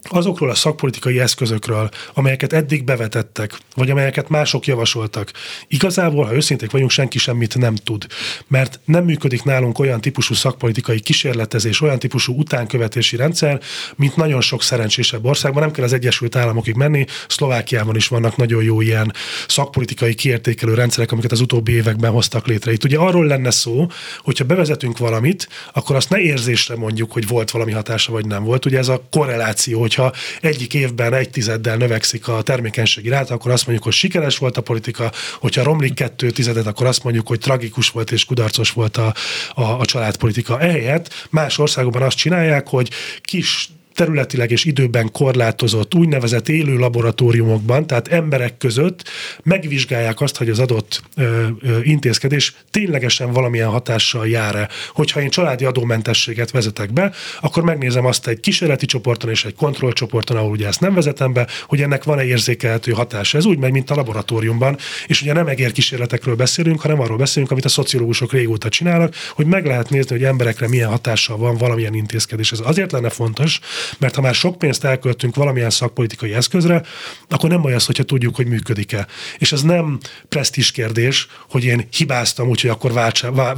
azokról 0.09 0.51
a 0.51 0.55
szakpolitikai 0.55 1.21
eszközökről, 1.21 1.88
amelyeket 2.15 2.53
eddig 2.53 2.85
bevetettek, 2.85 3.59
vagy 3.75 3.91
amelyeket 3.91 4.29
mások 4.29 4.67
javasoltak. 4.67 5.31
Igazából, 5.69 6.25
ha 6.25 6.35
őszinték 6.35 6.71
vagyunk, 6.71 6.91
senki 6.91 7.19
semmit 7.19 7.59
nem 7.59 7.75
tud. 7.75 8.07
Mert 8.47 8.81
nem 8.85 9.05
működik 9.05 9.43
nálunk 9.43 9.79
olyan 9.79 10.01
típusú 10.01 10.35
szakpolitikai 10.35 11.01
kísérletezés, 11.01 11.81
olyan 11.81 11.99
típusú 11.99 12.38
utánkövetési 12.38 13.17
rendszer, 13.17 13.61
mint 13.97 14.17
nagyon 14.17 14.41
sok 14.41 14.62
szerencsésebb 14.62 15.25
országban. 15.25 15.62
Nem 15.62 15.73
kell 15.73 15.85
az 15.85 15.93
Egyesült 15.93 16.37
Államokig 16.37 16.75
menni, 16.75 17.05
Szlovákiában 17.29 17.97
is 17.97 18.09
vannak 18.09 18.37
nagyon 18.37 18.62
jó 18.62 18.81
ilyen 18.81 19.12
szakpolitikai 19.49 20.15
kiértékelő 20.15 20.75
rendszerek, 20.75 21.12
amiket 21.12 21.33
az 21.33 21.41
utóbbi 21.41 21.73
években 21.73 22.11
hoztak 22.11 22.47
létre. 22.47 22.73
Itt 22.73 22.85
ugye 22.85 22.99
arról 22.99 23.27
lenne 23.27 23.51
szó, 23.51 23.87
hogyha 24.19 24.45
bevezetünk 24.45 24.99
valamit, 24.99 25.49
akkor 25.73 25.97
azt 25.97 26.11
ne 26.11 26.19
érzésre 26.19 26.77
mondjuk, 26.77 27.12
hogy 27.12 27.29
volt 27.29 27.51
valami 27.51 27.73
hatása, 27.73 28.12
vagy 28.12 28.27
nem 28.27 28.45
volt. 28.45 28.67
Ugye 28.67 28.79
ez 28.79 28.88
a 28.88 29.03
korreláció, 29.11 29.81
hogy 29.81 29.91
hogyha 29.94 30.18
egyik 30.40 30.74
évben 30.74 31.14
egy 31.14 31.31
tizeddel 31.31 31.76
növekszik 31.76 32.28
a 32.28 32.42
termékenységi 32.42 33.09
ráta, 33.09 33.35
akkor 33.35 33.50
azt 33.50 33.64
mondjuk, 33.64 33.87
hogy 33.87 33.94
sikeres 33.96 34.38
volt 34.38 34.57
a 34.57 34.61
politika, 34.61 35.12
hogyha 35.40 35.62
romlik 35.62 35.94
kettő 35.94 36.31
tizedet, 36.31 36.66
akkor 36.66 36.87
azt 36.87 37.05
mondjuk, 37.05 37.28
hogy 37.28 37.38
tragikus 37.38 37.88
volt 37.88 38.11
és 38.11 38.24
kudarcos 38.24 38.70
volt 38.70 38.96
a, 38.96 39.14
a, 39.55 39.62
a 39.62 39.85
családpolitika. 39.85 40.61
Ehelyett 40.61 41.26
más 41.31 41.59
országokban 41.59 42.02
azt 42.02 42.16
csinálják, 42.16 42.68
hogy 42.68 42.90
kis 43.20 43.68
területileg 43.94 44.50
és 44.50 44.64
időben 44.64 45.11
korlátozott 45.12 45.94
úgynevezett 45.94 46.48
élő 46.48 46.76
laboratóriumokban, 46.76 47.87
tehát 47.87 48.09
emberek 48.09 48.57
között 48.57 49.09
megvizsgálják 49.42 50.20
azt, 50.20 50.37
hogy 50.37 50.48
az 50.48 50.59
adott 50.59 51.02
ö, 51.16 51.46
ö, 51.61 51.78
intézkedés 51.83 52.55
ténylegesen 52.70 53.33
valamilyen 53.33 53.68
hatással 53.68 54.28
jár-e. 54.28 54.68
Hogyha 54.92 55.20
én 55.20 55.31
családi 55.31 55.64
adómentességet 55.64 56.50
vezetek 56.50 56.92
be, 56.92 57.12
akkor 57.40 57.62
megnézem 57.62 58.07
azt 58.07 58.26
egy 58.26 58.40
kísérleti 58.40 58.87
csoporton 58.87 59.31
és 59.31 59.44
egy 59.44 59.55
kontrollcsoporton, 59.55 60.37
ahol 60.37 60.50
ugye 60.50 60.66
ezt 60.66 60.81
nem 60.81 60.94
vezetem 60.94 61.33
be, 61.33 61.46
hogy 61.66 61.81
ennek 61.83 62.05
van-e 62.05 62.24
érzékelhető 62.24 62.92
hatása. 62.92 63.38
Ez 63.38 63.44
úgy 63.44 63.59
megy, 63.59 63.72
mint 63.72 63.90
a 63.90 63.94
laboratóriumban, 63.94 64.76
és 65.07 65.22
ugye 65.22 65.33
nem 65.33 65.46
egér 65.46 65.72
kísérletekről 65.72 66.37
beszélünk, 66.37 66.81
hanem 66.81 67.00
arról 67.00 67.16
beszélünk, 67.16 67.50
amit 67.50 67.64
a 67.64 67.68
szociológusok 67.68 68.33
régóta 68.33 68.68
csinálnak, 68.68 69.14
hogy 69.35 69.46
meg 69.46 69.66
lehet 69.66 69.90
nézni, 69.90 70.16
hogy 70.16 70.24
emberekre 70.24 70.68
milyen 70.68 70.88
hatással 70.88 71.37
van 71.37 71.57
valamilyen 71.57 71.94
intézkedés. 71.94 72.52
Ez 72.52 72.60
azért 72.64 72.92
lenne 72.92 73.08
fontos, 73.08 73.60
mert 73.98 74.14
ha 74.14 74.20
már 74.20 74.35
sok 74.35 74.58
pénzt 74.58 74.85
elköltünk 74.85 75.35
valamilyen 75.35 75.70
szakpolitikai 75.70 76.35
eszközre, 76.35 76.83
akkor 77.28 77.50
nem 77.50 77.62
baj 77.62 77.74
az, 77.74 77.87
hogyha 77.87 78.02
tudjuk, 78.02 78.37
hogy 78.37 78.46
működik-e. 78.46 79.06
És 79.38 79.52
ez 79.52 79.62
nem 79.62 79.98
presztis 80.28 80.70
kérdés, 80.70 81.26
hogy 81.50 81.64
én 81.64 81.87
hibáztam, 81.96 82.48
úgyhogy 82.48 82.70
akkor 82.70 82.92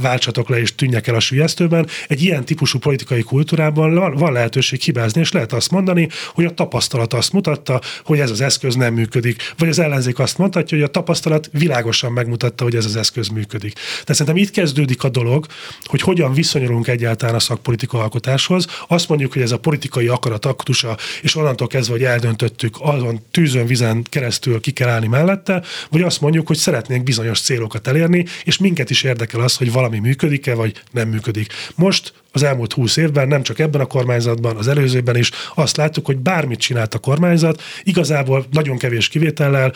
váltsatok 0.01 0.49
le 0.49 0.59
és 0.59 0.75
tűnjek 0.75 1.07
el 1.07 1.15
a 1.15 1.19
sülyeztőben. 1.19 1.87
Egy 2.07 2.23
ilyen 2.23 2.45
típusú 2.45 2.79
politikai 2.79 3.21
kultúrában 3.21 4.13
van 4.15 4.33
lehetőség 4.33 4.81
hibázni, 4.81 5.21
és 5.21 5.31
lehet 5.31 5.53
azt 5.53 5.71
mondani, 5.71 6.09
hogy 6.33 6.45
a 6.45 6.53
tapasztalat 6.53 7.13
azt 7.13 7.33
mutatta, 7.33 7.81
hogy 8.03 8.19
ez 8.19 8.31
az 8.31 8.41
eszköz 8.41 8.75
nem 8.75 8.93
működik. 8.93 9.53
Vagy 9.57 9.69
az 9.69 9.79
ellenzék 9.79 10.19
azt 10.19 10.37
mondhatja, 10.37 10.77
hogy 10.77 10.85
a 10.85 10.91
tapasztalat 10.91 11.49
világosan 11.51 12.11
megmutatta, 12.11 12.63
hogy 12.63 12.75
ez 12.75 12.85
az 12.85 12.95
eszköz 12.95 13.27
működik. 13.27 13.73
Tehát 13.73 14.15
szerintem 14.15 14.37
itt 14.37 14.51
kezdődik 14.51 15.03
a 15.03 15.09
dolog, 15.09 15.45
hogy 15.83 16.01
hogyan 16.01 16.33
viszonyulunk 16.33 16.87
egyáltalán 16.87 17.35
a 17.35 17.39
szakpolitika 17.39 17.99
alkotáshoz. 17.99 18.67
Azt 18.87 19.09
mondjuk, 19.09 19.33
hogy 19.33 19.41
ez 19.41 19.51
a 19.51 19.59
politikai 19.59 20.07
akarat 20.15 20.45
aktusa, 20.45 20.97
és 21.21 21.35
onnantól 21.35 21.67
kezdve, 21.67 21.93
hogy 21.93 22.03
eldöntöttük, 22.03 22.75
azon 22.79 23.21
tűzön, 23.31 23.65
vizen 23.65 24.03
keresztül 24.09 24.59
ki 24.59 24.71
kell 24.71 24.89
állni 24.89 25.07
mellette, 25.07 25.63
vagy 25.89 26.01
azt 26.01 26.21
mondjuk, 26.21 26.47
hogy 26.47 26.57
szeretnénk 26.57 27.03
bizonyos 27.03 27.41
célokat 27.41 27.87
elérni, 27.87 28.25
és 28.43 28.57
minket 28.57 28.89
is 28.89 29.03
érdekel 29.03 29.39
az, 29.39 29.55
hogy 29.55 29.71
valami 29.71 29.99
működik-e, 29.99 30.55
vagy 30.55 30.81
nem 30.91 31.09
működik. 31.09 31.53
Most 31.75 32.13
az 32.31 32.43
elmúlt 32.43 32.73
húsz 32.73 32.97
évben, 32.97 33.27
nem 33.27 33.43
csak 33.43 33.59
ebben 33.59 33.81
a 33.81 33.85
kormányzatban, 33.85 34.55
az 34.55 34.67
előzőben 34.67 35.15
is 35.15 35.31
azt 35.55 35.77
láttuk, 35.77 36.05
hogy 36.05 36.17
bármit 36.17 36.59
csinált 36.59 36.93
a 36.93 36.99
kormányzat, 36.99 37.61
igazából 37.83 38.45
nagyon 38.51 38.77
kevés 38.77 39.07
kivétellel, 39.07 39.73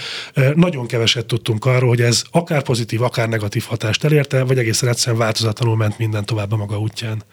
nagyon 0.56 0.88
keveset 0.88 1.26
tudtunk 1.26 1.66
arról, 1.66 1.90
hogy 1.90 2.02
ez 2.02 2.24
akár 2.32 2.62
pozitív, 2.62 3.02
akár 3.02 3.30
negatív 3.30 3.64
hatást 3.64 4.04
elérte, 4.04 4.44
vagy 4.44 4.58
egészen 4.58 4.90
egyszerűen 4.90 5.22
változatlanul 5.22 5.76
ment 5.76 5.98
minden 5.98 6.26
tovább 6.26 6.52
a 6.52 6.56
maga 6.56 6.80
útján. 6.80 7.24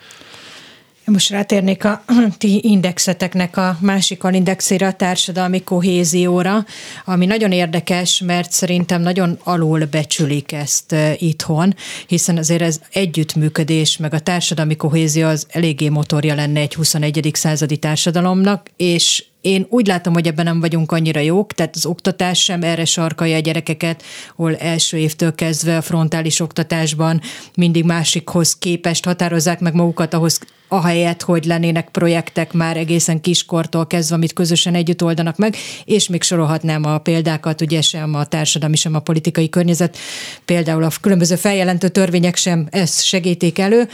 Most 1.06 1.30
rátérnék 1.30 1.84
a 1.84 2.04
ti 2.38 2.60
indexeteknek 2.62 3.56
a 3.56 3.76
másik 3.80 4.22
indexére, 4.30 4.86
a 4.86 4.92
társadalmi 4.92 5.62
kohézióra, 5.62 6.64
ami 7.04 7.26
nagyon 7.26 7.52
érdekes, 7.52 8.20
mert 8.20 8.52
szerintem 8.52 9.00
nagyon 9.00 9.38
alul 9.44 9.84
becsülik 9.84 10.52
ezt 10.52 10.94
itthon, 11.16 11.74
hiszen 12.06 12.36
azért 12.36 12.62
ez 12.62 12.80
együttműködés, 12.92 13.96
meg 13.96 14.14
a 14.14 14.18
társadalmi 14.18 14.76
kohézió 14.76 15.26
az 15.26 15.46
eléggé 15.50 15.88
motorja 15.88 16.34
lenne 16.34 16.60
egy 16.60 16.74
21. 16.74 17.30
századi 17.32 17.76
társadalomnak, 17.76 18.70
és 18.76 19.24
én 19.46 19.66
úgy 19.68 19.86
látom, 19.86 20.12
hogy 20.12 20.26
ebben 20.26 20.44
nem 20.44 20.60
vagyunk 20.60 20.92
annyira 20.92 21.20
jók, 21.20 21.52
tehát 21.52 21.76
az 21.76 21.86
oktatás 21.86 22.42
sem 22.42 22.62
erre 22.62 22.84
sarkalja 22.84 23.36
a 23.36 23.40
gyerekeket, 23.40 24.02
hol 24.34 24.56
első 24.56 24.96
évtől 24.96 25.34
kezdve 25.34 25.76
a 25.76 25.82
frontális 25.82 26.40
oktatásban 26.40 27.20
mindig 27.54 27.84
másikhoz 27.84 28.58
képest 28.58 29.04
határozzák 29.04 29.60
meg 29.60 29.74
magukat 29.74 30.14
ahhoz, 30.14 30.40
ahelyett, 30.68 31.22
hogy 31.22 31.44
lennének 31.44 31.88
projektek 31.88 32.52
már 32.52 32.76
egészen 32.76 33.20
kiskortól 33.20 33.86
kezdve, 33.86 34.14
amit 34.14 34.32
közösen 34.32 34.74
együtt 34.74 35.02
oldanak 35.02 35.36
meg, 35.36 35.56
és 35.84 36.08
még 36.08 36.22
sorolhatnám 36.22 36.84
a 36.84 36.98
példákat, 36.98 37.60
ugye 37.60 37.80
sem 37.82 38.14
a 38.14 38.24
társadalmi, 38.24 38.76
sem 38.76 38.94
a 38.94 39.00
politikai 39.00 39.48
környezet, 39.48 39.96
például 40.44 40.82
a 40.82 40.90
különböző 41.00 41.36
feljelentő 41.36 41.88
törvények 41.88 42.36
sem 42.36 42.66
ezt 42.70 43.04
segítik 43.04 43.58
elő 43.58 43.88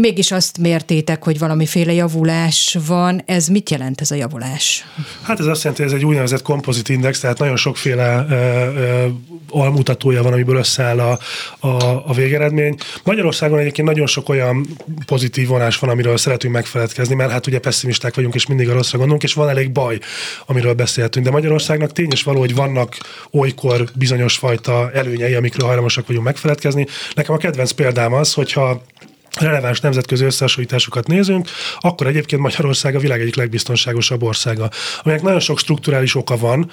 mégis 0.00 0.30
azt 0.30 0.58
mértétek, 0.58 1.22
hogy 1.22 1.38
valamiféle 1.38 1.92
javulás 1.92 2.76
van. 2.86 3.22
Ez 3.26 3.46
mit 3.46 3.70
jelent 3.70 4.00
ez 4.00 4.10
a 4.10 4.14
javulás? 4.14 4.84
Hát 5.22 5.40
ez 5.40 5.46
azt 5.46 5.62
jelenti, 5.62 5.82
hogy 5.82 5.92
ez 5.92 5.98
egy 5.98 6.04
úgynevezett 6.04 6.42
kompozit 6.42 6.88
index, 6.88 7.20
tehát 7.20 7.38
nagyon 7.38 7.56
sokféle 7.56 8.26
ö, 8.30 8.34
ö, 8.34 9.06
almutatója 9.50 10.22
van, 10.22 10.32
amiből 10.32 10.56
összeáll 10.56 10.98
a, 11.00 11.18
a, 11.58 12.02
a 12.06 12.12
végeredmény. 12.14 12.76
Magyarországon 13.04 13.58
egyébként 13.58 13.88
nagyon 13.88 14.06
sok 14.06 14.28
olyan 14.28 14.66
pozitív 15.06 15.48
vonás 15.48 15.78
van, 15.78 15.90
amiről 15.90 16.16
szeretünk 16.16 16.52
megfeledkezni, 16.52 17.14
mert 17.14 17.30
hát 17.30 17.46
ugye 17.46 17.58
pessimisták 17.58 18.14
vagyunk, 18.14 18.34
és 18.34 18.46
mindig 18.46 18.68
a 18.68 18.72
rosszra 18.72 18.96
gondolunk, 18.98 19.22
és 19.22 19.34
van 19.34 19.48
elég 19.48 19.72
baj, 19.72 19.98
amiről 20.46 20.74
beszélhetünk. 20.74 21.24
De 21.24 21.30
Magyarországnak 21.30 21.92
tény 21.92 22.12
is 22.12 22.22
való, 22.22 22.38
hogy 22.38 22.54
vannak 22.54 22.96
olykor 23.30 23.84
bizonyos 23.94 24.36
fajta 24.36 24.90
előnyei, 24.92 25.34
amikről 25.34 25.66
hajlamosak 25.66 26.06
vagyunk 26.06 26.24
megfeledkezni. 26.24 26.86
Nekem 27.14 27.34
a 27.34 27.38
kedvenc 27.38 27.70
példám 27.70 28.12
az, 28.12 28.32
hogyha 28.32 28.82
releváns 29.40 29.80
nemzetközi 29.80 30.24
összehasonlításokat 30.24 31.06
nézünk, 31.06 31.48
akkor 31.80 32.06
egyébként 32.06 32.42
Magyarország 32.42 32.94
a 32.94 32.98
világ 32.98 33.20
egyik 33.20 33.36
legbiztonságosabb 33.36 34.22
országa, 34.22 34.70
aminek 35.02 35.22
nagyon 35.22 35.40
sok 35.40 35.58
strukturális 35.58 36.14
oka 36.14 36.36
van, 36.36 36.70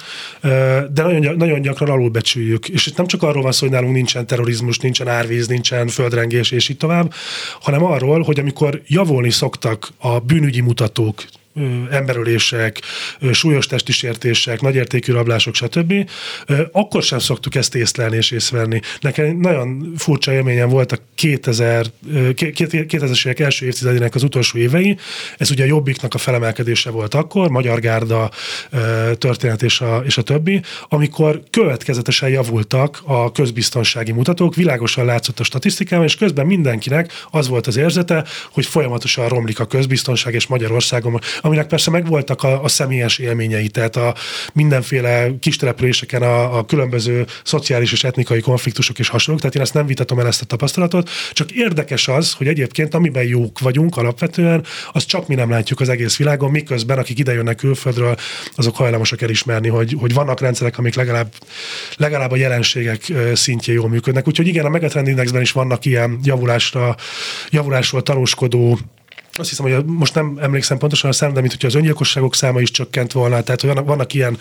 de 0.92 1.02
nagyon, 1.02 1.36
nagyon 1.36 1.60
gyakran 1.60 1.90
alulbecsüljük. 1.90 2.68
És 2.68 2.86
itt 2.86 2.96
nem 2.96 3.06
csak 3.06 3.22
arról 3.22 3.42
van 3.42 3.52
szó, 3.52 3.66
hogy 3.66 3.74
nálunk 3.74 3.94
nincsen 3.94 4.26
terrorizmus, 4.26 4.78
nincsen 4.78 5.08
árvíz, 5.08 5.46
nincsen 5.46 5.88
földrengés, 5.88 6.50
és 6.50 6.68
így 6.68 6.76
tovább, 6.76 7.12
hanem 7.60 7.84
arról, 7.84 8.22
hogy 8.22 8.38
amikor 8.38 8.82
javulni 8.86 9.30
szoktak 9.30 9.88
a 9.98 10.18
bűnügyi 10.18 10.60
mutatók, 10.60 11.24
emberölések, 11.90 12.80
súlyos 13.32 13.66
testi 13.66 13.92
sértések, 13.92 14.60
nagyértékű 14.60 15.12
rablások, 15.12 15.54
stb., 15.54 16.10
akkor 16.72 17.02
sem 17.02 17.18
szoktuk 17.18 17.54
ezt 17.54 17.74
észlelni 17.74 18.16
és 18.16 18.30
észverni. 18.30 18.80
Nekem 19.00 19.36
nagyon 19.36 19.92
furcsa 19.96 20.32
élményem 20.32 20.68
volt 20.68 20.92
a 20.92 20.98
2000, 21.14 21.86
2000-es 22.12 23.26
évek 23.26 23.40
első 23.40 23.66
évtizedének 23.66 24.14
az 24.14 24.22
utolsó 24.22 24.58
évei. 24.58 24.96
Ez 25.36 25.50
ugye 25.50 25.62
a 25.62 25.66
Jobbiknak 25.66 26.14
a 26.14 26.18
felemelkedése 26.18 26.90
volt 26.90 27.14
akkor, 27.14 27.48
Magyar 27.48 27.80
Gárda 27.80 28.30
történet 29.18 29.62
és 29.62 29.80
a, 29.80 30.02
és 30.06 30.18
a 30.18 30.22
többi, 30.22 30.62
amikor 30.88 31.42
következetesen 31.50 32.28
javultak 32.28 33.00
a 33.04 33.32
közbiztonsági 33.32 34.12
mutatók, 34.12 34.54
világosan 34.54 35.04
látszott 35.04 35.40
a 35.40 35.44
statisztikában, 35.44 36.04
és 36.04 36.16
közben 36.16 36.46
mindenkinek 36.46 37.12
az 37.30 37.48
volt 37.48 37.66
az 37.66 37.76
érzete, 37.76 38.24
hogy 38.50 38.66
folyamatosan 38.66 39.28
romlik 39.28 39.60
a 39.60 39.64
közbiztonság, 39.64 40.34
és 40.34 40.46
Magyarországon 40.46 41.20
aminek 41.44 41.66
persze 41.66 41.90
megvoltak 41.90 42.42
a, 42.42 42.62
a 42.62 42.68
személyes 42.68 43.18
élményei, 43.18 43.68
tehát 43.68 43.96
a 43.96 44.14
mindenféle 44.52 45.30
kis 45.40 45.56
településeken 45.56 46.22
a, 46.22 46.58
a 46.58 46.64
különböző 46.64 47.26
szociális 47.44 47.92
és 47.92 48.04
etnikai 48.04 48.40
konfliktusok 48.40 48.98
és 48.98 49.08
hasonlók, 49.08 49.40
tehát 49.40 49.56
én 49.56 49.62
ezt 49.62 49.74
nem 49.74 49.86
vitatom 49.86 50.18
el 50.18 50.26
ezt 50.26 50.42
a 50.42 50.44
tapasztalatot, 50.44 51.10
csak 51.32 51.50
érdekes 51.50 52.08
az, 52.08 52.32
hogy 52.32 52.46
egyébként 52.46 52.94
amiben 52.94 53.24
jók 53.24 53.58
vagyunk 53.58 53.96
alapvetően, 53.96 54.64
az 54.92 55.04
csak 55.04 55.28
mi 55.28 55.34
nem 55.34 55.50
látjuk 55.50 55.80
az 55.80 55.88
egész 55.88 56.16
világon, 56.16 56.50
miközben 56.50 56.98
akik 56.98 57.18
idejönnek 57.18 57.56
külföldről, 57.56 58.16
azok 58.54 58.76
hajlamosak 58.76 59.22
elismerni, 59.22 59.68
hogy, 59.68 59.96
hogy 60.00 60.14
vannak 60.14 60.40
rendszerek, 60.40 60.78
amik 60.78 60.94
legalább, 60.94 61.32
legalább 61.96 62.30
a 62.30 62.36
jelenségek 62.36 63.12
szintjén 63.34 63.76
jól 63.76 63.88
működnek. 63.88 64.28
Úgyhogy 64.28 64.46
igen, 64.46 64.64
a 64.64 64.68
Megatrend 64.68 65.08
Indexben 65.08 65.42
is 65.42 65.52
vannak 65.52 65.84
ilyen 65.84 66.18
javulásra, 66.22 66.96
javulásról 67.50 68.02
tanúskodó 68.02 68.78
azt 69.34 69.48
hiszem, 69.48 69.64
hogy 69.64 69.84
most 69.84 70.14
nem 70.14 70.38
emlékszem 70.40 70.78
pontosan 70.78 71.10
a 71.10 71.12
szám, 71.12 71.32
de 71.32 71.40
mint 71.40 71.52
hogyha 71.52 71.68
az 71.68 71.74
öngyilkosságok 71.74 72.34
száma 72.34 72.60
is 72.60 72.70
csökkent 72.70 73.12
volna, 73.12 73.42
tehát 73.42 73.60
hogy 73.60 73.70
vannak, 73.70 73.86
vannak 73.86 74.12
ilyen, 74.14 74.38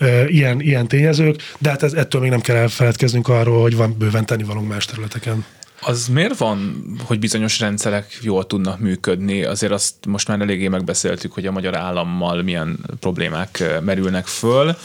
uh, 0.00 0.24
ilyen, 0.26 0.60
ilyen 0.60 0.88
tényezők, 0.88 1.42
de 1.58 1.68
hát 1.68 1.82
ez, 1.82 1.92
ettől 1.92 2.20
még 2.20 2.30
nem 2.30 2.40
kell 2.40 2.56
elfeledkeznünk 2.56 3.28
arról, 3.28 3.62
hogy 3.62 3.76
van 3.76 3.94
bőven 3.98 4.26
tennivalónk 4.26 4.68
más 4.68 4.84
területeken. 4.84 5.44
Az 5.84 6.08
miért 6.08 6.36
van, 6.38 6.84
hogy 7.04 7.18
bizonyos 7.18 7.60
rendszerek 7.60 8.18
jól 8.20 8.46
tudnak 8.46 8.80
működni? 8.80 9.44
Azért 9.44 9.72
azt 9.72 9.94
most 10.06 10.28
már 10.28 10.40
eléggé 10.40 10.68
megbeszéltük, 10.68 11.32
hogy 11.32 11.46
a 11.46 11.52
magyar 11.52 11.76
állammal 11.76 12.42
milyen 12.42 12.78
problémák 13.00 13.80
merülnek 13.84 14.26
föl 14.26 14.76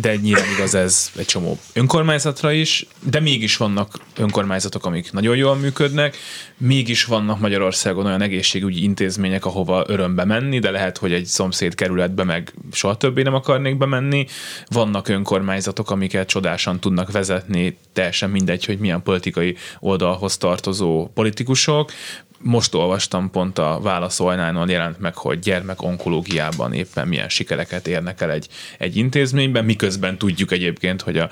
de 0.00 0.16
nyilván 0.16 0.50
igaz 0.56 0.74
ez 0.74 1.10
egy 1.16 1.26
csomó 1.26 1.58
önkormányzatra 1.72 2.52
is, 2.52 2.86
de 3.02 3.20
mégis 3.20 3.56
vannak 3.56 4.00
önkormányzatok, 4.16 4.86
amik 4.86 5.12
nagyon 5.12 5.36
jól 5.36 5.56
működnek, 5.56 6.16
mégis 6.56 7.04
vannak 7.04 7.40
Magyarországon 7.40 8.06
olyan 8.06 8.22
egészségügyi 8.22 8.82
intézmények, 8.82 9.46
ahova 9.46 9.84
örömbe 9.86 10.24
menni, 10.24 10.58
de 10.58 10.70
lehet, 10.70 10.98
hogy 10.98 11.12
egy 11.12 11.24
szomszéd 11.24 11.74
kerületbe 11.74 12.24
meg 12.24 12.54
soha 12.72 12.96
többé 12.96 13.22
nem 13.22 13.34
akarnék 13.34 13.76
bemenni. 13.76 14.26
Vannak 14.66 15.08
önkormányzatok, 15.08 15.90
amiket 15.90 16.28
csodásan 16.28 16.80
tudnak 16.80 17.12
vezetni, 17.12 17.78
teljesen 17.92 18.30
mindegy, 18.30 18.64
hogy 18.64 18.78
milyen 18.78 19.02
politikai 19.02 19.56
oldalhoz 19.80 20.36
tartozó 20.36 21.10
politikusok, 21.14 21.92
most 22.38 22.74
olvastam 22.74 23.30
pont 23.30 23.58
a 23.58 23.78
válaszolnálnon 23.82 24.68
jelent 24.68 24.98
meg, 24.98 25.14
hogy 25.14 25.38
gyermek 25.38 25.82
onkológiában 25.82 26.72
éppen 26.72 27.08
milyen 27.08 27.28
sikereket 27.28 27.86
érnek 27.86 28.20
el 28.20 28.30
egy, 28.30 28.48
egy 28.78 28.96
intézményben, 28.96 29.64
miközben 29.64 30.18
tudjuk 30.18 30.52
egyébként, 30.52 31.02
hogy 31.02 31.18
a 31.18 31.30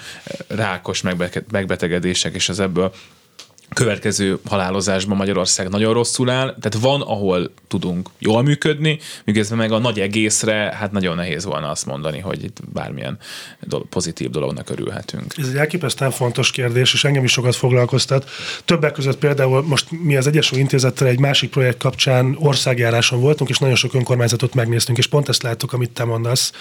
rákos 0.48 1.02
megbetegedések 1.50 2.34
és 2.34 2.48
az 2.48 2.60
ebből 2.60 2.92
következő 3.74 4.38
halálozásban 4.44 5.16
Magyarország 5.16 5.68
nagyon 5.68 5.92
rosszul 5.92 6.30
áll, 6.30 6.46
tehát 6.46 6.78
van, 6.80 7.00
ahol 7.00 7.50
tudunk 7.68 8.10
jól 8.18 8.42
működni, 8.42 8.98
miközben 9.24 9.58
meg 9.58 9.72
a 9.72 9.78
nagy 9.78 10.00
egészre 10.00 10.54
hát 10.54 10.92
nagyon 10.92 11.16
nehéz 11.16 11.44
volna 11.44 11.70
azt 11.70 11.86
mondani, 11.86 12.18
hogy 12.18 12.44
itt 12.44 12.58
bármilyen 12.72 13.18
dolog, 13.60 13.88
pozitív 13.88 14.30
dolognak 14.30 14.70
örülhetünk. 14.70 15.34
Ez 15.36 15.48
egy 15.48 15.56
elképesztően 15.56 16.10
fontos 16.10 16.50
kérdés, 16.50 16.92
és 16.92 17.04
engem 17.04 17.24
is 17.24 17.32
sokat 17.32 17.56
foglalkoztat. 17.56 18.30
Többek 18.64 18.92
között 18.92 19.18
például 19.18 19.62
most 19.62 19.86
mi 19.90 20.16
az 20.16 20.26
Egyesült 20.26 20.60
Intézettel 20.60 21.06
egy 21.06 21.18
másik 21.18 21.50
projekt 21.50 21.78
kapcsán 21.78 22.36
országjáráson 22.38 23.20
voltunk, 23.20 23.50
és 23.50 23.58
nagyon 23.58 23.76
sok 23.76 23.94
önkormányzatot 23.94 24.54
megnéztünk, 24.54 24.98
és 24.98 25.06
pont 25.06 25.28
ezt 25.28 25.42
láttuk, 25.42 25.72
amit 25.72 25.90
te 25.90 26.04
mondasz, 26.04 26.52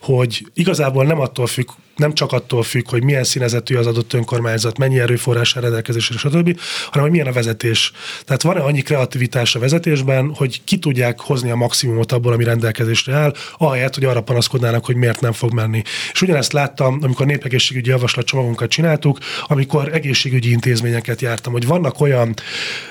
hogy 0.00 0.46
igazából 0.54 1.04
nem 1.04 1.20
attól 1.20 1.46
függ, 1.46 1.68
nem 2.00 2.14
csak 2.14 2.32
attól 2.32 2.62
függ, 2.62 2.88
hogy 2.88 3.02
milyen 3.02 3.24
színezetű 3.24 3.76
az 3.76 3.86
adott 3.86 4.12
önkormányzat, 4.12 4.78
mennyi 4.78 4.98
erőforrás 4.98 5.54
rendelkezésre, 5.54 6.18
stb., 6.18 6.60
hanem 6.86 7.02
hogy 7.02 7.10
milyen 7.10 7.26
a 7.26 7.32
vezetés. 7.32 7.92
Tehát 8.24 8.42
van-e 8.42 8.60
annyi 8.60 8.80
kreativitás 8.80 9.54
a 9.54 9.58
vezetésben, 9.58 10.34
hogy 10.34 10.60
ki 10.64 10.78
tudják 10.78 11.20
hozni 11.20 11.50
a 11.50 11.56
maximumot 11.56 12.12
abból, 12.12 12.32
ami 12.32 12.44
rendelkezésre 12.44 13.14
áll, 13.14 13.34
ahelyett, 13.58 13.94
hogy 13.94 14.04
arra 14.04 14.20
panaszkodnának, 14.20 14.84
hogy 14.84 14.96
miért 14.96 15.20
nem 15.20 15.32
fog 15.32 15.52
menni. 15.52 15.82
És 16.12 16.22
ugyanezt 16.22 16.52
láttam, 16.52 16.98
amikor 17.02 17.26
népegészségügyi 17.26 17.90
javaslatcsomagunkat 17.90 18.70
csináltuk, 18.70 19.18
amikor 19.46 19.94
egészségügyi 19.94 20.50
intézményeket 20.50 21.20
jártam, 21.20 21.52
hogy 21.52 21.66
vannak 21.66 22.00
olyan 22.00 22.34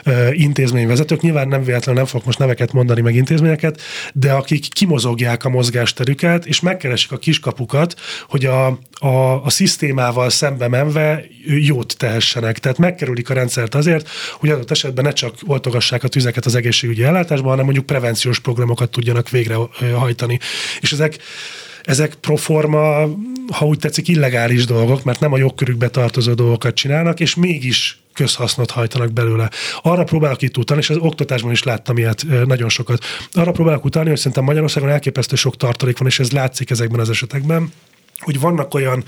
uh, 0.05 0.39
intézményvezetők, 0.39 1.21
nyilván 1.21 1.47
nem 1.47 1.63
véletlenül 1.63 2.01
nem 2.01 2.09
fogok 2.09 2.25
most 2.25 2.39
neveket 2.39 2.73
mondani, 2.73 3.01
meg 3.01 3.15
intézményeket, 3.15 3.81
de 4.13 4.31
akik 4.31 4.67
kimozogják 4.73 5.45
a 5.45 5.49
mozgásterüket, 5.49 6.45
és 6.45 6.59
megkeresik 6.59 7.11
a 7.11 7.17
kiskapukat, 7.17 7.95
hogy 8.27 8.45
a, 8.45 8.79
a, 8.99 9.45
a 9.45 9.49
szisztémával 9.49 10.29
szembe 10.29 10.67
menve 10.67 11.25
jót 11.45 11.97
tehessenek. 11.97 12.59
Tehát 12.59 12.77
megkerülik 12.77 13.29
a 13.29 13.33
rendszert 13.33 13.75
azért, 13.75 14.09
hogy 14.33 14.49
adott 14.49 14.71
esetben 14.71 15.03
ne 15.03 15.11
csak 15.11 15.35
oltogassák 15.45 16.03
a 16.03 16.07
tüzeket 16.07 16.45
az 16.45 16.55
egészségügyi 16.55 17.03
ellátásban, 17.03 17.49
hanem 17.49 17.65
mondjuk 17.65 17.85
prevenciós 17.85 18.39
programokat 18.39 18.89
tudjanak 18.89 19.29
végrehajtani. 19.29 20.39
És 20.79 20.91
ezek 20.91 21.17
ezek 21.83 22.13
proforma, 22.13 23.09
ha 23.53 23.65
úgy 23.65 23.79
tetszik, 23.79 24.07
illegális 24.07 24.65
dolgok, 24.65 25.03
mert 25.03 25.19
nem 25.19 25.33
a 25.33 25.37
jogkörükbe 25.37 25.89
tartozó 25.89 26.33
dolgokat 26.33 26.73
csinálnak, 26.73 27.19
és 27.19 27.35
mégis 27.35 27.99
közhasznot 28.13 28.71
hajtanak 28.71 29.11
belőle. 29.11 29.49
Arra 29.81 30.03
próbálok 30.03 30.41
itt 30.41 30.57
utalni, 30.57 30.81
és 30.81 30.89
az 30.89 30.97
oktatásban 30.97 31.51
is 31.51 31.63
láttam 31.63 31.97
ilyet 31.97 32.25
nagyon 32.45 32.69
sokat. 32.69 33.03
Arra 33.31 33.51
próbálok 33.51 33.85
utalni, 33.85 34.09
hogy 34.09 34.17
szerintem 34.17 34.43
Magyarországon 34.43 34.89
elképesztő 34.89 35.35
sok 35.35 35.57
tartalék 35.57 35.97
van, 35.97 36.07
és 36.07 36.19
ez 36.19 36.31
látszik 36.31 36.69
ezekben 36.69 36.99
az 36.99 37.09
esetekben 37.09 37.71
hogy 38.19 38.39
vannak 38.39 38.73
olyan 38.73 39.03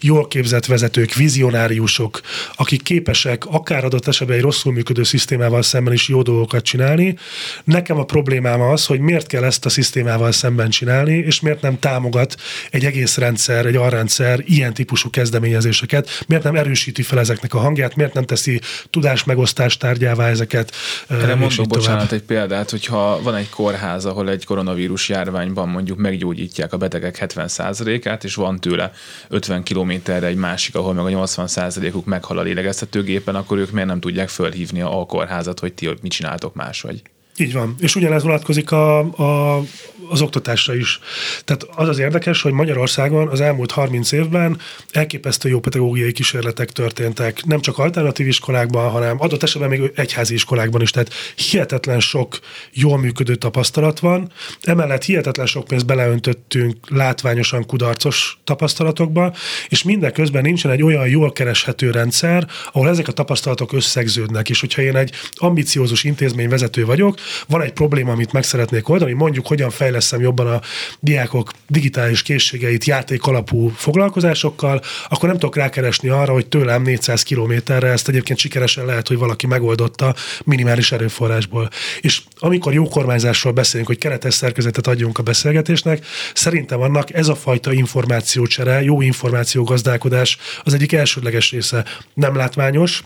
jól 0.00 0.28
képzett 0.28 0.66
vezetők, 0.66 1.14
vizionáriusok, 1.14 2.20
akik 2.54 2.82
képesek 2.82 3.46
akár 3.46 3.84
adott 3.84 4.06
esetben 4.06 4.36
egy 4.36 4.42
rosszul 4.42 4.72
működő 4.72 5.02
szisztémával 5.02 5.62
szemben 5.62 5.92
is 5.92 6.08
jó 6.08 6.22
dolgokat 6.22 6.64
csinálni. 6.64 7.16
Nekem 7.64 7.98
a 7.98 8.04
problémám 8.04 8.60
az, 8.60 8.86
hogy 8.86 9.00
miért 9.00 9.26
kell 9.26 9.44
ezt 9.44 9.64
a 9.64 9.68
szisztémával 9.68 10.32
szemben 10.32 10.70
csinálni, 10.70 11.16
és 11.16 11.40
miért 11.40 11.60
nem 11.60 11.78
támogat 11.78 12.36
egy 12.70 12.84
egész 12.84 13.16
rendszer, 13.16 13.66
egy 13.66 13.76
alrendszer 13.76 14.40
ilyen 14.44 14.74
típusú 14.74 15.10
kezdeményezéseket, 15.10 16.24
miért 16.26 16.44
nem 16.44 16.56
erősíti 16.56 17.02
fel 17.02 17.18
ezeknek 17.18 17.54
a 17.54 17.58
hangját, 17.58 17.96
miért 17.96 18.14
nem 18.14 18.24
teszi 18.24 18.60
tudásmegosztást 18.90 19.78
tárgyává 19.78 20.28
ezeket. 20.28 20.72
Erre 21.08 21.34
mondok, 21.34 21.66
bocsánat, 21.66 22.12
egy 22.12 22.22
példát, 22.22 22.70
hogyha 22.70 23.22
van 23.22 23.34
egy 23.34 23.48
kórház, 23.48 24.04
ahol 24.04 24.30
egy 24.30 24.44
koronavírus 24.44 25.08
járványban 25.08 25.68
mondjuk 25.68 25.98
meggyógyítják 25.98 26.72
a 26.72 26.76
betegek 26.76 27.18
70%-át, 27.20 28.24
és 28.24 28.34
van 28.34 28.51
van 28.52 28.60
tőle 28.60 28.92
50 29.28 29.62
kilométerre 29.62 30.26
egy 30.26 30.36
másik, 30.36 30.74
ahol 30.74 30.92
meg 30.92 31.04
a 31.14 31.26
80%-uk 31.26 32.04
meghal 32.04 32.38
a 32.38 32.42
lélegeztetőgépen, 32.42 33.34
akkor 33.34 33.58
ők 33.58 33.70
miért 33.70 33.88
nem 33.88 34.00
tudják 34.00 34.28
fölhívni 34.28 34.80
a 34.80 35.04
kórházat, 35.06 35.60
hogy 35.60 35.72
ti 35.72 35.88
mit 36.02 36.12
csináltok 36.12 36.54
máshogy? 36.54 37.02
Így 37.36 37.52
van. 37.52 37.74
És 37.78 37.96
ugyanez 37.96 38.22
vonatkozik 38.22 38.70
a, 38.70 38.98
a, 38.98 39.62
az 40.08 40.20
oktatásra 40.20 40.74
is. 40.74 41.00
Tehát 41.44 41.66
az 41.74 41.88
az 41.88 41.98
érdekes, 41.98 42.42
hogy 42.42 42.52
Magyarországon 42.52 43.28
az 43.28 43.40
elmúlt 43.40 43.70
30 43.70 44.12
évben 44.12 44.58
elképesztő 44.90 45.48
jó 45.48 45.60
pedagógiai 45.60 46.12
kísérletek 46.12 46.70
történtek, 46.70 47.44
nem 47.44 47.60
csak 47.60 47.78
alternatív 47.78 48.26
iskolákban, 48.26 48.90
hanem 48.90 49.16
adott 49.20 49.42
esetben 49.42 49.70
még 49.70 49.92
egyházi 49.94 50.34
iskolákban 50.34 50.80
is. 50.80 50.90
Tehát 50.90 51.12
hihetetlen 51.34 52.00
sok 52.00 52.38
jól 52.72 52.98
működő 52.98 53.34
tapasztalat 53.34 53.98
van. 53.98 54.32
Emellett 54.62 55.04
hihetetlen 55.04 55.46
sok 55.46 55.64
pénzt 55.64 55.86
beleöntöttünk 55.86 56.76
látványosan 56.88 57.66
kudarcos 57.66 58.38
tapasztalatokba, 58.44 59.34
és 59.68 59.82
mindeközben 59.82 60.42
nincsen 60.42 60.70
egy 60.70 60.82
olyan 60.82 61.08
jól 61.08 61.32
kereshető 61.32 61.90
rendszer, 61.90 62.46
ahol 62.72 62.88
ezek 62.88 63.08
a 63.08 63.12
tapasztalatok 63.12 63.72
összegződnek. 63.72 64.50
És 64.50 64.60
hogyha 64.60 64.82
én 64.82 64.96
egy 64.96 65.12
ambiciózus 65.32 66.04
intézmény 66.04 66.48
vezető 66.48 66.84
vagyok, 66.84 67.18
van 67.48 67.62
egy 67.62 67.72
probléma, 67.72 68.12
amit 68.12 68.32
meg 68.32 68.42
szeretnék 68.42 68.88
oldani, 68.88 69.12
mondjuk 69.12 69.46
hogyan 69.46 69.70
fejleszem 69.92 70.20
jobban 70.20 70.46
a 70.46 70.60
diákok 71.00 71.50
digitális 71.68 72.22
készségeit 72.22 72.84
játék 72.84 73.22
alapú 73.24 73.68
foglalkozásokkal, 73.68 74.80
akkor 75.08 75.28
nem 75.28 75.38
tudok 75.38 75.56
rákeresni 75.56 76.08
arra, 76.08 76.32
hogy 76.32 76.46
tőlem 76.46 76.82
400 76.82 77.22
kilométerre 77.22 77.88
ezt 77.88 78.08
egyébként 78.08 78.38
sikeresen 78.38 78.84
lehet, 78.84 79.08
hogy 79.08 79.18
valaki 79.18 79.46
megoldotta 79.46 80.14
minimális 80.44 80.92
erőforrásból. 80.92 81.68
És 82.00 82.22
amikor 82.38 82.72
jó 82.72 82.88
kormányzásról 82.88 83.52
beszélünk, 83.52 83.88
hogy 83.88 83.98
keretes 83.98 84.34
szerkezetet 84.34 84.86
adjunk 84.86 85.18
a 85.18 85.22
beszélgetésnek, 85.22 86.06
szerintem 86.34 86.80
annak 86.80 87.14
ez 87.14 87.28
a 87.28 87.34
fajta 87.34 87.72
információcsere, 87.72 88.82
jó 88.82 89.00
információgazdálkodás 89.00 90.38
az 90.62 90.74
egyik 90.74 90.92
elsődleges 90.92 91.50
része. 91.50 91.84
Nem 92.14 92.36
látványos, 92.36 93.02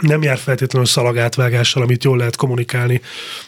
nem 0.00 0.22
jár 0.22 0.38
feltétlenül 0.38 0.88
szalagátvágással, 0.88 1.82
amit 1.82 2.04
jól 2.04 2.16
lehet 2.16 2.36
kommunikálni 2.36 3.00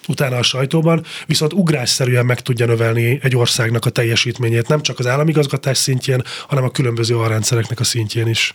utána 0.09 0.36
a 0.36 0.42
sajtóban, 0.42 1.05
viszont 1.26 1.53
ugrásszerűen 1.53 2.26
meg 2.26 2.40
tudja 2.40 2.66
növelni 2.66 3.18
egy 3.22 3.36
országnak 3.36 3.84
a 3.84 3.90
teljesítményét, 3.90 4.68
nem 4.68 4.82
csak 4.82 4.98
az 4.98 5.07
államigazgatás 5.07 5.78
szintjén, 5.78 6.22
hanem 6.48 6.64
a 6.64 6.70
különböző 6.70 7.16
alrendszereknek 7.16 7.80
a 7.80 7.84
szintjén 7.84 8.28
is. 8.28 8.55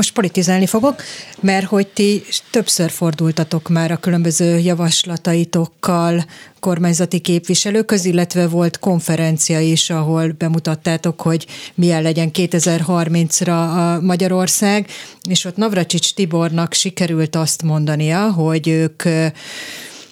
Most 0.00 0.12
politizálni 0.12 0.66
fogok, 0.66 1.02
mert 1.40 1.66
hogy 1.66 1.86
ti 1.86 2.22
többször 2.50 2.90
fordultatok 2.90 3.68
már 3.68 3.90
a 3.90 3.96
különböző 3.96 4.58
javaslataitokkal 4.58 6.24
kormányzati 6.60 7.18
képviselőköz, 7.18 8.04
illetve 8.04 8.46
volt 8.48 8.78
konferencia 8.78 9.60
is, 9.60 9.90
ahol 9.90 10.32
bemutattátok, 10.38 11.20
hogy 11.20 11.46
milyen 11.74 12.02
legyen 12.02 12.30
2030-ra 12.32 13.48
a 13.48 14.00
Magyarország, 14.00 14.86
és 15.28 15.44
ott 15.44 15.56
Navracsics 15.56 16.14
Tibornak 16.14 16.72
sikerült 16.72 17.36
azt 17.36 17.62
mondania, 17.62 18.30
hogy 18.32 18.68
ők 18.68 19.02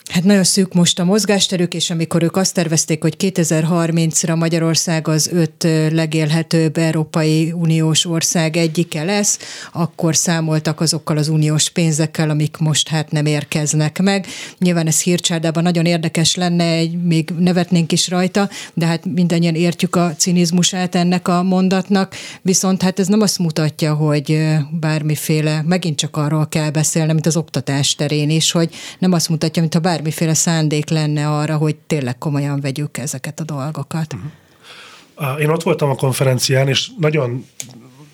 Hát 0.08 0.24
nagyon 0.24 0.44
szűk 0.44 0.74
most 0.74 0.98
a 0.98 1.04
mozgásterük, 1.04 1.74
és 1.74 1.90
amikor 1.90 2.22
ők 2.22 2.36
azt 2.36 2.54
tervezték, 2.54 3.02
hogy 3.02 3.14
2030-ra 3.18 4.36
Magyarország 4.36 5.08
az 5.08 5.28
öt 5.32 5.66
legélhetőbb 5.90 6.76
Európai 6.76 7.52
Uniós 7.52 8.06
ország 8.06 8.56
egyike 8.56 9.04
lesz, 9.04 9.38
akkor 9.72 10.16
számoltak 10.16 10.80
azokkal 10.80 11.16
az 11.16 11.28
uniós 11.28 11.70
pénzekkel, 11.70 12.30
amik 12.30 12.56
most 12.56 12.88
hát 12.88 13.10
nem 13.10 13.26
érkeznek 13.26 14.02
meg. 14.02 14.26
Nyilván 14.58 14.86
ez 14.86 15.00
hírcsárdában 15.00 15.62
nagyon 15.62 15.84
érdekes 15.84 16.34
lenne, 16.34 16.64
egy, 16.64 17.02
még 17.02 17.30
nevetnénk 17.38 17.92
is 17.92 18.08
rajta, 18.08 18.48
de 18.74 18.86
hát 18.86 19.04
mindannyian 19.04 19.54
értjük 19.54 19.96
a 19.96 20.14
cinizmusát 20.16 20.94
ennek 20.94 21.28
a 21.28 21.42
mondatnak, 21.42 22.14
viszont 22.42 22.82
hát 22.82 22.98
ez 22.98 23.06
nem 23.06 23.20
azt 23.20 23.38
mutatja, 23.38 23.94
hogy 23.94 24.38
bármiféle, 24.80 25.62
megint 25.66 25.98
csak 25.98 26.16
arról 26.16 26.48
kell 26.48 26.70
beszélni, 26.70 27.12
mint 27.12 27.26
az 27.26 27.36
oktatás 27.36 27.94
terén 27.94 28.30
is, 28.30 28.50
hogy 28.50 28.70
nem 28.98 29.12
azt 29.12 29.28
mutatja, 29.28 29.62
mint 29.62 29.74
ha 29.74 29.80
bár 29.80 29.96
bármiféle 29.98 30.34
szándék 30.34 30.88
lenne 30.88 31.28
arra, 31.28 31.56
hogy 31.56 31.76
tényleg 31.76 32.18
komolyan 32.18 32.60
vegyük 32.60 32.98
ezeket 32.98 33.40
a 33.40 33.44
dolgokat. 33.44 34.14
Uh-huh. 34.14 35.40
Én 35.40 35.48
ott 35.48 35.62
voltam 35.62 35.90
a 35.90 35.94
konferencián, 35.94 36.68
és 36.68 36.86
nagyon 36.98 37.46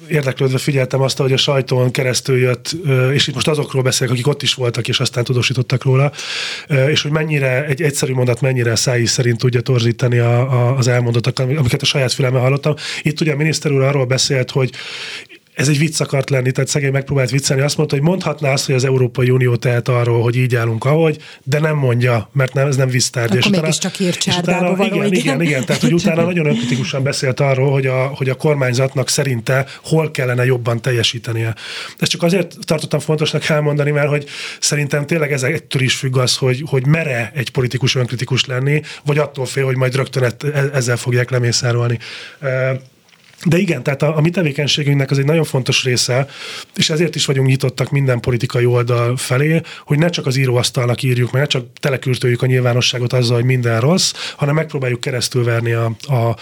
érdeklődve 0.09 0.59
figyeltem 0.59 1.01
azt, 1.01 1.16
hogy 1.16 1.32
a 1.32 1.37
sajtón 1.37 1.91
keresztül 1.91 2.39
jött, 2.39 2.76
és 3.12 3.26
itt 3.26 3.35
most 3.35 3.49
azokról 3.49 3.82
beszélek, 3.82 4.12
akik 4.12 4.26
ott 4.26 4.43
is 4.43 4.55
voltak, 4.55 4.89
és 4.89 5.01
aztán 5.01 5.24
tudósítottak 5.24 5.85
róla, 5.85 6.12
és 6.89 7.03
hogy 7.03 7.11
mennyire, 7.11 7.64
egy 7.64 7.82
egyszerű 7.82 8.12
mondat 8.12 8.41
mennyire 8.41 8.74
szájí 8.74 9.07
szerint 9.07 9.39
tudja 9.39 9.61
torzítani 9.61 10.18
a, 10.18 10.53
a, 10.53 10.76
az 10.76 10.89
elmondottakat, 10.89 11.57
amiket 11.57 11.82
a 11.82 11.85
saját 11.85 12.12
fülemmel 12.12 12.41
hallottam. 12.41 12.74
Itt 13.03 13.20
ugye 13.20 13.32
a 13.32 13.37
miniszter 13.37 13.72
úr 13.72 13.82
arról 13.82 14.05
beszélt, 14.05 14.51
hogy 14.51 14.70
ez 15.55 15.69
egy 15.69 15.79
vicc 15.79 16.01
akart 16.01 16.31
lenni, 16.31 16.53
tehát 16.53 16.71
szegény 16.71 16.93
megpróbált 16.93 17.31
viccelni. 17.31 17.63
Azt 17.63 17.77
mondta, 17.77 17.97
hogy 17.97 18.05
mondhatná 18.05 18.53
azt, 18.53 18.67
hogy 18.67 18.75
az 18.75 18.85
Európai 18.85 19.31
Unió 19.31 19.57
tehet 19.57 19.89
arról, 19.89 20.23
hogy 20.23 20.37
így 20.37 20.55
állunk, 20.55 20.85
ahogy, 20.85 21.19
de 21.43 21.59
nem 21.59 21.77
mondja, 21.77 22.29
mert 22.33 22.53
nem, 22.53 22.67
ez 22.67 22.77
nem 22.77 22.89
visztárgy. 22.89 23.37
Akkor 23.37 23.51
mégiscsak 23.51 23.95
hírcsárdába 23.95 24.77
való, 24.77 24.85
igen, 24.85 25.07
igen, 25.07 25.13
igen, 25.13 25.41
igen, 25.41 25.65
tehát 25.65 25.83
hogy 25.83 25.93
utána 25.93 26.25
nagyon 26.33 26.47
önkritikusan 26.47 27.03
beszélt 27.03 27.41
arról, 27.41 27.73
hogy 27.73 27.87
a, 27.87 28.07
hogy 28.07 28.29
a 28.29 28.35
kormányzatnak 28.35 29.09
szerinte 29.09 29.67
hol 29.83 30.11
kellene 30.11 30.45
jobban 30.45 30.83
teljesítenie. 30.83 31.55
Ezt 31.99 32.11
csak 32.11 32.23
azért 32.23 32.57
tartottam 32.61 33.01
fontosnak 33.01 33.49
elmondani, 33.49 33.91
mert 33.91 34.09
hogy 34.09 34.27
szerintem 34.61 35.07
tényleg 35.07 35.33
ez 35.33 35.43
ettől 35.43 35.83
is 35.83 35.95
függ 35.95 36.17
az, 36.17 36.37
hogy, 36.37 36.63
hogy 36.67 36.87
mere 36.87 37.31
egy 37.35 37.51
politikus 37.51 37.95
önkritikus 37.95 38.45
lenni, 38.45 38.83
vagy 39.05 39.19
attól 39.19 39.47
fél, 39.47 39.65
hogy 39.65 39.77
majd 39.77 39.95
rögtön 39.95 40.33
ezzel 40.73 40.97
fogják 40.97 41.31
lemészárolni. 41.31 41.99
De 43.45 43.59
igen, 43.59 43.82
tehát 43.82 44.03
a, 44.03 44.16
a 44.16 44.20
mi 44.20 44.30
tevékenységünknek 44.30 45.11
az 45.11 45.18
egy 45.18 45.24
nagyon 45.24 45.45
fontos 45.45 45.84
része, 45.84 46.26
és 46.76 46.90
ezért 46.90 47.14
is 47.14 47.26
vagyunk 47.26 47.49
nyitottak 47.49 47.90
minden 47.90 48.20
politikai 48.20 48.64
oldal 48.64 49.16
felé, 49.16 49.61
hogy 49.84 49.99
ne 49.99 50.09
csak 50.09 50.26
az 50.26 50.36
íróasztalnak 50.36 51.03
írjuk, 51.03 51.30
meg 51.30 51.40
ne 51.42 51.49
csak 51.49 51.66
telekürtöljük 51.80 52.42
a 52.42 52.47
nyilvánosságot 52.47 53.12
azzal, 53.12 53.36
hogy 53.36 53.45
minden 53.45 53.80
rossz, 53.80 54.12
hanem 54.36 54.55
megpróbáljuk 54.55 55.01
keresztülverni 55.01 55.72
a, 55.72 55.84
a 55.84 56.36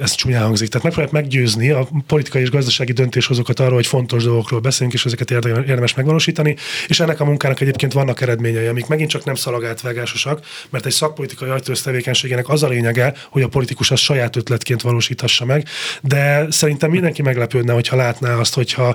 ez 0.00 0.14
csúnyán 0.14 0.42
hangzik, 0.42 0.68
tehát 0.68 0.84
megpróbáljuk 0.84 1.22
meggyőzni 1.22 1.70
a 1.70 1.88
politikai 2.06 2.42
és 2.42 2.50
gazdasági 2.50 2.92
döntéshozókat 2.92 3.60
arról, 3.60 3.74
hogy 3.74 3.86
fontos 3.86 4.24
dolgokról 4.24 4.60
beszélünk, 4.60 4.92
és 4.94 5.04
ezeket 5.04 5.30
érdemes 5.30 5.94
megvalósítani, 5.94 6.56
és 6.86 7.00
ennek 7.00 7.20
a 7.20 7.24
munkának 7.24 7.60
egyébként 7.60 7.92
vannak 7.92 8.20
eredményei, 8.20 8.66
amik 8.66 8.86
megint 8.86 9.10
csak 9.10 9.24
nem 9.24 9.34
szalagátvágásosak, 9.34 10.46
mert 10.70 10.86
egy 10.86 10.92
szakpolitikai 10.92 11.48
ajtőz 11.48 11.82
tevékenységének 11.82 12.48
az 12.48 12.62
a 12.62 12.68
lényege, 12.68 13.14
hogy 13.30 13.42
a 13.42 13.48
politikus 13.48 13.90
az 13.90 14.00
saját 14.00 14.36
ötletként 14.36 14.82
valósítassa 14.82 15.44
meg, 15.44 15.68
de 16.02 16.23
szerintem 16.48 16.90
mindenki 16.90 17.22
meglepődne, 17.22 17.72
hogyha 17.72 17.96
látná 17.96 18.36
azt, 18.36 18.54
hogyha, 18.54 18.94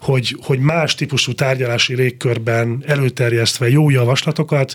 hogy, 0.00 0.36
hogy 0.42 0.58
más 0.58 0.94
típusú 0.94 1.32
tárgyalási 1.32 1.94
légkörben 1.94 2.82
előterjesztve 2.86 3.68
jó 3.68 3.90
javaslatokat 3.90 4.74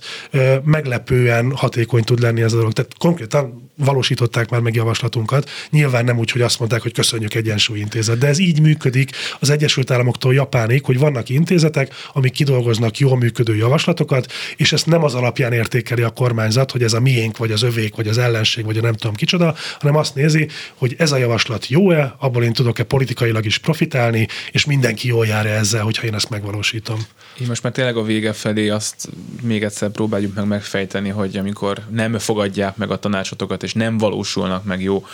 meglepően 0.64 1.52
hatékony 1.56 2.04
tud 2.04 2.20
lenni 2.20 2.42
ez 2.42 2.54
a 2.54 2.58
dolog. 2.58 2.74
Tehát 2.74 2.98
konkrétan 2.98 3.69
valósították 3.80 4.50
már 4.50 4.62
meg 4.62 4.76
javaslatunkat. 4.76 5.50
Nyilván 5.70 6.06
nem 6.06 6.18
úgy, 6.18 6.32
hogy 6.32 6.42
azt 6.42 6.60
mondták, 6.60 6.82
hogy 6.82 6.94
köszönjük 6.94 7.34
egyensúlyintézet, 7.34 8.18
de 8.18 8.28
ez 8.28 8.40
így 8.40 8.62
működik 8.62 9.12
az 9.40 9.50
Egyesült 9.50 9.92
Államoktól 9.92 10.34
Japánig, 10.34 10.86
hogy 10.86 11.00
vannak 11.00 11.30
intézetek, 11.30 11.94
amik 12.14 12.32
kidolgoznak 12.32 12.98
jól 12.98 13.18
működő 13.18 13.56
javaslatokat, 13.56 14.32
és 14.56 14.72
ezt 14.72 14.86
nem 14.86 15.04
az 15.04 15.14
alapján 15.14 15.54
értékeli 15.54 16.02
a 16.02 16.10
kormányzat, 16.10 16.72
hogy 16.72 16.84
ez 16.84 16.94
a 16.94 17.00
miénk, 17.00 17.38
vagy 17.38 17.52
az 17.52 17.62
övék, 17.62 17.96
vagy 17.96 18.08
az 18.08 18.18
ellenség, 18.18 18.66
vagy 18.66 18.78
a 18.78 18.82
nem 18.82 18.94
tudom 18.94 19.16
kicsoda, 19.16 19.56
hanem 19.80 19.96
azt 19.96 20.16
nézi, 20.16 20.48
hogy 20.76 20.96
ez 20.98 21.12
a 21.12 21.18
javaslat 21.18 21.68
jó-e, 21.68 22.16
abból 22.20 22.44
én 22.44 22.54
tudok-e 22.54 22.84
politikailag 22.84 23.46
is 23.46 23.58
profitálni, 23.58 24.28
és 24.52 24.66
mindenki 24.66 25.08
jól 25.08 25.26
jár 25.26 25.46
-e 25.46 25.50
ezzel, 25.50 25.84
hogyha 25.84 26.06
én 26.06 26.14
ezt 26.14 26.30
megvalósítom. 26.30 27.00
Én 27.42 27.48
most 27.48 27.64
már 27.64 27.72
tényleg 27.72 27.98
a 27.98 28.04
vége 28.04 28.34
felé 28.34 28.70
azt 28.70 29.10
még 29.42 29.64
egyszer 29.64 29.90
próbáljuk 29.90 30.36
meg 30.36 30.48
megfejteni, 30.48 31.10
hogy 31.10 31.38
amikor 31.38 31.80
nem 31.90 32.18
fogadják 32.18 32.76
meg 32.76 32.92
a 32.92 33.00
tanácsotokat, 33.00 33.64
és 33.70 33.76
nem 33.76 33.98
valósulnak 33.98 34.64
meg 34.64 34.82
jó 34.82 35.06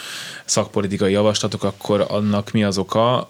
szakpolitikai 0.45 1.11
javaslatok, 1.11 1.63
akkor 1.63 2.05
annak 2.07 2.51
mi 2.51 2.63
az 2.63 2.77
oka? 2.77 3.29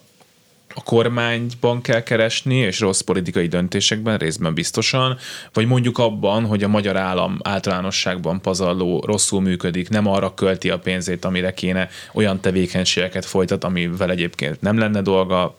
a 0.77 0.83
kormányban 0.83 1.81
kell 1.81 2.03
keresni, 2.03 2.55
és 2.55 2.79
rossz 2.79 2.99
politikai 2.99 3.47
döntésekben 3.47 4.17
részben 4.17 4.53
biztosan, 4.53 5.17
vagy 5.53 5.65
mondjuk 5.65 5.97
abban, 5.97 6.45
hogy 6.45 6.63
a 6.63 6.67
magyar 6.67 6.97
állam 6.97 7.39
általánosságban 7.43 8.41
pazarló 8.41 9.03
rosszul 9.05 9.41
működik, 9.41 9.89
nem 9.89 10.07
arra 10.07 10.33
költi 10.33 10.69
a 10.69 10.79
pénzét, 10.79 11.25
amire 11.25 11.53
kéne 11.53 11.89
olyan 12.13 12.39
tevékenységeket 12.39 13.25
folytat, 13.25 13.63
amivel 13.63 14.11
egyébként 14.11 14.61
nem 14.61 14.77
lenne 14.77 15.01
dolga, 15.01 15.55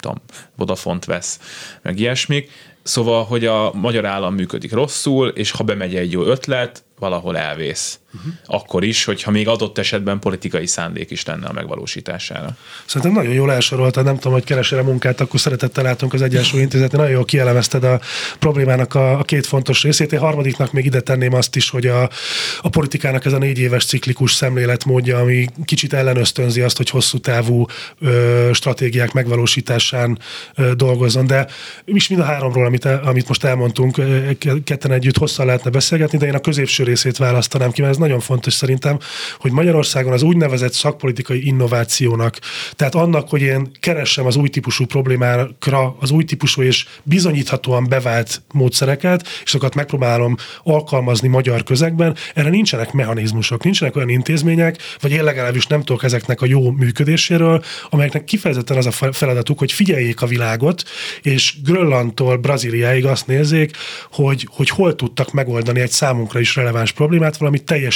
tudom, 0.00 0.16
Vodafont 0.56 1.04
vesz, 1.04 1.40
meg 1.82 1.98
ilyesmik. 1.98 2.50
Szóval, 2.82 3.24
hogy 3.24 3.46
a 3.46 3.72
magyar 3.72 4.04
állam 4.04 4.34
működik 4.34 4.72
rosszul, 4.72 5.28
és 5.28 5.50
ha 5.50 5.64
bemegy 5.64 5.96
egy 5.96 6.12
jó 6.12 6.22
ötlet, 6.22 6.84
valahol 6.98 7.36
elvész. 7.36 7.98
Uh-huh. 8.14 8.32
Akkor 8.46 8.84
is, 8.84 9.04
hogyha 9.04 9.30
még 9.30 9.48
adott 9.48 9.78
esetben 9.78 10.18
politikai 10.18 10.66
szándék 10.66 11.10
is 11.10 11.24
lenne 11.24 11.46
a 11.46 11.52
megvalósítására. 11.52 12.56
Szerintem 12.86 13.12
nagyon 13.12 13.32
jól 13.32 13.52
elsoroltad, 13.52 14.04
nem 14.04 14.14
tudom, 14.14 14.32
hogy 14.32 14.44
keresel 14.44 14.82
munkát, 14.82 15.20
akkor 15.20 15.40
szeretettel 15.40 15.84
látunk 15.84 16.14
az 16.14 16.22
Egyensúly 16.22 16.60
Intézetnél, 16.60 17.00
nagyon 17.00 17.14
jól 17.14 17.24
kielemezted 17.24 17.84
a 17.84 18.00
problémának 18.38 18.94
a, 18.94 19.18
a 19.18 19.22
két 19.22 19.46
fontos 19.46 19.82
részét. 19.82 20.12
Én 20.12 20.18
harmadiknak 20.18 20.72
még 20.72 20.84
ide 20.84 21.00
tenném 21.00 21.34
azt 21.34 21.56
is, 21.56 21.70
hogy 21.70 21.86
a, 21.86 22.10
a 22.60 22.68
politikának 22.68 23.24
ez 23.24 23.32
a 23.32 23.38
négy 23.38 23.58
éves 23.58 23.84
ciklikus 23.84 24.32
szemléletmódja, 24.32 25.18
ami 25.18 25.46
kicsit 25.64 25.92
ellenösztönzi 25.92 26.60
azt, 26.60 26.76
hogy 26.76 26.90
hosszú 26.90 27.18
távú 27.18 27.66
ö, 28.00 28.50
stratégiák 28.52 29.12
megvalósításán 29.12 30.18
ö, 30.54 30.74
dolgozzon. 30.74 31.26
De 31.26 31.46
is 31.84 32.08
mind 32.08 32.20
a 32.20 32.24
háromról, 32.24 32.66
amit, 32.66 32.84
amit 32.84 33.28
most 33.28 33.44
elmondtunk, 33.44 34.00
ketten 34.64 34.92
együtt 34.92 35.16
hosszan 35.16 35.46
lehetne 35.46 35.70
beszélgetni, 35.70 36.18
de 36.18 36.26
én 36.26 36.34
a 36.34 36.40
középső 36.40 36.84
részét 36.84 37.16
választanám 37.16 37.70
ki, 37.70 37.80
mert 37.80 37.97
ez 37.98 38.04
nagyon 38.04 38.20
fontos 38.20 38.52
szerintem, 38.52 38.98
hogy 39.38 39.52
Magyarországon 39.52 40.12
az 40.12 40.22
úgynevezett 40.22 40.72
szakpolitikai 40.72 41.46
innovációnak, 41.46 42.38
tehát 42.72 42.94
annak, 42.94 43.28
hogy 43.28 43.42
én 43.42 43.70
keressem 43.80 44.26
az 44.26 44.36
új 44.36 44.48
típusú 44.48 44.86
problémákra 44.86 45.96
az 46.00 46.10
új 46.10 46.24
típusú 46.24 46.62
és 46.62 46.86
bizonyíthatóan 47.02 47.86
bevált 47.88 48.42
módszereket, 48.52 49.28
és 49.42 49.54
azokat 49.54 49.74
megpróbálom 49.74 50.36
alkalmazni 50.62 51.28
magyar 51.28 51.62
közegben, 51.62 52.16
erre 52.34 52.48
nincsenek 52.48 52.92
mechanizmusok, 52.92 53.64
nincsenek 53.64 53.96
olyan 53.96 54.08
intézmények, 54.08 54.76
vagy 55.00 55.10
én 55.10 55.24
legalábbis 55.24 55.66
nem 55.66 55.82
tudok 55.82 56.04
ezeknek 56.04 56.40
a 56.40 56.46
jó 56.46 56.70
működéséről, 56.70 57.62
amelyeknek 57.90 58.24
kifejezetten 58.24 58.76
az 58.76 58.86
a 58.86 59.12
feladatuk, 59.12 59.58
hogy 59.58 59.72
figyeljék 59.72 60.22
a 60.22 60.26
világot, 60.26 60.82
és 61.22 61.54
Grönlandtól 61.64 62.36
Brazíliáig 62.36 63.06
azt 63.06 63.26
nézzék, 63.26 63.76
hogy, 64.12 64.48
hogy 64.50 64.68
hol 64.68 64.94
tudtak 64.94 65.32
megoldani 65.32 65.80
egy 65.80 65.90
számunkra 65.90 66.40
is 66.40 66.56
releváns 66.56 66.92
problémát 66.92 67.36
valami 67.36 67.58
teljesen 67.58 67.87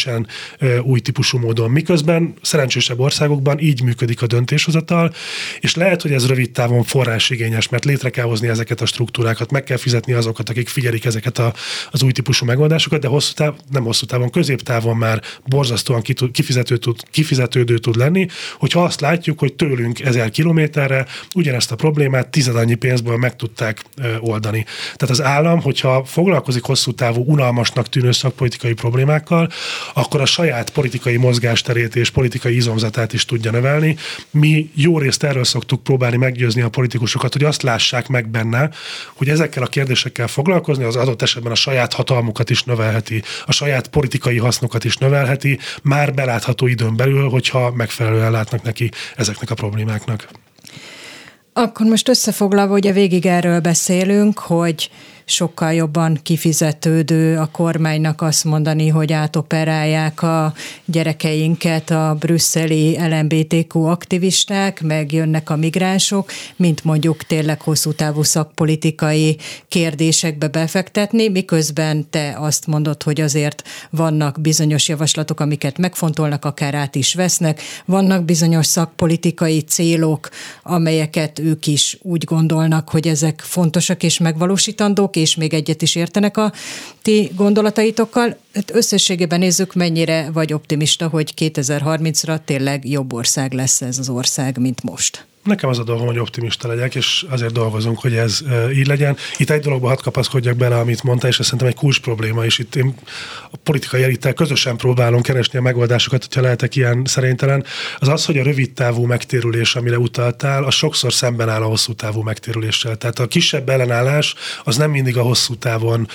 új 0.83 1.01
típusú 1.01 1.39
módon. 1.39 1.71
Miközben 1.71 2.35
szerencsésebb 2.43 3.01
országokban 3.01 3.59
így 3.59 3.83
működik 3.83 4.23
a 4.23 4.27
döntéshozatal, 4.27 5.15
és 5.61 5.75
lehet, 5.75 6.03
hogy 6.03 6.13
ez 6.13 6.27
rövid 6.27 6.51
távon 6.51 6.83
forrásigényes, 6.83 7.69
mert 7.69 7.85
létre 7.85 8.11
kell 8.11 8.25
hozni 8.25 8.49
ezeket 8.49 8.81
a 8.81 8.87
struktúrákat, 8.87 9.51
meg 9.51 9.63
kell 9.65 9.77
fizetni 9.77 10.13
azokat, 10.13 10.49
akik 10.49 10.69
figyelik 10.69 11.05
ezeket 11.05 11.39
a, 11.39 11.53
az 11.91 12.03
új 12.03 12.13
típusú 12.13 12.47
megoldásokat, 12.47 13.01
de 13.01 13.09
hosszú 13.09 13.33
táv, 13.33 13.55
nem 13.71 13.85
hosszú 13.85 14.07
távon, 14.07 14.31
középtávon 14.31 14.97
már 14.97 15.23
borzasztóan 15.47 16.03
kifizető 16.33 16.77
tud, 16.77 17.01
kifizetődő 17.11 17.79
tud 17.79 17.97
lenni, 17.97 18.27
hogyha 18.59 18.83
azt 18.83 19.01
látjuk, 19.01 19.39
hogy 19.39 19.55
tőlünk 19.55 20.01
ezer 20.01 20.31
kilométerre 20.31 21.07
ugyanezt 21.35 21.73
a 21.73 21.77
problémát 21.77 22.29
tizedannyi 22.29 22.75
pénzből 22.75 23.17
meg 23.17 23.37
tudták 23.37 23.83
oldani. 24.21 24.65
Tehát 24.95 25.15
az 25.15 25.23
állam, 25.23 25.61
hogyha 25.61 26.05
foglalkozik 26.05 26.63
hosszú 26.63 26.93
távú, 26.93 27.25
unalmasnak 27.27 27.89
tűnő 27.89 28.13
szakpolitikai 28.13 28.63
politikai 28.63 28.75
problémákkal, 28.75 29.49
akkor 29.95 30.21
a 30.21 30.27
saját 30.27 30.71
politikai 30.71 31.17
mozgásterét 31.17 31.97
és 31.97 32.11
politikai 32.11 32.57
izomzatát 32.57 33.13
is 33.13 33.25
tudja 33.25 33.51
növelni. 33.51 33.97
Mi 34.31 34.71
jó 34.75 34.99
részt 34.99 35.23
erről 35.23 35.45
szoktuk 35.45 35.83
próbálni 35.83 36.17
meggyőzni 36.17 36.61
a 36.61 36.69
politikusokat, 36.69 37.33
hogy 37.33 37.45
azt 37.45 37.63
lássák 37.63 38.09
meg 38.09 38.29
benne, 38.29 38.71
hogy 39.15 39.29
ezekkel 39.29 39.63
a 39.63 39.67
kérdésekkel 39.67 40.29
foglalkozni 40.29 40.85
az 40.85 40.97
adott 40.97 41.23
esetben 41.23 41.53
a 41.53 41.55
saját 41.55 41.93
hatalmukat 41.93 42.51
is 42.51 42.63
növelheti, 42.63 43.23
a 43.47 43.53
saját 43.53 43.89
politikai 43.89 44.39
hasznokat 44.39 44.85
is 44.85 44.97
növelheti, 44.97 45.59
már 45.83 46.15
belátható 46.15 46.67
időn 46.67 46.97
belül, 46.97 47.29
hogyha 47.29 47.71
megfelelően 47.71 48.31
látnak 48.31 48.63
neki 48.63 48.91
ezeknek 49.17 49.51
a 49.51 49.55
problémáknak. 49.55 50.29
Akkor 51.53 51.87
most 51.87 52.09
összefoglalva, 52.09 52.75
ugye 52.75 52.93
végig 52.93 53.27
erről 53.27 53.61
beszélünk, 53.61 54.39
hogy 54.39 54.91
sokkal 55.25 55.73
jobban 55.73 56.19
kifizetődő 56.23 57.37
a 57.39 57.47
kormánynak 57.47 58.23
azt 58.23 58.45
mondani, 58.45 58.89
hogy 58.89 59.13
átoperálják 59.13 60.23
a 60.23 60.53
gyerekeinket 60.85 61.91
a 61.91 62.17
brüsszeli 62.19 62.99
LMBTQ 63.09 63.85
aktivisták, 63.85 64.83
meg 64.83 65.13
jönnek 65.13 65.51
a 65.51 65.57
migránsok, 65.57 66.31
mint 66.57 66.85
mondjuk 66.85 67.25
tényleg 67.25 67.61
hosszú 67.61 67.93
távú 67.93 68.23
szakpolitikai 68.23 69.37
kérdésekbe 69.69 70.49
befektetni, 70.49 71.29
miközben 71.29 72.11
te 72.11 72.35
azt 72.39 72.67
mondod, 72.67 73.03
hogy 73.03 73.21
azért 73.21 73.63
vannak 73.91 74.41
bizonyos 74.41 74.89
javaslatok, 74.89 75.41
amiket 75.41 75.79
megfontolnak, 75.79 76.45
akár 76.45 76.75
át 76.75 76.95
is 76.95 77.15
vesznek, 77.15 77.61
vannak 77.85 78.25
bizonyos 78.25 78.67
szakpolitikai 78.67 79.61
célok, 79.61 80.29
amelyeket 80.63 81.39
ők 81.39 81.67
is 81.67 81.99
úgy 82.03 82.25
gondolnak, 82.25 82.89
hogy 82.89 83.09
ezek 83.09 83.41
fontosak 83.41 84.03
és 84.03 84.19
megvalósítandók, 84.19 85.12
és 85.17 85.37
még 85.37 85.55
egyet 85.55 85.83
is 85.83 85.95
értenek 85.95 86.37
a 86.37 86.53
ti 87.03 87.31
gondolataitokkal. 87.37 88.37
Hát 88.55 88.75
összességében 88.75 89.39
nézzük, 89.39 89.75
mennyire 89.75 90.31
vagy 90.33 90.53
optimista, 90.53 91.09
hogy 91.09 91.35
2030-ra 91.37 92.39
tényleg 92.45 92.89
jobb 92.89 93.13
ország 93.13 93.53
lesz 93.53 93.81
ez 93.81 93.99
az 93.99 94.09
ország, 94.09 94.59
mint 94.59 94.83
most. 94.83 95.27
Nekem 95.43 95.69
az 95.69 95.79
a 95.79 95.83
dolgom, 95.83 96.07
hogy 96.07 96.19
optimista 96.19 96.69
legyek, 96.69 96.95
és 96.95 97.25
azért 97.31 97.53
dolgozunk, 97.53 97.99
hogy 97.99 98.15
ez 98.15 98.41
így 98.75 98.87
legyen. 98.87 99.17
Itt 99.37 99.51
egy 99.51 99.61
dologba 99.61 99.89
hadd 99.89 100.03
kapaszkodjak 100.03 100.57
bele, 100.57 100.79
amit 100.79 101.03
mondta, 101.03 101.27
és 101.29 101.39
ez 101.39 101.45
szerintem 101.45 101.69
egy 101.69 101.75
kulcs 101.75 102.01
probléma, 102.01 102.45
és 102.45 102.59
itt 102.59 102.75
én 102.75 102.95
a 103.51 103.57
politikai 103.57 104.03
elittel 104.03 104.33
közösen 104.33 104.77
próbálunk 104.77 105.23
keresni 105.23 105.59
a 105.59 105.63
megoldásokat, 105.63 106.25
hogyha 106.25 106.41
lehetek 106.41 106.77
ilyen 106.77 107.03
szerénytelen. 107.05 107.65
Az 107.99 108.09
az, 108.09 108.25
hogy 108.25 108.39
a 108.39 108.43
rövid 108.43 108.73
távú 108.73 109.05
megtérülés, 109.05 109.75
amire 109.75 109.99
utaltál, 109.99 110.65
az 110.65 110.75
sokszor 110.75 111.13
szemben 111.13 111.49
áll 111.49 111.63
a 111.63 111.67
hosszú 111.67 111.93
távú 111.93 112.23
megtérüléssel. 112.23 112.97
Tehát 112.97 113.19
a 113.19 113.27
kisebb 113.27 113.69
ellenállás 113.69 114.35
az 114.65 114.77
nem 114.77 114.91
mindig 114.91 115.17
a 115.17 115.23
hosszú 115.23 115.55
távon 115.55 116.09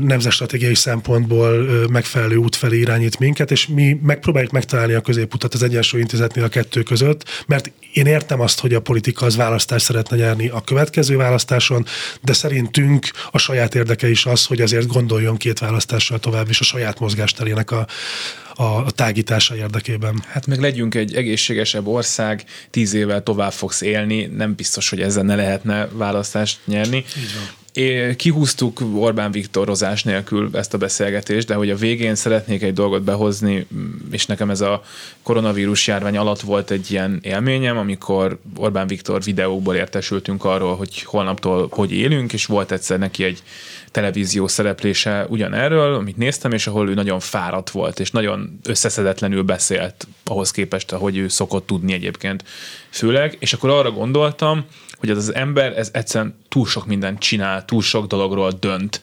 nemzetstratégiai 0.00 0.74
szempontból 0.74 1.68
megfelelő 1.90 2.36
út 2.36 2.56
felé 2.56 2.78
irányít 2.78 3.18
minket, 3.18 3.50
és 3.50 3.66
mi 3.66 3.98
megpróbáljuk 4.02 4.52
megtalálni 4.52 4.92
a 4.92 5.00
középutat 5.00 5.54
az 5.54 5.62
Egyensúly 5.62 6.00
Intézetnél 6.00 6.44
a 6.44 6.48
kettő 6.48 6.82
között, 6.82 7.44
mert 7.46 7.70
én 7.92 8.06
értem 8.06 8.40
azt, 8.40 8.60
hogy 8.60 8.74
a 8.74 8.80
politika 8.80 9.26
az 9.26 9.36
választást 9.36 9.84
szeretne 9.84 10.16
nyerni 10.16 10.48
a 10.48 10.60
következő 10.60 11.16
választáson, 11.16 11.86
de 12.22 12.32
szerintünk 12.32 13.10
a 13.30 13.38
saját 13.38 13.74
érdeke 13.74 14.10
is 14.10 14.26
az, 14.26 14.44
hogy 14.44 14.60
azért 14.60 14.86
gondoljon 14.86 15.36
két 15.36 15.58
választással 15.58 16.18
tovább 16.18 16.48
is 16.48 16.60
a 16.60 16.64
saját 16.64 16.98
mozgásterének 16.98 17.70
a, 17.70 17.86
a 18.60 18.90
tágítása 18.90 19.56
érdekében. 19.56 20.22
Hát 20.26 20.46
meg 20.46 20.60
legyünk 20.60 20.94
egy 20.94 21.14
egészségesebb 21.14 21.86
ország, 21.86 22.44
tíz 22.70 22.94
évvel 22.94 23.22
tovább 23.22 23.52
fogsz 23.52 23.80
élni, 23.80 24.24
nem 24.24 24.54
biztos, 24.54 24.88
hogy 24.88 25.00
ezzel 25.00 25.22
ne 25.22 25.34
lehetne 25.34 25.88
választást 25.92 26.58
nyerni. 26.64 26.96
Így 26.96 27.34
van. 27.34 27.56
É, 27.72 28.16
kihúztuk 28.16 28.80
Orbán 28.94 29.30
Viktorozás 29.30 30.02
nélkül 30.02 30.50
ezt 30.52 30.74
a 30.74 30.78
beszélgetést, 30.78 31.46
de 31.46 31.54
hogy 31.54 31.70
a 31.70 31.76
végén 31.76 32.14
szeretnék 32.14 32.62
egy 32.62 32.72
dolgot 32.72 33.02
behozni, 33.02 33.66
és 34.10 34.26
nekem 34.26 34.50
ez 34.50 34.60
a 34.60 34.82
koronavírus 35.22 35.86
járvány 35.86 36.16
alatt 36.16 36.40
volt 36.40 36.70
egy 36.70 36.90
ilyen 36.90 37.18
élményem, 37.22 37.76
amikor 37.76 38.38
Orbán 38.56 38.86
Viktor 38.86 39.22
videókból 39.22 39.74
értesültünk 39.74 40.44
arról, 40.44 40.76
hogy 40.76 41.02
holnaptól 41.02 41.68
hogy 41.70 41.92
élünk, 41.92 42.32
és 42.32 42.46
volt 42.46 42.72
egyszer 42.72 42.98
neki 42.98 43.24
egy 43.24 43.42
televízió 43.98 44.46
szereplése 44.46 45.26
ugyanerről, 45.28 45.94
amit 45.94 46.16
néztem, 46.16 46.52
és 46.52 46.66
ahol 46.66 46.88
ő 46.88 46.94
nagyon 46.94 47.20
fáradt 47.20 47.70
volt, 47.70 48.00
és 48.00 48.10
nagyon 48.10 48.58
összeszedetlenül 48.64 49.42
beszélt 49.42 50.06
ahhoz 50.24 50.50
képest, 50.50 50.92
ahogy 50.92 51.16
ő 51.16 51.28
szokott 51.28 51.66
tudni 51.66 51.92
egyébként 51.92 52.44
főleg, 52.90 53.36
és 53.38 53.52
akkor 53.52 53.70
arra 53.70 53.90
gondoltam, 53.90 54.64
hogy 54.98 55.10
ez 55.10 55.16
az 55.16 55.34
ember 55.34 55.78
ez 55.78 55.90
egyszerűen 55.92 56.38
túl 56.48 56.66
sok 56.66 56.86
mindent 56.86 57.18
csinál, 57.18 57.64
túl 57.64 57.82
sok 57.82 58.06
dologról 58.06 58.52
dönt, 58.60 59.02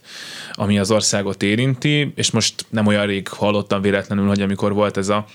ami 0.52 0.80
az 0.80 0.92
országot 0.92 1.44
érinti, 1.44 2.14
és 2.16 2.32
most 2.32 2.66
nem 2.70 2.88
olyan 2.88 3.06
rég 3.06 3.28
hallottam 3.28 3.82
véletlenül, 3.82 4.28
hogy 4.28 4.42
amikor 4.42 4.74
volt 4.74 4.98
ez 4.98 5.10
a 5.10 5.26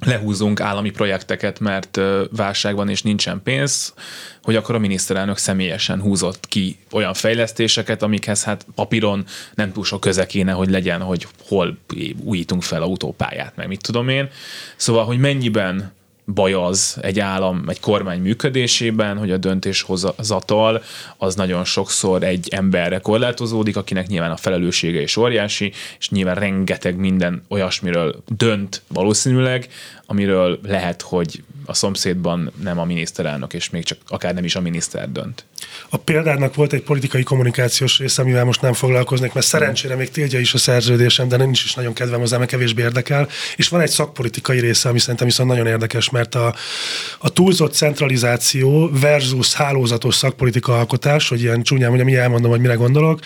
lehúzunk 0.00 0.60
állami 0.60 0.90
projekteket, 0.90 1.60
mert 1.60 2.00
válság 2.36 2.74
van 2.74 2.88
és 2.88 3.02
nincsen 3.02 3.40
pénz, 3.42 3.94
hogy 4.42 4.56
akkor 4.56 4.74
a 4.74 4.78
miniszterelnök 4.78 5.36
személyesen 5.36 6.00
húzott 6.00 6.46
ki 6.46 6.78
olyan 6.90 7.14
fejlesztéseket, 7.14 8.02
amikhez 8.02 8.44
hát 8.44 8.66
papíron 8.74 9.24
nem 9.54 9.72
túl 9.72 9.84
sok 9.84 10.00
köze 10.00 10.26
kéne, 10.26 10.52
hogy 10.52 10.70
legyen, 10.70 11.00
hogy 11.00 11.26
hol 11.46 11.78
újítunk 12.24 12.62
fel 12.62 12.82
autópályát, 12.82 13.56
meg 13.56 13.68
mit 13.68 13.82
tudom 13.82 14.08
én. 14.08 14.28
Szóval, 14.76 15.04
hogy 15.04 15.18
mennyiben 15.18 15.92
baj 16.26 16.52
az 16.52 16.96
egy 17.00 17.20
állam, 17.20 17.64
egy 17.68 17.80
kormány 17.80 18.20
működésében, 18.20 19.18
hogy 19.18 19.30
a 19.30 19.36
döntéshozatal 19.36 20.82
az 21.16 21.34
nagyon 21.34 21.64
sokszor 21.64 22.22
egy 22.22 22.48
emberre 22.50 22.98
korlátozódik, 22.98 23.76
akinek 23.76 24.06
nyilván 24.06 24.30
a 24.30 24.36
felelőssége 24.36 25.00
is 25.00 25.16
óriási, 25.16 25.72
és 25.98 26.10
nyilván 26.10 26.34
rengeteg 26.34 26.96
minden 26.96 27.44
olyasmiről 27.48 28.22
dönt 28.26 28.82
valószínűleg, 28.88 29.68
amiről 30.06 30.58
lehet, 30.62 31.02
hogy 31.02 31.42
a 31.66 31.74
szomszédban 31.74 32.52
nem 32.62 32.78
a 32.78 32.84
miniszterelnök, 32.84 33.52
és 33.52 33.70
még 33.70 33.84
csak 33.84 33.98
akár 34.06 34.34
nem 34.34 34.44
is 34.44 34.56
a 34.56 34.60
miniszter 34.60 35.12
dönt. 35.12 35.44
A 35.88 35.96
példának 35.96 36.54
volt 36.54 36.72
egy 36.72 36.82
politikai 36.82 37.22
kommunikációs 37.22 37.98
része, 37.98 38.22
amivel 38.22 38.44
most 38.44 38.60
nem 38.60 38.72
foglalkoznék, 38.72 39.32
mert 39.32 39.46
szerencsére 39.46 39.94
még 39.94 40.10
tiltja 40.10 40.38
is 40.38 40.54
a 40.54 40.58
szerződésem, 40.58 41.28
de 41.28 41.36
nincs 41.36 41.64
is 41.64 41.74
nagyon 41.74 41.92
kedvem 41.92 42.20
hozzá, 42.20 42.38
mert 42.38 42.50
kevésbé 42.50 42.82
érdekel. 42.82 43.28
És 43.56 43.68
van 43.68 43.80
egy 43.80 43.90
szakpolitikai 43.90 44.60
része, 44.60 44.88
ami 44.88 44.98
szerintem 44.98 45.26
viszont 45.26 45.48
nagyon 45.48 45.66
érdekes, 45.66 46.10
mert 46.14 46.34
a, 46.34 46.54
a 47.18 47.28
túlzott 47.28 47.74
centralizáció 47.74 48.90
versus 49.00 49.54
hálózatos 49.54 50.14
szakpolitika 50.14 50.78
alkotás, 50.78 51.28
hogy 51.28 51.42
ilyen 51.42 51.62
csúnyán 51.62 51.88
mondjam, 51.88 52.08
így 52.08 52.14
elmondom, 52.14 52.50
hogy 52.50 52.60
mire 52.60 52.74
gondolok, 52.74 53.20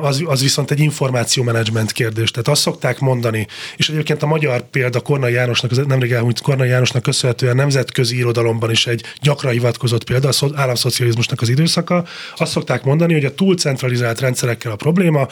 az, 0.00 0.22
az 0.26 0.40
viszont 0.40 0.70
egy 0.70 0.80
információmenedzsment 0.80 1.92
kérdés. 1.92 2.30
Tehát 2.30 2.48
azt 2.48 2.60
szokták 2.60 2.98
mondani, 2.98 3.46
és 3.76 3.88
egyébként 3.88 4.22
a 4.22 4.26
magyar 4.26 4.70
példa 4.70 5.00
Kornai 5.00 5.32
Jánosnak, 5.32 5.86
nemrég 5.86 6.12
elmúlt 6.12 6.40
Kornai 6.40 6.68
Jánosnak 6.68 7.02
köszönhetően 7.02 7.56
nemzetközi 7.56 8.16
irodalomban 8.16 8.70
is 8.70 8.86
egy 8.86 9.02
gyakran 9.20 9.52
hivatkozott 9.52 10.04
példa, 10.04 10.28
az 10.28 10.44
államszocializmusnak 10.54 11.40
az 11.40 11.48
időszaka. 11.48 12.04
Azt 12.36 12.52
szokták 12.52 12.84
mondani, 12.84 13.12
hogy 13.12 13.24
a 13.24 13.34
túlcentralizált 13.34 14.20
rendszerekkel 14.20 14.72
a 14.72 14.76
probléma, 14.76 15.26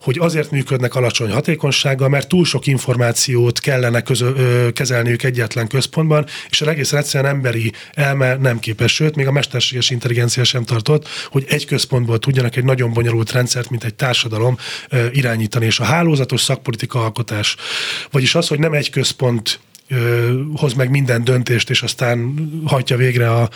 hogy 0.00 0.18
azért 0.18 0.50
működnek 0.50 0.94
alacsony 0.94 1.30
hatékonysággal, 1.30 2.08
mert 2.08 2.28
túl 2.28 2.44
sok 2.44 2.66
információt 2.66 3.60
kellene 3.60 4.00
közö, 4.00 4.32
kezelniük 4.72 5.22
egyetlen 5.22 5.66
központban, 5.66 6.26
és 6.50 6.60
a 6.60 6.68
egész 6.68 6.92
egyszerűen 6.92 7.34
emberi 7.34 7.72
elme 7.92 8.36
nem 8.36 8.58
képes, 8.58 8.94
sőt, 8.94 9.16
még 9.16 9.26
a 9.26 9.32
mesterséges 9.32 9.90
intelligencia 9.90 10.44
sem 10.44 10.64
tartott, 10.64 11.08
hogy 11.30 11.44
egy 11.48 11.66
központból 11.66 12.18
tudjanak 12.18 12.56
egy 12.56 12.64
nagyon 12.64 12.92
bonyolult 12.92 13.32
rendszert, 13.32 13.70
mint 13.70 13.84
egy 13.84 13.94
társadalom 13.94 14.56
irányítani, 15.12 15.66
és 15.66 15.80
a 15.80 15.84
hálózatos 15.84 16.40
szakpolitika 16.40 17.02
alkotás, 17.02 17.56
vagyis 18.10 18.34
az, 18.34 18.48
hogy 18.48 18.58
nem 18.58 18.72
egy 18.72 18.90
központ 18.90 19.60
hoz 20.54 20.72
meg 20.72 20.90
minden 20.90 21.24
döntést, 21.24 21.70
és 21.70 21.82
aztán 21.82 22.34
hajtja 22.64 22.96
végre 22.96 23.30
a, 23.30 23.48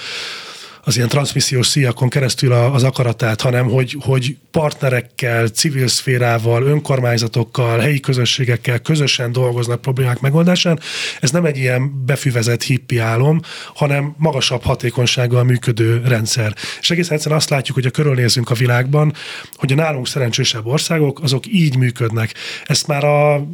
az 0.85 0.97
ilyen 0.97 1.09
transmissziós 1.09 1.67
szíjakon 1.67 2.09
keresztül 2.09 2.53
az 2.53 2.83
akaratát, 2.83 3.41
hanem 3.41 3.69
hogy, 3.69 3.97
hogy 4.01 4.37
partnerekkel, 4.51 5.49
civil 5.49 5.89
szférával, 5.89 6.63
önkormányzatokkal, 6.63 7.79
helyi 7.79 8.01
közösségekkel 8.01 8.79
közösen 8.79 9.33
dolgoznak 9.33 9.81
problémák 9.81 10.21
megoldásán. 10.21 10.81
Ez 11.21 11.31
nem 11.31 11.45
egy 11.45 11.57
ilyen 11.57 12.05
befüvezett 12.05 12.63
hippi 12.63 12.99
álom, 12.99 13.41
hanem 13.75 14.15
magasabb 14.19 14.63
hatékonysággal 14.63 15.45
működő 15.45 16.03
rendszer. 16.05 16.55
És 16.81 16.91
egész 16.91 17.11
egyszerűen 17.11 17.41
azt 17.41 17.51
látjuk, 17.51 17.77
hogy 17.77 17.87
a 17.87 17.91
körülnézünk 17.91 18.51
a 18.51 18.55
világban, 18.55 19.13
hogy 19.57 19.73
a 19.73 19.75
nálunk 19.75 20.07
szerencsésebb 20.07 20.67
országok, 20.67 21.23
azok 21.23 21.47
így 21.47 21.77
működnek. 21.77 22.35
Ezt 22.67 22.87
már 22.87 23.05
a 23.05 23.47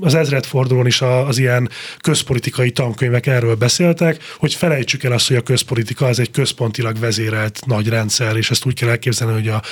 az 0.00 0.14
ezredfordulón 0.14 0.86
is 0.86 1.02
az 1.02 1.38
ilyen 1.38 1.70
közpolitikai 1.98 2.70
tankönyvek 2.70 3.26
erről 3.26 3.54
beszéltek, 3.54 4.22
hogy 4.38 4.54
felejtsük 4.54 5.04
el 5.04 5.12
azt, 5.12 5.28
hogy 5.28 5.36
a 5.36 5.42
közpolitika 5.42 6.06
az 6.06 6.18
egy 6.18 6.30
központilag 6.30 6.98
vezérelt 6.98 7.66
nagy 7.66 7.88
rendszer, 7.88 8.36
és 8.36 8.50
ezt 8.50 8.66
úgy 8.66 8.74
kell 8.74 8.88
elképzelni, 8.88 9.34
hogy 9.34 9.48
a, 9.48 9.62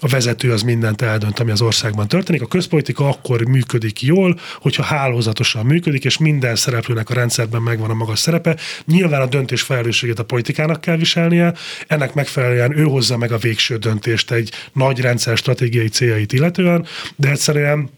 a 0.00 0.08
vezető 0.08 0.52
az 0.52 0.62
mindent 0.62 1.02
eldönt, 1.02 1.38
ami 1.38 1.50
az 1.50 1.60
országban 1.60 2.08
történik. 2.08 2.42
A 2.42 2.46
közpolitika 2.46 3.08
akkor 3.08 3.46
működik 3.46 4.02
jól, 4.02 4.40
hogyha 4.60 4.82
hálózatosan 4.82 5.66
működik, 5.66 6.04
és 6.04 6.18
minden 6.18 6.56
szereplőnek 6.56 7.10
a 7.10 7.14
rendszerben 7.14 7.62
megvan 7.62 7.90
a 7.90 7.94
maga 7.94 8.16
szerepe. 8.16 8.56
Nyilván 8.84 9.20
a 9.20 9.26
döntés 9.26 9.62
felelősségét 9.62 10.18
a 10.18 10.24
politikának 10.24 10.80
kell 10.80 10.96
viselnie, 10.96 11.54
ennek 11.86 12.14
megfelelően 12.14 12.78
ő 12.78 12.82
hozza 12.82 13.16
meg 13.16 13.32
a 13.32 13.38
végső 13.38 13.76
döntést 13.76 14.30
egy 14.30 14.52
nagy 14.72 15.00
rendszer 15.00 15.36
stratégiai 15.36 15.88
céljait 15.88 16.32
illetően, 16.32 16.86
de 17.16 17.30
egyszerűen 17.30 17.90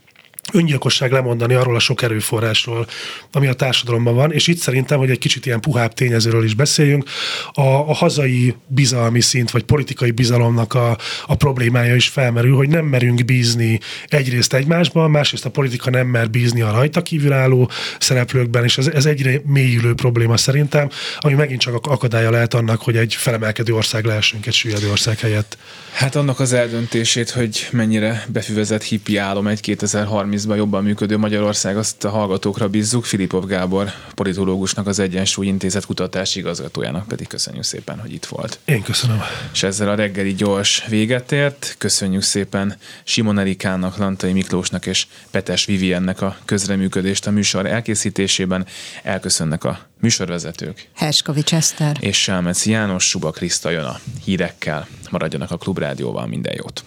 öngyilkosság 0.52 1.12
lemondani 1.12 1.54
arról 1.54 1.74
a 1.74 1.78
sok 1.78 2.02
erőforrásról, 2.02 2.86
ami 3.32 3.46
a 3.46 3.52
társadalomban 3.52 4.14
van, 4.14 4.32
és 4.32 4.46
itt 4.46 4.58
szerintem, 4.58 4.98
hogy 4.98 5.10
egy 5.10 5.18
kicsit 5.18 5.46
ilyen 5.46 5.60
puhább 5.60 5.94
tényezőről 5.94 6.44
is 6.44 6.54
beszéljünk, 6.54 7.04
a, 7.52 7.60
a 7.60 7.94
hazai 7.94 8.54
bizalmi 8.66 9.20
szint, 9.20 9.50
vagy 9.50 9.62
politikai 9.62 10.10
bizalomnak 10.10 10.74
a, 10.74 10.98
a 11.26 11.34
problémája 11.34 11.94
is 11.94 12.08
felmerül, 12.08 12.56
hogy 12.56 12.68
nem 12.68 12.84
merünk 12.84 13.24
bízni 13.24 13.80
egyrészt 14.06 14.54
egymásban, 14.54 15.10
másrészt 15.10 15.44
a 15.44 15.50
politika 15.50 15.90
nem 15.90 16.06
mer 16.06 16.30
bízni 16.30 16.60
a 16.60 16.70
rajta 16.70 17.02
kívülálló 17.02 17.70
szereplőkben, 17.98 18.64
és 18.64 18.78
ez, 18.78 18.86
ez 18.86 19.06
egyre 19.06 19.40
mélyülő 19.44 19.94
probléma 19.94 20.36
szerintem, 20.36 20.88
ami 21.18 21.34
megint 21.34 21.60
csak 21.60 21.86
akadálya 21.86 22.30
lehet 22.30 22.54
annak, 22.54 22.82
hogy 22.82 22.96
egy 22.96 23.14
felemelkedő 23.14 23.74
ország 23.74 24.04
lehessünk 24.04 24.46
egy 24.46 24.54
süllyedő 24.54 24.90
ország 24.90 25.18
helyett. 25.18 25.58
Hát 25.98 26.14
annak 26.14 26.40
az 26.40 26.52
eldöntését, 26.52 27.30
hogy 27.30 27.68
mennyire 27.72 28.24
befüvezett 28.28 28.82
hippi 28.82 29.16
álom 29.16 29.46
egy 29.46 29.60
2030-ban 29.62 30.56
jobban 30.56 30.82
működő 30.82 31.16
Magyarország, 31.16 31.76
azt 31.76 32.04
a 32.04 32.08
hallgatókra 32.08 32.68
bízzuk. 32.68 33.04
Filipov 33.04 33.46
Gábor 33.46 33.90
politológusnak, 34.14 34.86
az 34.86 34.98
Egyensúly 34.98 35.46
Intézet 35.46 35.86
kutatási 35.86 36.38
igazgatójának 36.38 37.08
pedig 37.08 37.26
köszönjük 37.26 37.64
szépen, 37.64 38.00
hogy 38.00 38.12
itt 38.12 38.26
volt. 38.26 38.58
Én 38.64 38.82
köszönöm. 38.82 39.20
És 39.52 39.62
ezzel 39.62 39.88
a 39.88 39.94
reggeli 39.94 40.34
gyors 40.34 40.84
véget 40.88 41.32
ért. 41.32 41.74
Köszönjük 41.78 42.22
szépen 42.22 42.76
Simon 43.04 43.38
Erikának, 43.38 43.96
Lantai 43.96 44.32
Miklósnak 44.32 44.86
és 44.86 45.06
Petes 45.30 45.64
Viviennek 45.64 46.20
a 46.20 46.36
közreműködést 46.44 47.26
a 47.26 47.30
műsor 47.30 47.66
elkészítésében. 47.66 48.66
Elköszönnek 49.02 49.64
a 49.64 49.78
műsorvezetők. 50.00 50.88
Herskovics 50.94 51.54
Eszter. 51.54 51.96
És 52.00 52.22
Selmec 52.22 52.66
János, 52.66 53.08
Suba 53.08 53.30
Kriszta 53.30 53.70
jön 53.70 53.84
a 53.84 54.00
hírekkel. 54.24 54.86
Maradjanak 55.10 55.50
a 55.50 55.56
Klubrádióval, 55.56 56.26
minden 56.26 56.54
jót. 56.56 56.84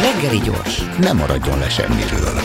Reggeli 0.00 0.38
gyors, 0.38 0.82
nem 0.98 1.16
maradjon 1.16 1.58
le 1.58 1.68
semmiről. 1.68 2.40